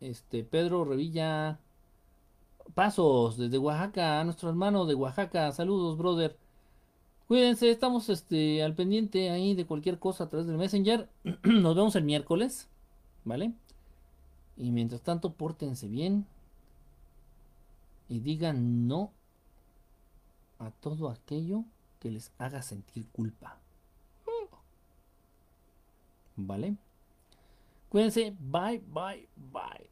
[0.00, 1.58] Este, Pedro Revilla.
[2.74, 5.50] Pasos desde Oaxaca, a nuestro hermano de Oaxaca.
[5.52, 6.36] Saludos, brother.
[7.28, 11.08] Cuídense, estamos este, al pendiente ahí de cualquier cosa a través del Messenger.
[11.42, 12.68] Nos vemos el miércoles,
[13.24, 13.52] ¿vale?
[14.56, 16.26] Y mientras tanto, pórtense bien.
[18.10, 19.12] Y digan no
[20.58, 21.64] a todo aquello
[22.00, 23.56] que les haga sentir culpa.
[26.36, 26.76] ¿Vale?
[27.88, 28.34] Cuídense.
[28.38, 29.89] Bye, bye, bye.